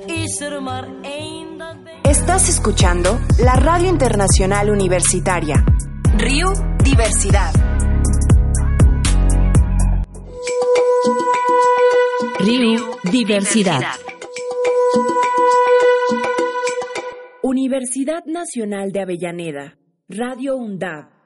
is 0.06 0.40
er 0.40 0.62
maar 0.62 0.84
één 1.02 1.58
dat 1.58 1.76
Estás 2.02 2.48
escuchando 2.48 3.18
la 3.36 3.52
Radio 3.52 3.88
Internacional 3.88 4.66
Universitaria. 4.66 5.64
Río 6.16 6.52
Diversidad. 6.82 7.77
Río 12.40 12.98
Diversidad. 13.10 13.82
Universidad 17.42 18.24
Nacional 18.26 18.92
de 18.92 19.00
Avellaneda, 19.00 19.78
Radio 20.08 20.56
UNDAD. 20.56 21.17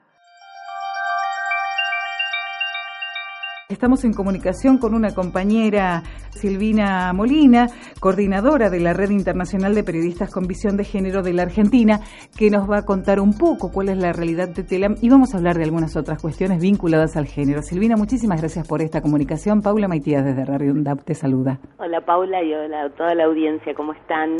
Estamos 3.73 4.05
en 4.05 4.13
comunicación 4.13 4.77
con 4.77 4.93
una 4.93 5.15
compañera, 5.15 6.03
Silvina 6.29 7.11
Molina, 7.11 7.65
coordinadora 7.99 8.69
de 8.69 8.79
la 8.79 8.93
Red 8.93 9.09
Internacional 9.09 9.73
de 9.73 9.83
Periodistas 9.83 10.31
con 10.31 10.45
Visión 10.45 10.77
de 10.77 10.83
Género 10.83 11.23
de 11.23 11.33
la 11.33 11.41
Argentina, 11.41 11.99
que 12.37 12.51
nos 12.51 12.69
va 12.69 12.77
a 12.77 12.85
contar 12.85 13.19
un 13.19 13.35
poco 13.35 13.71
cuál 13.71 13.89
es 13.89 13.97
la 13.97 14.13
realidad 14.13 14.49
de 14.49 14.63
TELAM 14.63 14.97
y 15.01 15.09
vamos 15.09 15.33
a 15.33 15.37
hablar 15.37 15.57
de 15.57 15.63
algunas 15.63 15.97
otras 15.97 16.21
cuestiones 16.21 16.61
vinculadas 16.61 17.17
al 17.17 17.25
género. 17.25 17.63
Silvina, 17.63 17.95
muchísimas 17.97 18.39
gracias 18.39 18.67
por 18.67 18.83
esta 18.83 19.01
comunicación. 19.01 19.63
Paula 19.63 19.87
Maitías 19.87 20.23
desde 20.23 20.45
Radio 20.45 20.71
UNDAP 20.71 21.03
te 21.03 21.15
saluda. 21.15 21.57
Hola 21.79 22.01
Paula 22.01 22.43
y 22.43 22.53
hola 22.53 22.83
a 22.83 22.89
toda 22.91 23.15
la 23.15 23.23
audiencia, 23.23 23.73
¿cómo 23.73 23.93
están? 23.93 24.37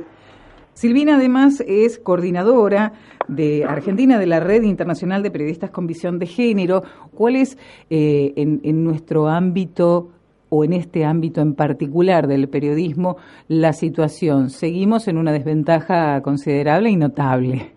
Silvina 0.73 1.15
además 1.15 1.63
es 1.67 1.99
coordinadora 1.99 2.93
de 3.27 3.63
Argentina 3.63 4.17
de 4.17 4.25
la 4.25 4.39
Red 4.39 4.63
Internacional 4.63 5.21
de 5.21 5.31
Periodistas 5.31 5.69
con 5.69 5.87
Visión 5.87 6.19
de 6.19 6.25
Género. 6.25 6.83
¿Cuál 7.13 7.35
es 7.35 7.57
eh, 7.89 8.33
en, 8.35 8.83
nuestro 8.83 9.27
ámbito 9.27 10.09
o 10.49 10.63
en 10.63 10.73
este 10.73 11.05
ámbito 11.05 11.41
en 11.41 11.55
particular 11.55 12.27
del 12.27 12.49
periodismo 12.49 13.17
la 13.47 13.73
situación? 13.73 14.49
¿Seguimos 14.49 15.07
en 15.07 15.17
una 15.17 15.31
desventaja 15.31 16.21
considerable 16.21 16.89
y 16.89 16.95
notable? 16.95 17.71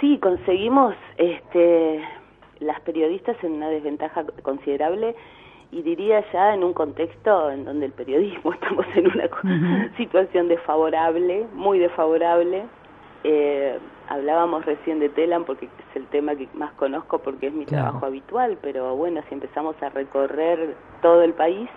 Sí, 0.00 0.18
conseguimos 0.18 0.94
este, 1.16 2.00
las 2.60 2.80
periodistas 2.82 3.36
en 3.42 3.52
una 3.52 3.70
desventaja 3.70 4.24
considerable 4.42 5.14
y 5.72 5.80
diría 5.80 6.22
ya 6.32 6.54
en 6.54 6.62
un 6.62 6.74
contexto 6.74 7.50
en 7.50 7.64
donde 7.64 7.86
el 7.86 7.92
periodismo 7.92 8.52
estamos 8.54 8.86
en 8.94 9.06
una 9.06 9.28
situación 9.96 10.46
desfavorable, 10.48 11.46
muy 11.54 11.78
desfavorable. 11.78 12.64
Eh, 13.24 13.78
hablábamos 14.08 14.66
recién 14.66 15.00
de 15.00 15.08
Telam 15.08 15.44
porque 15.44 15.66
es 15.66 15.96
el 15.96 16.06
tema 16.08 16.36
que 16.36 16.46
más 16.54 16.72
conozco 16.74 17.18
porque 17.20 17.46
es 17.46 17.54
mi 17.54 17.64
trabajo 17.64 18.04
habitual, 18.04 18.58
pero 18.60 18.94
bueno, 18.96 19.22
si 19.28 19.34
empezamos 19.34 19.80
a 19.82 19.88
recorrer 19.88 20.76
todo 21.00 21.22
el 21.22 21.32
país, 21.32 21.68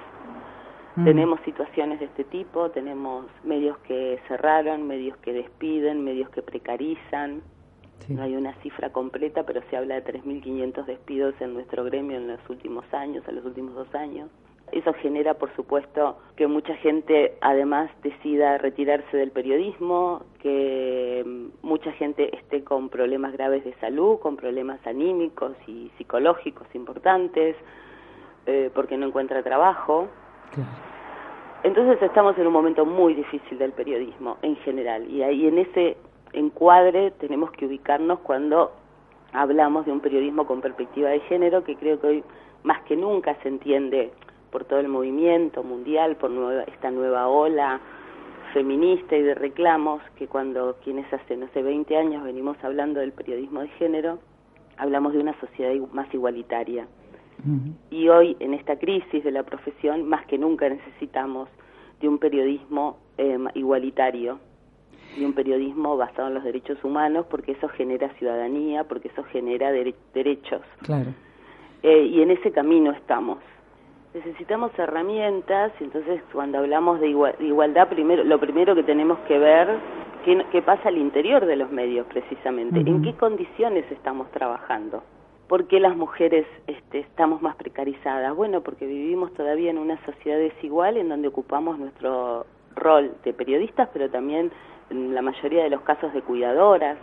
tenemos 1.04 1.42
situaciones 1.42 2.00
de 2.00 2.06
este 2.06 2.24
tipo, 2.24 2.70
tenemos 2.72 3.26
medios 3.44 3.78
que 3.80 4.18
cerraron, 4.30 4.88
medios 4.88 5.18
que 5.18 5.34
despiden, 5.34 6.06
medios 6.06 6.30
que 6.30 6.42
precarizan. 6.42 7.42
No 8.10 8.22
hay 8.22 8.36
una 8.36 8.54
cifra 8.62 8.92
completa, 8.92 9.44
pero 9.44 9.62
se 9.70 9.78
habla 9.78 9.96
de 9.96 10.14
3.500 10.14 10.86
despidos 10.86 11.34
en 11.40 11.54
nuestro 11.54 11.84
gremio 11.84 12.18
en 12.18 12.28
los 12.28 12.40
últimos 12.50 12.86
años, 12.94 13.24
en 13.28 13.36
los 13.36 13.46
últimos 13.46 13.74
dos 13.74 13.94
años. 13.96 14.30
Eso 14.72 14.94
genera, 14.94 15.36
por 15.36 15.56
supuesto, 15.56 16.18
que 16.36 16.48
mucha 16.48 16.76
gente 16.76 17.38
además 17.42 17.90
decida 18.04 18.58
retirarse 18.58 19.16
del 19.16 19.32
periodismo, 19.32 20.24
que 20.40 21.24
mucha 21.62 21.92
gente 21.94 22.36
esté 22.36 22.64
con 22.64 22.90
problemas 22.90 23.34
graves 23.34 23.64
de 23.64 23.74
salud, 23.76 24.20
con 24.20 24.36
problemas 24.36 24.86
anímicos 24.86 25.54
y 25.68 25.92
psicológicos 25.98 26.68
importantes, 26.74 27.56
eh, 28.48 28.70
porque 28.74 28.98
no 28.98 29.08
encuentra 29.08 29.44
trabajo. 29.44 30.08
Entonces 31.64 32.02
estamos 32.02 32.38
en 32.38 32.46
un 32.46 32.54
momento 32.54 32.86
muy 32.86 33.14
difícil 33.14 33.58
del 33.58 33.72
periodismo 33.72 34.38
en 34.42 34.56
general 34.58 35.10
y 35.10 35.24
ahí 35.24 35.48
en 35.48 35.60
ese 35.60 35.98
encuadre 36.36 37.12
tenemos 37.12 37.52
que 37.52 37.66
ubicarnos 37.66 38.20
cuando 38.20 38.72
hablamos 39.34 39.86
de 39.86 39.92
un 39.92 40.00
periodismo 40.00 40.46
con 40.46 40.62
perspectiva 40.62 41.10
de 41.10 41.20
género 41.22 41.64
que 41.64 41.76
creo 41.76 42.00
que 42.00 42.08
hoy 42.08 42.24
más 42.64 42.82
que 42.84 42.96
nunca 42.96 43.36
se 43.42 43.50
entiende 43.50 44.12
por 44.52 44.66
todo 44.66 44.80
el 44.80 44.88
movimiento 44.88 45.64
mundial, 45.64 46.16
por 46.16 46.32
esta 46.68 46.90
nueva 46.92 47.28
ola 47.28 47.80
feminista 48.54 49.18
y 49.18 49.22
de 49.22 49.36
reclamos, 49.36 50.02
que 50.16 50.28
cuando 50.28 50.78
quienes 50.82 51.12
hace, 51.12 51.36
no 51.36 51.48
sé, 51.54 51.62
20 51.62 51.98
años 51.98 52.24
venimos 52.24 52.56
hablando 52.64 53.02
del 53.02 53.12
periodismo 53.12 53.60
de 53.60 53.68
género, 53.70 54.20
hablamos 54.78 55.12
de 55.12 55.20
una 55.20 55.38
sociedad 55.42 55.74
más 55.92 56.12
igualitaria. 56.14 56.88
Y 57.92 58.08
hoy, 58.08 58.38
en 58.40 58.54
esta 58.54 58.80
crisis 58.80 59.24
de 59.24 59.32
la 59.32 59.44
profesión, 59.44 60.08
más 60.08 60.26
que 60.26 60.38
nunca 60.38 60.70
necesitamos 60.70 61.50
de 62.00 62.08
un 62.08 62.18
periodismo 62.18 62.98
eh, 63.18 63.38
igualitario, 63.56 64.40
de 65.18 65.26
un 65.26 65.34
periodismo 65.34 65.98
basado 65.98 66.28
en 66.28 66.36
los 66.36 66.44
derechos 66.44 66.84
humanos, 66.84 67.26
porque 67.30 67.54
eso 67.54 67.68
genera 67.70 68.10
ciudadanía, 68.16 68.84
porque 68.84 69.10
eso 69.10 69.24
genera 69.24 69.72
derechos. 69.72 70.62
Claro. 70.84 71.12
Eh, 71.84 72.04
y 72.04 72.22
en 72.22 72.32
ese 72.32 72.52
camino 72.52 72.92
estamos 72.92 73.40
necesitamos 74.14 74.72
herramientas 74.80 75.74
y 75.82 75.84
entonces 75.84 76.22
cuando 76.32 76.60
hablamos 76.60 77.02
de, 77.02 77.10
igualdad 77.10 77.90
primero 77.90 78.24
lo 78.24 78.40
primero 78.40 78.74
que 78.74 78.84
tenemos 78.84 79.20
que 79.28 79.38
ver 79.38 79.68
qué, 80.24 80.42
qué 80.54 80.62
pasa 80.62 80.88
al 80.88 80.98
interior 80.98 81.46
de 81.46 81.58
los 81.58 81.70
medios 81.70 82.08
precisamente 82.08 82.80
en 82.80 83.02
qué 83.02 83.14
condiciones 83.16 83.84
estamos 83.92 84.32
trabajando 84.32 85.04
¿Por 85.48 85.68
qué 85.68 85.80
las 85.80 85.96
mujeres 85.96 86.48
este, 86.66 87.00
estamos 87.00 87.42
más 87.44 87.56
precarizadas? 87.56 88.36
Bueno, 88.36 88.62
porque 88.62 88.88
vivimos 88.88 89.32
todavía 89.36 89.70
en 89.70 89.78
una 89.78 90.04
sociedad 90.04 90.40
desigual 90.40 90.98
en 90.98 91.08
donde 91.08 91.28
ocupamos 91.28 91.78
nuestro 91.78 92.48
rol 92.76 93.12
de 93.24 93.32
periodistas, 93.32 93.88
pero 93.94 94.10
también 94.10 94.52
la 94.90 95.22
mayoría 95.22 95.64
de 95.64 95.70
los 95.70 95.82
casos 95.82 96.14
de 96.14 96.22
cuidadoras. 96.22 96.98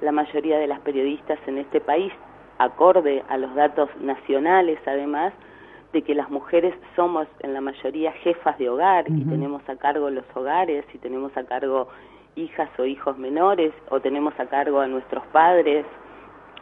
La 0.00 0.12
mayoría 0.12 0.58
de 0.58 0.66
las 0.66 0.80
periodistas 0.80 1.38
en 1.46 1.58
este 1.58 1.80
país, 1.80 2.12
acorde 2.58 3.22
a 3.28 3.38
los 3.38 3.54
datos 3.54 3.88
nacionales 4.00 4.78
además, 4.86 5.32
de 5.92 6.02
que 6.02 6.14
las 6.14 6.28
mujeres 6.28 6.74
somos 6.96 7.28
en 7.40 7.54
la 7.54 7.60
mayoría 7.60 8.12
jefas 8.12 8.58
de 8.58 8.68
hogar 8.68 9.04
y 9.08 9.24
tenemos 9.24 9.62
a 9.68 9.76
cargo 9.76 10.10
los 10.10 10.24
hogares 10.34 10.84
y 10.92 10.98
tenemos 10.98 11.34
a 11.36 11.44
cargo 11.44 11.88
hijas 12.34 12.68
o 12.78 12.84
hijos 12.84 13.16
menores 13.16 13.72
o 13.90 14.00
tenemos 14.00 14.34
a 14.40 14.46
cargo 14.46 14.80
a 14.80 14.88
nuestros 14.88 15.24
padres 15.28 15.86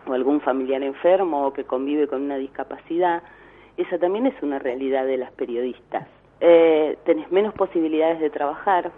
o 0.07 0.13
algún 0.13 0.41
familiar 0.41 0.83
enfermo 0.83 1.47
o 1.47 1.53
que 1.53 1.65
convive 1.65 2.09
con 2.09 2.23
una 2.23 2.37
discapacidad, 2.37 3.23
esa 3.77 3.99
también 3.99 4.27
es 4.27 4.43
una 4.43 4.59
realidad 4.59 5.07
de 5.07 5.17
las 5.17 5.33
periodistas. 5.33 6.07
Eh, 6.41 6.99
tenés 7.05 7.31
menos 7.31 7.55
posibilidades 7.55 8.21
de 8.21 8.31
trabajar, 8.31 8.91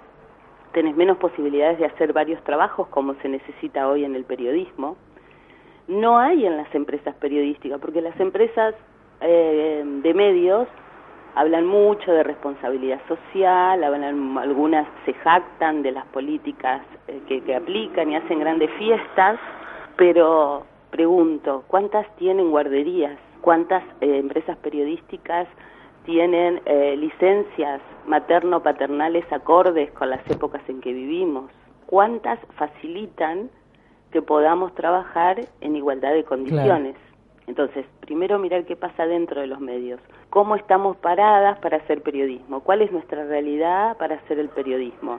tenés 0.74 0.94
menos 0.96 1.16
posibilidades 1.16 1.78
de 1.78 1.86
hacer 1.86 2.12
varios 2.12 2.42
trabajos 2.44 2.88
como 2.88 3.14
se 3.22 3.28
necesita 3.28 3.88
hoy 3.88 4.04
en 4.04 4.14
el 4.14 4.24
periodismo. 4.24 4.96
No 5.88 6.18
hay 6.18 6.44
en 6.44 6.56
las 6.56 6.74
empresas 6.74 7.14
periodísticas, 7.14 7.80
porque 7.80 8.02
las 8.02 8.18
empresas 8.20 8.74
eh, 9.20 9.82
de 9.84 10.14
medios 10.14 10.68
hablan 11.34 11.66
mucho 11.66 12.12
de 12.12 12.22
responsabilidad 12.22 13.00
social, 13.08 13.82
hablan, 13.82 14.36
algunas 14.38 14.86
se 15.04 15.14
jactan 15.14 15.82
de 15.82 15.92
las 15.92 16.06
políticas 16.06 16.82
eh, 17.08 17.20
que, 17.26 17.54
aplican 17.54 18.10
y 18.10 18.16
hacen 18.16 18.40
grandes 18.40 18.70
fiestas, 18.72 19.38
pero 19.96 20.64
pregunto, 20.90 21.64
¿cuántas 21.68 22.06
tienen 22.16 22.50
guarderías? 22.50 23.18
¿Cuántas 23.40 23.82
eh, 24.00 24.18
empresas 24.18 24.56
periodísticas 24.58 25.46
tienen 26.04 26.60
licencias 26.98 27.80
materno-paternales 28.06 29.24
acordes 29.32 29.90
con 29.92 30.10
las 30.10 30.20
épocas 30.30 30.62
en 30.68 30.80
que 30.80 30.92
vivimos? 30.92 31.50
¿Cuántas 31.86 32.38
facilitan 32.56 33.50
que 34.12 34.22
podamos 34.22 34.74
trabajar 34.74 35.40
en 35.60 35.76
igualdad 35.76 36.12
de 36.12 36.24
condiciones? 36.24 36.96
Entonces, 37.46 37.84
primero 38.00 38.38
mirar 38.38 38.64
qué 38.64 38.74
pasa 38.74 39.06
dentro 39.06 39.40
de 39.40 39.46
los 39.46 39.60
medios, 39.60 40.00
cómo 40.30 40.56
estamos 40.56 40.96
paradas 40.96 41.58
para 41.58 41.76
hacer 41.76 42.02
periodismo, 42.02 42.60
cuál 42.60 42.80
es 42.80 42.90
nuestra 42.90 43.24
realidad 43.24 43.98
para 43.98 44.14
hacer 44.16 44.38
el 44.38 44.48
periodismo. 44.48 45.18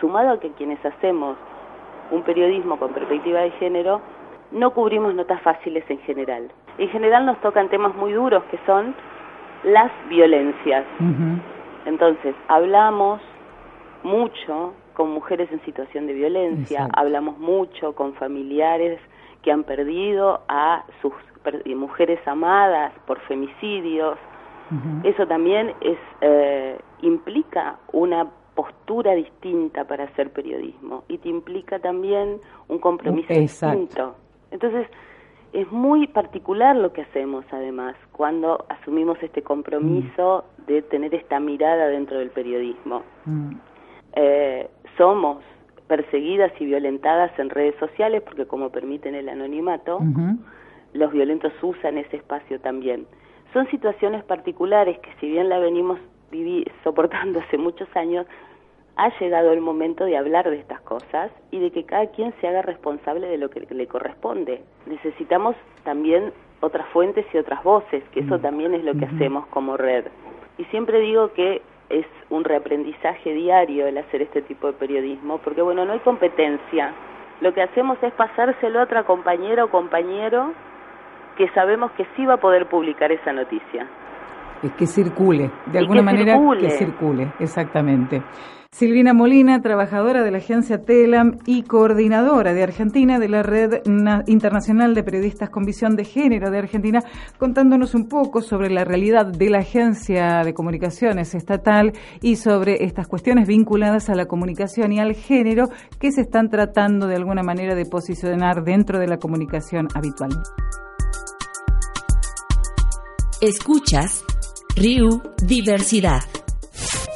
Sumado 0.00 0.30
a 0.30 0.40
que 0.40 0.50
quienes 0.52 0.84
hacemos 0.84 1.36
un 2.10 2.22
periodismo 2.22 2.78
con 2.78 2.92
perspectiva 2.92 3.40
de 3.40 3.50
género, 3.52 4.00
no 4.52 4.72
cubrimos 4.72 5.14
notas 5.14 5.42
fáciles 5.42 5.84
en 5.90 5.98
general. 6.00 6.50
En 6.78 6.88
general 6.88 7.26
nos 7.26 7.40
tocan 7.40 7.68
temas 7.68 7.94
muy 7.94 8.12
duros 8.12 8.42
que 8.44 8.58
son 8.66 8.94
las 9.64 9.90
violencias. 10.08 10.84
Entonces, 11.86 12.34
hablamos 12.48 13.20
mucho 14.02 14.74
con 14.94 15.10
mujeres 15.10 15.50
en 15.50 15.60
situación 15.64 16.06
de 16.06 16.14
violencia, 16.14 16.88
hablamos 16.94 17.38
mucho 17.38 17.94
con 17.94 18.14
familiares 18.14 19.00
que 19.42 19.50
han 19.50 19.64
perdido 19.64 20.40
a 20.48 20.84
sus 21.02 21.12
mujeres 21.76 22.20
amadas 22.26 22.92
por 23.06 23.20
femicidios. 23.20 24.18
Eso 25.04 25.26
también 25.26 25.72
es 25.82 25.98
eh, 26.20 26.78
implica 27.02 27.76
una 27.92 28.26
postura 28.54 29.14
distinta 29.14 29.84
para 29.84 30.04
hacer 30.04 30.32
periodismo 30.32 31.04
y 31.08 31.18
te 31.18 31.28
implica 31.28 31.78
también 31.78 32.40
un 32.68 32.78
compromiso 32.78 33.32
distinto. 33.34 34.16
Entonces, 34.50 34.88
es 35.54 35.70
muy 35.70 36.08
particular 36.08 36.74
lo 36.74 36.92
que 36.92 37.02
hacemos 37.02 37.44
además 37.52 37.94
cuando 38.10 38.66
asumimos 38.68 39.22
este 39.22 39.42
compromiso 39.42 40.44
mm. 40.58 40.66
de 40.66 40.82
tener 40.82 41.14
esta 41.14 41.38
mirada 41.38 41.86
dentro 41.86 42.18
del 42.18 42.30
periodismo. 42.30 43.04
Mm. 43.24 43.52
Eh, 44.16 44.68
somos 44.98 45.38
perseguidas 45.86 46.52
y 46.58 46.66
violentadas 46.66 47.30
en 47.38 47.50
redes 47.50 47.76
sociales 47.78 48.22
porque 48.22 48.46
como 48.46 48.70
permiten 48.70 49.14
el 49.14 49.28
anonimato, 49.28 50.00
los 50.92 51.12
violentos 51.12 51.52
usan 51.62 51.98
ese 51.98 52.16
espacio 52.16 52.60
también. 52.60 53.06
Son 53.52 53.68
situaciones 53.70 54.24
particulares 54.24 54.98
que 54.98 55.10
si 55.20 55.28
bien 55.30 55.48
la 55.48 55.60
venimos 55.60 56.00
soportando 56.82 57.38
hace 57.46 57.58
muchos 57.58 57.88
años, 57.94 58.26
ha 58.96 59.08
llegado 59.18 59.52
el 59.52 59.60
momento 59.60 60.04
de 60.04 60.16
hablar 60.16 60.48
de 60.48 60.58
estas 60.58 60.80
cosas 60.82 61.30
y 61.50 61.58
de 61.58 61.70
que 61.70 61.84
cada 61.84 62.06
quien 62.08 62.32
se 62.40 62.48
haga 62.48 62.62
responsable 62.62 63.26
de 63.26 63.38
lo 63.38 63.50
que 63.50 63.60
le 63.60 63.86
corresponde. 63.86 64.62
Necesitamos 64.86 65.56
también 65.82 66.32
otras 66.60 66.86
fuentes 66.88 67.26
y 67.32 67.38
otras 67.38 67.62
voces, 67.64 68.02
que 68.12 68.20
eso 68.20 68.38
también 68.38 68.74
es 68.74 68.84
lo 68.84 68.94
que 68.94 69.04
hacemos 69.04 69.46
como 69.48 69.76
red. 69.76 70.06
Y 70.58 70.64
siempre 70.66 71.00
digo 71.00 71.32
que 71.32 71.60
es 71.90 72.06
un 72.30 72.44
reaprendizaje 72.44 73.34
diario 73.34 73.86
el 73.86 73.98
hacer 73.98 74.22
este 74.22 74.42
tipo 74.42 74.68
de 74.68 74.72
periodismo, 74.74 75.38
porque 75.38 75.62
bueno, 75.62 75.84
no 75.84 75.92
hay 75.92 75.98
competencia. 76.00 76.92
Lo 77.40 77.52
que 77.52 77.62
hacemos 77.62 77.98
es 78.02 78.12
pasárselo 78.14 78.80
a 78.80 78.84
otra 78.84 79.04
compañera 79.04 79.64
o 79.64 79.70
compañero 79.70 80.52
que 81.36 81.48
sabemos 81.48 81.90
que 81.92 82.06
sí 82.16 82.24
va 82.24 82.34
a 82.34 82.40
poder 82.40 82.66
publicar 82.66 83.10
esa 83.12 83.32
noticia. 83.32 83.86
Que 84.72 84.86
circule, 84.86 85.50
de 85.70 85.78
alguna 85.78 86.02
manera 86.02 86.38
que 86.58 86.70
circule, 86.70 87.32
exactamente. 87.38 88.22
Silvina 88.74 89.14
Molina, 89.14 89.62
trabajadora 89.62 90.24
de 90.24 90.32
la 90.32 90.38
agencia 90.38 90.82
TELAM 90.82 91.38
y 91.46 91.62
coordinadora 91.62 92.52
de 92.54 92.64
Argentina 92.64 93.20
de 93.20 93.28
la 93.28 93.44
Red 93.44 93.82
Internacional 94.26 94.96
de 94.96 95.04
Periodistas 95.04 95.48
con 95.48 95.64
Visión 95.64 95.94
de 95.94 96.04
Género 96.04 96.50
de 96.50 96.58
Argentina, 96.58 97.00
contándonos 97.38 97.94
un 97.94 98.08
poco 98.08 98.40
sobre 98.40 98.70
la 98.70 98.82
realidad 98.82 99.26
de 99.26 99.48
la 99.48 99.58
agencia 99.58 100.42
de 100.42 100.54
comunicaciones 100.54 101.36
estatal 101.36 101.92
y 102.20 102.34
sobre 102.34 102.82
estas 102.82 103.06
cuestiones 103.06 103.46
vinculadas 103.46 104.10
a 104.10 104.16
la 104.16 104.26
comunicación 104.26 104.90
y 104.90 104.98
al 104.98 105.14
género 105.14 105.68
que 106.00 106.10
se 106.10 106.22
están 106.22 106.50
tratando 106.50 107.06
de 107.06 107.14
alguna 107.14 107.44
manera 107.44 107.76
de 107.76 107.86
posicionar 107.86 108.64
dentro 108.64 108.98
de 108.98 109.06
la 109.06 109.18
comunicación 109.18 109.86
habitual. 109.94 110.30
Escuchas 113.40 114.24
RIU 114.76 115.22
Diversidad. 115.46 116.22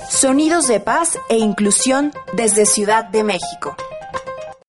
Sonidos 0.08 0.68
de 0.68 0.78
paz 0.78 1.18
e 1.28 1.38
inclusión 1.38 2.12
desde 2.36 2.64
Ciudad 2.64 3.08
de 3.08 3.24
México. 3.24 3.74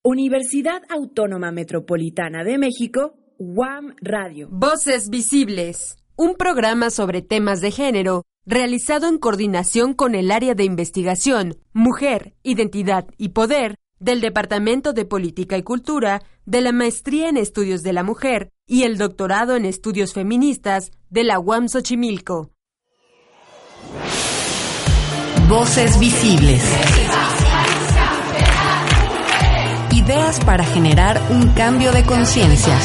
Universidad 0.01 0.81
Autónoma 0.89 1.51
Metropolitana 1.51 2.43
de 2.43 2.57
México, 2.57 3.13
UAM 3.37 3.93
Radio. 4.01 4.47
Voces 4.49 5.09
Visibles, 5.11 5.97
un 6.15 6.33
programa 6.33 6.89
sobre 6.89 7.21
temas 7.21 7.61
de 7.61 7.69
género 7.69 8.25
realizado 8.47 9.07
en 9.07 9.19
coordinación 9.19 9.93
con 9.93 10.15
el 10.15 10.31
área 10.31 10.55
de 10.55 10.63
investigación, 10.63 11.57
mujer, 11.73 12.33
identidad 12.41 13.05
y 13.19 13.29
poder 13.29 13.75
del 13.99 14.19
Departamento 14.19 14.93
de 14.93 15.05
Política 15.05 15.59
y 15.59 15.63
Cultura, 15.63 16.23
de 16.45 16.61
la 16.61 16.71
Maestría 16.71 17.29
en 17.29 17.37
Estudios 17.37 17.83
de 17.83 17.93
la 17.93 18.01
Mujer 18.01 18.49
y 18.65 18.81
el 18.81 18.97
Doctorado 18.97 19.55
en 19.55 19.65
Estudios 19.65 20.13
Feministas 20.13 20.89
de 21.11 21.23
la 21.23 21.39
UAM 21.39 21.67
Xochimilco. 21.67 22.49
Voces 25.49 25.99
visibles. 25.99 26.61
Ideas 29.91 30.39
para 30.45 30.63
generar 30.63 31.19
un 31.31 31.47
cambio 31.53 31.91
de 31.91 32.03
conciencia. 32.03 32.77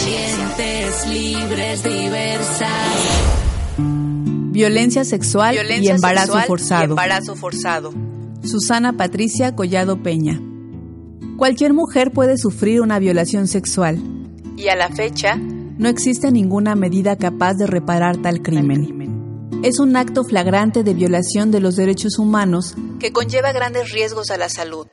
Violencia 4.51 5.05
sexual, 5.05 5.57
y, 5.79 5.89
embarazo 5.89 6.41
forzado. 6.47 6.83
y 6.83 6.87
embarazo 6.87 7.37
forzado. 7.37 7.93
Susana 8.43 8.95
Patricia 8.95 9.55
Collado 9.55 10.03
Peña. 10.03 10.41
Cualquier 11.37 11.75
mujer 11.75 12.13
puede 12.13 12.39
sufrir 12.39 12.81
una 12.81 12.99
violación 12.99 13.47
sexual. 13.47 14.01
Y 14.57 14.69
a 14.69 14.75
la 14.77 14.89
fecha, 14.89 15.37
no 15.37 15.91
existe 15.91 16.33
ninguna 16.33 16.75
medida 16.77 17.17
capaz 17.17 17.53
de 17.59 17.67
reparar 17.67 18.17
tal 18.17 18.41
crimen. 18.41 19.14
Es 19.65 19.79
un 19.79 19.97
acto 19.97 20.25
flagrante 20.25 20.85
de 20.85 20.93
violación 20.93 21.51
de 21.51 21.59
los 21.59 21.75
derechos 21.75 22.19
humanos 22.19 22.77
que 23.01 23.13
conlleva 23.13 23.51
grandes 23.55 23.93
riesgos 23.93 24.31
a 24.31 24.37
la 24.37 24.51
salud, 24.51 24.89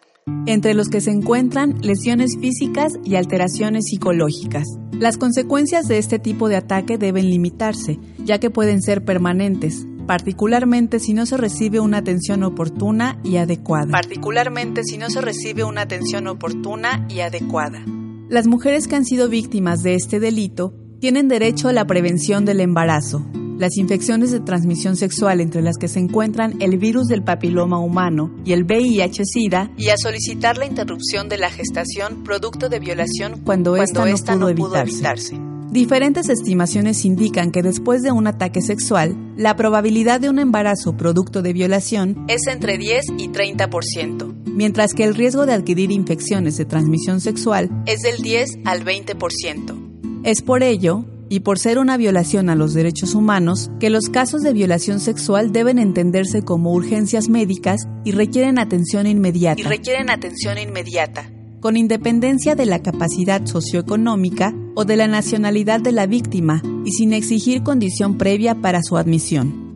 entre 0.45 0.73
los 0.75 0.87
que 0.87 1.01
se 1.01 1.11
encuentran 1.11 1.81
lesiones 1.81 2.37
físicas 2.39 2.93
y 3.03 3.15
alteraciones 3.15 3.87
psicológicas. 3.87 4.63
Las 4.93 5.17
consecuencias 5.17 5.89
de 5.89 5.97
este 5.97 6.19
tipo 6.19 6.47
de 6.47 6.55
ataque 6.55 6.97
deben 6.97 7.29
limitarse, 7.29 7.99
ya 8.23 8.39
que 8.39 8.49
pueden 8.49 8.81
ser 8.81 9.03
permanentes, 9.03 9.85
particularmente 10.07 11.01
si 11.01 11.13
no 11.13 11.25
se 11.25 11.35
recibe 11.35 11.81
una 11.81 11.97
atención 11.97 12.41
oportuna 12.41 13.19
y 13.25 13.35
adecuada. 13.35 13.91
Particularmente 13.91 14.85
si 14.85 14.97
no 14.97 15.09
se 15.09 15.19
recibe 15.19 15.65
una 15.65 15.81
atención 15.81 16.27
oportuna 16.27 17.05
y 17.09 17.19
adecuada. 17.19 17.83
Las 18.29 18.47
mujeres 18.47 18.87
que 18.87 18.95
han 18.95 19.03
sido 19.03 19.27
víctimas 19.27 19.83
de 19.83 19.95
este 19.95 20.21
delito 20.21 20.73
tienen 21.01 21.27
derecho 21.27 21.67
a 21.67 21.73
la 21.73 21.85
prevención 21.85 22.45
del 22.45 22.61
embarazo, 22.61 23.25
las 23.61 23.77
infecciones 23.77 24.31
de 24.31 24.39
transmisión 24.39 24.95
sexual 24.95 25.39
entre 25.39 25.61
las 25.61 25.77
que 25.77 25.87
se 25.87 25.99
encuentran 25.99 26.55
el 26.61 26.79
virus 26.79 27.05
del 27.07 27.21
papiloma 27.21 27.79
humano 27.79 28.35
y 28.43 28.53
el 28.53 28.65
VIH-Sida 28.65 29.69
y 29.77 29.89
a 29.89 29.97
solicitar 29.97 30.57
la 30.57 30.65
interrupción 30.65 31.29
de 31.29 31.37
la 31.37 31.51
gestación 31.51 32.23
producto 32.23 32.69
de 32.69 32.79
violación 32.79 33.39
cuando, 33.45 33.75
esta, 33.75 34.35
no, 34.35 34.51
pudo, 34.55 34.77
evitarse. 34.77 35.39
Diferentes 35.69 36.27
estimaciones 36.29 37.05
indican 37.05 37.51
que 37.51 37.61
después 37.61 38.01
de 38.01 38.11
un 38.11 38.25
ataque 38.25 38.63
sexual, 38.63 39.15
la 39.37 39.55
probabilidad 39.55 40.19
de 40.19 40.31
un 40.31 40.39
embarazo 40.39 40.97
producto 40.97 41.43
de 41.43 41.53
violación 41.53 42.25
es 42.29 42.47
entre 42.47 42.79
10 42.79 43.05
y 43.19 43.29
30%, 43.29 44.33
mientras 44.47 44.95
que 44.95 45.03
el 45.03 45.13
riesgo 45.13 45.45
de 45.45 45.53
adquirir 45.53 45.91
infecciones 45.91 46.57
de 46.57 46.65
transmisión 46.65 47.21
sexual 47.21 47.69
es 47.85 47.99
del 47.99 48.23
10 48.23 48.57
al 48.65 48.83
20%. 48.83 50.23
Es 50.23 50.41
por 50.41 50.63
ello 50.63 51.05
y 51.31 51.39
por 51.39 51.57
ser 51.57 51.79
una 51.79 51.95
violación 51.95 52.49
a 52.49 52.55
los 52.55 52.73
derechos 52.73 53.15
humanos, 53.15 53.71
que 53.79 53.89
los 53.89 54.09
casos 54.09 54.41
de 54.41 54.51
violación 54.51 54.99
sexual 54.99 55.53
deben 55.53 55.79
entenderse 55.79 56.41
como 56.41 56.73
urgencias 56.73 57.29
médicas 57.29 57.87
y 58.03 58.11
requieren 58.11 58.59
atención 58.59 59.07
inmediata. 59.07 59.61
Y 59.61 59.63
requieren 59.63 60.09
atención 60.09 60.57
inmediata. 60.57 61.31
Con 61.61 61.77
independencia 61.77 62.53
de 62.55 62.65
la 62.65 62.79
capacidad 62.79 63.45
socioeconómica 63.45 64.53
o 64.75 64.83
de 64.83 64.97
la 64.97 65.07
nacionalidad 65.07 65.79
de 65.79 65.93
la 65.93 66.05
víctima 66.05 66.61
y 66.83 66.91
sin 66.91 67.13
exigir 67.13 67.63
condición 67.63 68.17
previa 68.17 68.55
para 68.55 68.81
su 68.83 68.97
admisión. 68.97 69.70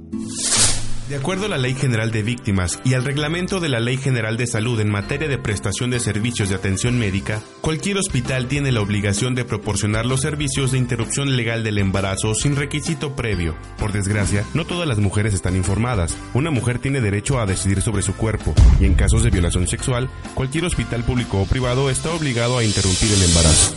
De 1.09 1.17
acuerdo 1.17 1.45
a 1.45 1.49
la 1.49 1.59
Ley 1.59 1.75
General 1.75 2.09
de 2.09 2.23
Víctimas 2.23 2.79
y 2.83 2.95
al 2.95 3.05
reglamento 3.05 3.59
de 3.59 3.69
la 3.69 3.79
Ley 3.79 3.97
General 3.97 4.37
de 4.37 4.47
Salud 4.47 4.79
en 4.79 4.89
materia 4.89 5.27
de 5.27 5.37
prestación 5.37 5.91
de 5.91 5.99
servicios 5.99 6.49
de 6.49 6.55
atención 6.55 6.97
médica, 6.97 7.41
cualquier 7.61 7.97
hospital 7.97 8.47
tiene 8.47 8.71
la 8.71 8.81
obligación 8.81 9.35
de 9.35 9.45
proporcionar 9.45 10.07
los 10.07 10.21
servicios 10.21 10.71
de 10.71 10.79
interrupción 10.79 11.37
legal 11.37 11.63
del 11.63 11.77
embarazo 11.77 12.33
sin 12.33 12.55
requisito 12.55 13.15
previo. 13.15 13.55
Por 13.77 13.91
desgracia, 13.91 14.43
no 14.55 14.65
todas 14.65 14.87
las 14.87 14.97
mujeres 14.97 15.35
están 15.35 15.55
informadas. 15.55 16.17
Una 16.33 16.49
mujer 16.49 16.79
tiene 16.79 17.01
derecho 17.01 17.39
a 17.39 17.45
decidir 17.45 17.83
sobre 17.83 18.01
su 18.01 18.15
cuerpo 18.15 18.55
y 18.79 18.85
en 18.85 18.95
casos 18.95 19.21
de 19.21 19.29
violación 19.29 19.67
sexual, 19.67 20.09
cualquier 20.33 20.65
hospital 20.65 21.03
público 21.03 21.39
o 21.39 21.45
privado 21.45 21.91
está 21.91 22.11
obligado 22.15 22.57
a 22.57 22.63
interrumpir 22.63 23.11
el 23.13 23.21
embarazo. 23.21 23.75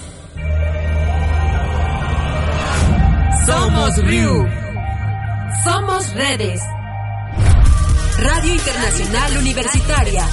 Somos 3.44 3.96
RIU. 3.98 4.46
Somos 5.62 6.14
redes. 6.14 6.77
Radio 8.20 8.52
Internacional 8.52 9.36
Universitaria. 9.38 10.26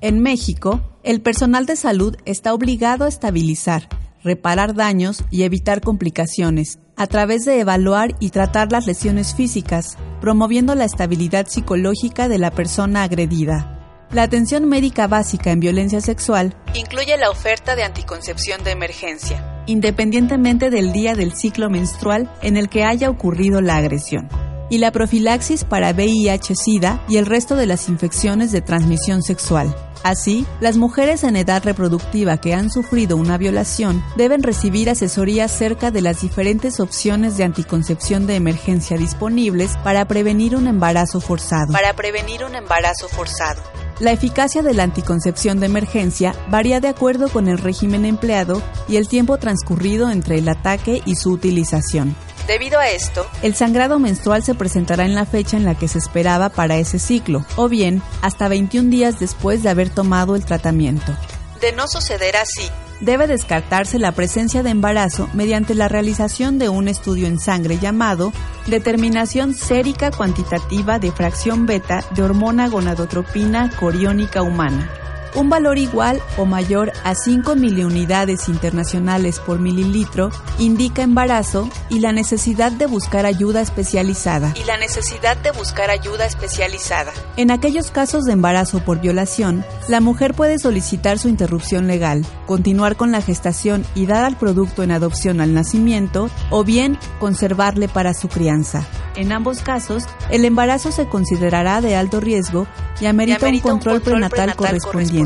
En 0.00 0.20
México, 0.20 0.80
el 1.02 1.20
personal 1.20 1.66
de 1.66 1.74
salud 1.74 2.16
está 2.24 2.54
obligado 2.54 3.04
a 3.04 3.08
estabilizar, 3.08 3.88
reparar 4.22 4.74
daños 4.74 5.24
y 5.32 5.42
evitar 5.42 5.80
complicaciones 5.80 6.78
a 6.96 7.08
través 7.08 7.44
de 7.44 7.58
evaluar 7.58 8.14
y 8.20 8.30
tratar 8.30 8.70
las 8.70 8.86
lesiones 8.86 9.34
físicas, 9.34 9.98
promoviendo 10.20 10.76
la 10.76 10.84
estabilidad 10.84 11.48
psicológica 11.48 12.28
de 12.28 12.38
la 12.38 12.52
persona 12.52 13.02
agredida. 13.02 14.06
La 14.12 14.22
atención 14.22 14.68
médica 14.68 15.08
básica 15.08 15.50
en 15.50 15.58
violencia 15.58 16.00
sexual 16.00 16.54
incluye 16.74 17.16
la 17.16 17.30
oferta 17.30 17.74
de 17.74 17.82
anticoncepción 17.82 18.62
de 18.62 18.70
emergencia, 18.70 19.53
independientemente 19.66 20.70
del 20.70 20.92
día 20.92 21.14
del 21.14 21.32
ciclo 21.32 21.70
menstrual 21.70 22.30
en 22.42 22.56
el 22.56 22.68
que 22.68 22.84
haya 22.84 23.10
ocurrido 23.10 23.60
la 23.60 23.76
agresión, 23.76 24.28
y 24.70 24.78
la 24.78 24.92
profilaxis 24.92 25.64
para 25.64 25.92
VIH-Sida 25.92 27.04
y 27.08 27.16
el 27.16 27.26
resto 27.26 27.56
de 27.56 27.66
las 27.66 27.88
infecciones 27.88 28.52
de 28.52 28.60
transmisión 28.60 29.22
sexual. 29.22 29.74
Así, 30.04 30.46
las 30.60 30.76
mujeres 30.76 31.24
en 31.24 31.34
edad 31.34 31.64
reproductiva 31.64 32.36
que 32.36 32.52
han 32.52 32.70
sufrido 32.70 33.16
una 33.16 33.38
violación 33.38 34.04
deben 34.16 34.42
recibir 34.42 34.90
asesoría 34.90 35.46
acerca 35.46 35.90
de 35.90 36.02
las 36.02 36.20
diferentes 36.20 36.78
opciones 36.78 37.38
de 37.38 37.44
anticoncepción 37.44 38.26
de 38.26 38.36
emergencia 38.36 38.98
disponibles 38.98 39.78
para 39.82 40.06
prevenir 40.06 40.56
un 40.56 40.66
embarazo 40.66 41.20
forzado. 41.20 41.72
Para 41.72 41.94
prevenir 41.94 42.44
un 42.44 42.54
embarazo 42.54 43.08
forzado. 43.08 43.62
La 43.98 44.12
eficacia 44.12 44.60
de 44.60 44.74
la 44.74 44.82
anticoncepción 44.82 45.58
de 45.58 45.66
emergencia 45.66 46.34
varía 46.50 46.80
de 46.80 46.88
acuerdo 46.88 47.30
con 47.30 47.48
el 47.48 47.56
régimen 47.56 48.04
empleado 48.04 48.60
y 48.88 48.96
el 48.96 49.08
tiempo 49.08 49.38
transcurrido 49.38 50.10
entre 50.10 50.38
el 50.38 50.48
ataque 50.48 51.00
y 51.06 51.14
su 51.14 51.30
utilización. 51.30 52.14
Debido 52.46 52.78
a 52.78 52.90
esto, 52.90 53.26
el 53.42 53.54
sangrado 53.54 53.98
menstrual 53.98 54.42
se 54.42 54.54
presentará 54.54 55.06
en 55.06 55.14
la 55.14 55.24
fecha 55.24 55.56
en 55.56 55.64
la 55.64 55.74
que 55.74 55.88
se 55.88 55.98
esperaba 55.98 56.50
para 56.50 56.76
ese 56.76 56.98
ciclo, 56.98 57.46
o 57.56 57.70
bien 57.70 58.02
hasta 58.20 58.48
21 58.48 58.90
días 58.90 59.18
después 59.18 59.62
de 59.62 59.70
haber 59.70 59.88
tomado 59.88 60.36
el 60.36 60.44
tratamiento. 60.44 61.16
De 61.62 61.72
no 61.72 61.88
suceder 61.88 62.36
así, 62.36 62.68
debe 63.00 63.26
descartarse 63.26 63.98
la 63.98 64.12
presencia 64.12 64.62
de 64.62 64.70
embarazo 64.70 65.30
mediante 65.32 65.74
la 65.74 65.88
realización 65.88 66.58
de 66.58 66.68
un 66.68 66.86
estudio 66.88 67.26
en 67.26 67.38
sangre 67.38 67.78
llamado 67.78 68.30
determinación 68.66 69.54
sérica 69.54 70.10
cuantitativa 70.10 70.98
de 70.98 71.12
fracción 71.12 71.64
beta 71.64 72.04
de 72.10 72.22
hormona 72.22 72.68
gonadotropina 72.68 73.70
coriónica 73.78 74.42
humana 74.42 74.90
un 75.34 75.48
valor 75.48 75.78
igual 75.78 76.20
o 76.36 76.44
mayor 76.44 76.92
a 77.04 77.14
5 77.14 77.56
miliunidades 77.56 78.48
internacionales 78.48 79.40
por 79.40 79.58
mililitro 79.58 80.30
indica 80.58 81.02
embarazo 81.02 81.68
y 81.88 82.00
la 82.00 82.12
necesidad 82.12 82.72
de 82.72 82.86
buscar 82.86 83.26
ayuda 83.26 83.60
especializada. 83.60 84.52
Y 84.54 84.64
la 84.64 84.76
necesidad 84.76 85.36
de 85.36 85.50
buscar 85.52 85.90
ayuda 85.90 86.26
especializada. 86.26 87.12
En 87.36 87.50
aquellos 87.50 87.90
casos 87.90 88.24
de 88.24 88.32
embarazo 88.32 88.80
por 88.84 89.00
violación, 89.00 89.64
la 89.88 90.00
mujer 90.00 90.34
puede 90.34 90.58
solicitar 90.58 91.18
su 91.18 91.28
interrupción 91.28 91.86
legal, 91.86 92.24
continuar 92.46 92.96
con 92.96 93.12
la 93.12 93.22
gestación 93.22 93.84
y 93.94 94.06
dar 94.06 94.24
al 94.24 94.36
producto 94.36 94.82
en 94.82 94.90
adopción 94.90 95.40
al 95.40 95.54
nacimiento 95.54 96.30
o 96.50 96.64
bien 96.64 96.98
conservarle 97.18 97.88
para 97.88 98.14
su 98.14 98.28
crianza. 98.28 98.86
En 99.16 99.32
ambos 99.32 99.60
casos, 99.62 100.04
el 100.30 100.44
embarazo 100.44 100.90
se 100.90 101.06
considerará 101.06 101.80
de 101.80 101.94
alto 101.94 102.20
riesgo 102.20 102.66
y 103.00 103.06
amerita, 103.06 103.48
un, 103.48 103.60
control 103.60 104.00
prenatal, 104.00 104.56
correspondiente. 104.56 105.23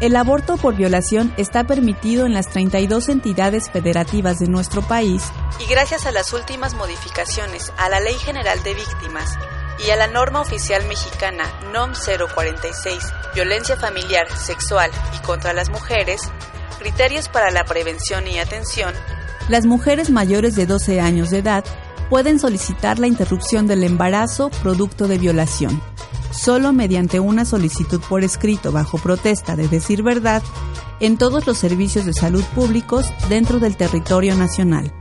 El 0.00 0.16
aborto 0.16 0.56
por 0.56 0.74
violación 0.76 1.32
está 1.36 1.64
permitido 1.64 2.24
en 2.24 2.32
las 2.32 2.48
32 2.48 3.10
entidades 3.10 3.70
federativas 3.70 4.38
de 4.38 4.48
nuestro 4.48 4.80
país 4.82 5.22
y 5.58 5.70
gracias 5.70 6.06
a 6.06 6.12
las 6.12 6.32
últimas 6.32 6.74
modificaciones 6.74 7.72
a 7.76 7.88
la 7.90 8.00
Ley 8.00 8.14
General 8.14 8.62
de 8.62 8.74
Víctimas 8.74 9.38
y 9.86 9.90
a 9.90 9.96
la 9.96 10.06
norma 10.06 10.40
oficial 10.40 10.86
mexicana 10.88 11.44
NOM 11.72 11.92
046, 11.92 12.98
violencia 13.34 13.76
familiar, 13.76 14.26
sexual 14.36 14.90
y 15.16 15.22
contra 15.24 15.52
las 15.52 15.70
mujeres, 15.70 16.22
criterios 16.78 17.28
para 17.28 17.50
la 17.50 17.64
prevención 17.64 18.26
y 18.26 18.38
atención, 18.38 18.94
las 19.50 19.66
mujeres 19.66 20.10
mayores 20.10 20.54
de 20.54 20.64
12 20.64 21.00
años 21.00 21.30
de 21.30 21.38
edad 21.38 21.64
pueden 22.08 22.38
solicitar 22.38 22.98
la 22.98 23.06
interrupción 23.06 23.66
del 23.66 23.84
embarazo 23.84 24.48
producto 24.62 25.08
de 25.08 25.18
violación. 25.18 25.82
Solo 26.30 26.72
mediante 26.72 27.20
una 27.20 27.44
solicitud 27.44 28.00
por 28.08 28.22
escrito 28.24 28.72
bajo 28.72 28.98
protesta 28.98 29.56
de 29.56 29.68
decir 29.68 30.02
verdad 30.02 30.42
en 31.00 31.18
todos 31.18 31.46
los 31.46 31.58
servicios 31.58 32.04
de 32.06 32.12
salud 32.12 32.44
públicos 32.54 33.12
dentro 33.28 33.58
del 33.58 33.76
territorio 33.76 34.36
nacional. 34.36 34.92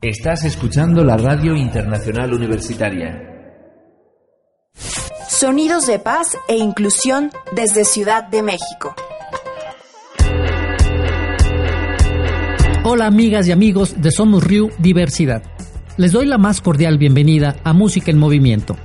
Estás 0.00 0.44
escuchando 0.44 1.04
la 1.04 1.16
Radio 1.16 1.54
Internacional 1.54 2.34
Universitaria. 2.34 3.28
Sonidos 5.28 5.86
de 5.86 5.98
paz 6.00 6.36
e 6.48 6.56
inclusión 6.56 7.30
desde 7.54 7.84
Ciudad 7.84 8.24
de 8.24 8.42
México. 8.42 8.94
Hola 12.84 13.06
amigas 13.06 13.46
y 13.46 13.52
amigos 13.52 14.02
de 14.02 14.10
Somos 14.10 14.42
Riu 14.42 14.70
Diversidad. 14.78 15.51
Les 15.98 16.10
doy 16.10 16.24
la 16.24 16.38
más 16.38 16.62
cordial 16.62 16.96
bienvenida 16.96 17.56
a 17.64 17.74
Música 17.74 18.10
en 18.10 18.18
Movimiento. 18.18 18.76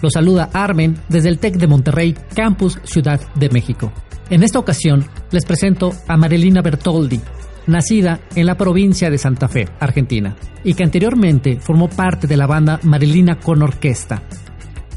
Los 0.00 0.14
saluda 0.14 0.48
Armen 0.54 0.96
desde 1.10 1.28
el 1.28 1.38
TEC 1.38 1.56
de 1.56 1.66
Monterrey, 1.66 2.14
Campus 2.34 2.78
Ciudad 2.84 3.20
de 3.34 3.50
México. 3.50 3.92
En 4.30 4.42
esta 4.42 4.58
ocasión 4.60 5.04
les 5.30 5.44
presento 5.44 5.92
a 6.08 6.16
Marilina 6.16 6.62
Bertoldi, 6.62 7.20
nacida 7.66 8.20
en 8.34 8.46
la 8.46 8.56
provincia 8.56 9.10
de 9.10 9.18
Santa 9.18 9.46
Fe, 9.46 9.68
Argentina, 9.78 10.36
y 10.64 10.72
que 10.72 10.84
anteriormente 10.84 11.60
formó 11.60 11.90
parte 11.90 12.26
de 12.26 12.38
la 12.38 12.46
banda 12.46 12.80
Marilina 12.82 13.38
con 13.38 13.62
Orquesta. 13.62 14.22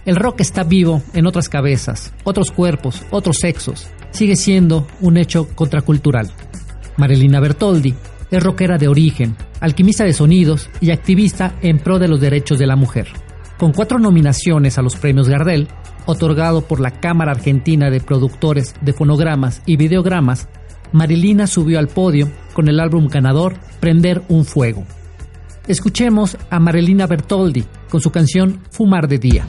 El 0.06 0.16
rock 0.16 0.40
está 0.40 0.64
vivo 0.64 1.02
en 1.14 1.28
otras 1.28 1.50
cabezas, 1.50 2.14
otros 2.24 2.52
cuerpos, 2.52 3.04
otros 3.12 3.40
sexos. 3.42 3.90
Sigue 4.12 4.38
siendo 4.38 4.88
un 5.02 5.18
hecho 5.18 5.50
contracultural. 5.54 6.32
Marilina 6.96 7.42
Bertoldi 7.42 7.94
es 8.32 8.44
rockera 8.44 8.78
de 8.78 8.88
origen, 8.88 9.36
alquimista 9.60 10.04
de 10.04 10.14
sonidos 10.14 10.70
y 10.82 10.92
activista 10.92 11.56
en 11.62 11.80
pro 11.80 12.00
de 12.00 12.08
los 12.08 12.20
derechos 12.20 12.60
de 12.60 12.68
la 12.68 12.76
mujer. 12.76 13.08
Con 13.58 13.74
cuatro 13.74 14.00
nominaciones 14.00 14.78
a 14.78 14.82
los 14.82 14.96
premios 14.96 15.28
Gardel, 15.28 15.68
otorgado 16.06 16.62
por 16.62 16.80
la 16.80 16.92
Cámara 16.92 17.32
Argentina 17.32 17.90
de 17.90 18.00
Productores 18.00 18.76
de 18.82 18.94
Fonogramas 18.94 19.62
y 19.66 19.78
Videogramas, 19.78 20.48
Marilina 20.92 21.48
subió 21.48 21.80
al 21.80 21.88
podio 21.88 22.32
con 22.54 22.70
el 22.70 22.80
álbum 22.80 23.08
ganador 23.08 23.56
Prender 23.80 24.24
un 24.30 24.46
Fuego. 24.46 24.86
Escuchemos 25.68 26.38
a 26.50 26.60
Marilina 26.60 27.08
Bertoldi 27.08 27.66
con 27.90 28.00
su 28.00 28.10
canción 28.10 28.62
Fumar 28.72 29.08
de 29.08 29.18
Día. 29.18 29.48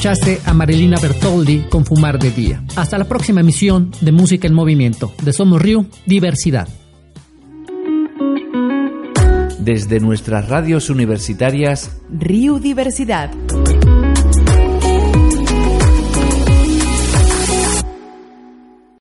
Escuchaste 0.00 0.40
a 0.46 0.54
Marilina 0.54 0.96
Bertoldi 0.98 1.66
con 1.68 1.84
Fumar 1.84 2.18
de 2.18 2.30
Día. 2.30 2.64
Hasta 2.74 2.96
la 2.96 3.04
próxima 3.04 3.42
emisión 3.42 3.90
de 4.00 4.12
Música 4.12 4.48
en 4.48 4.54
Movimiento 4.54 5.12
de 5.22 5.30
Somos 5.34 5.60
Río 5.60 5.84
Diversidad. 6.06 6.66
Desde 9.58 10.00
nuestras 10.00 10.48
radios 10.48 10.88
universitarias, 10.88 12.00
Río 12.08 12.58
Diversidad 12.58 13.30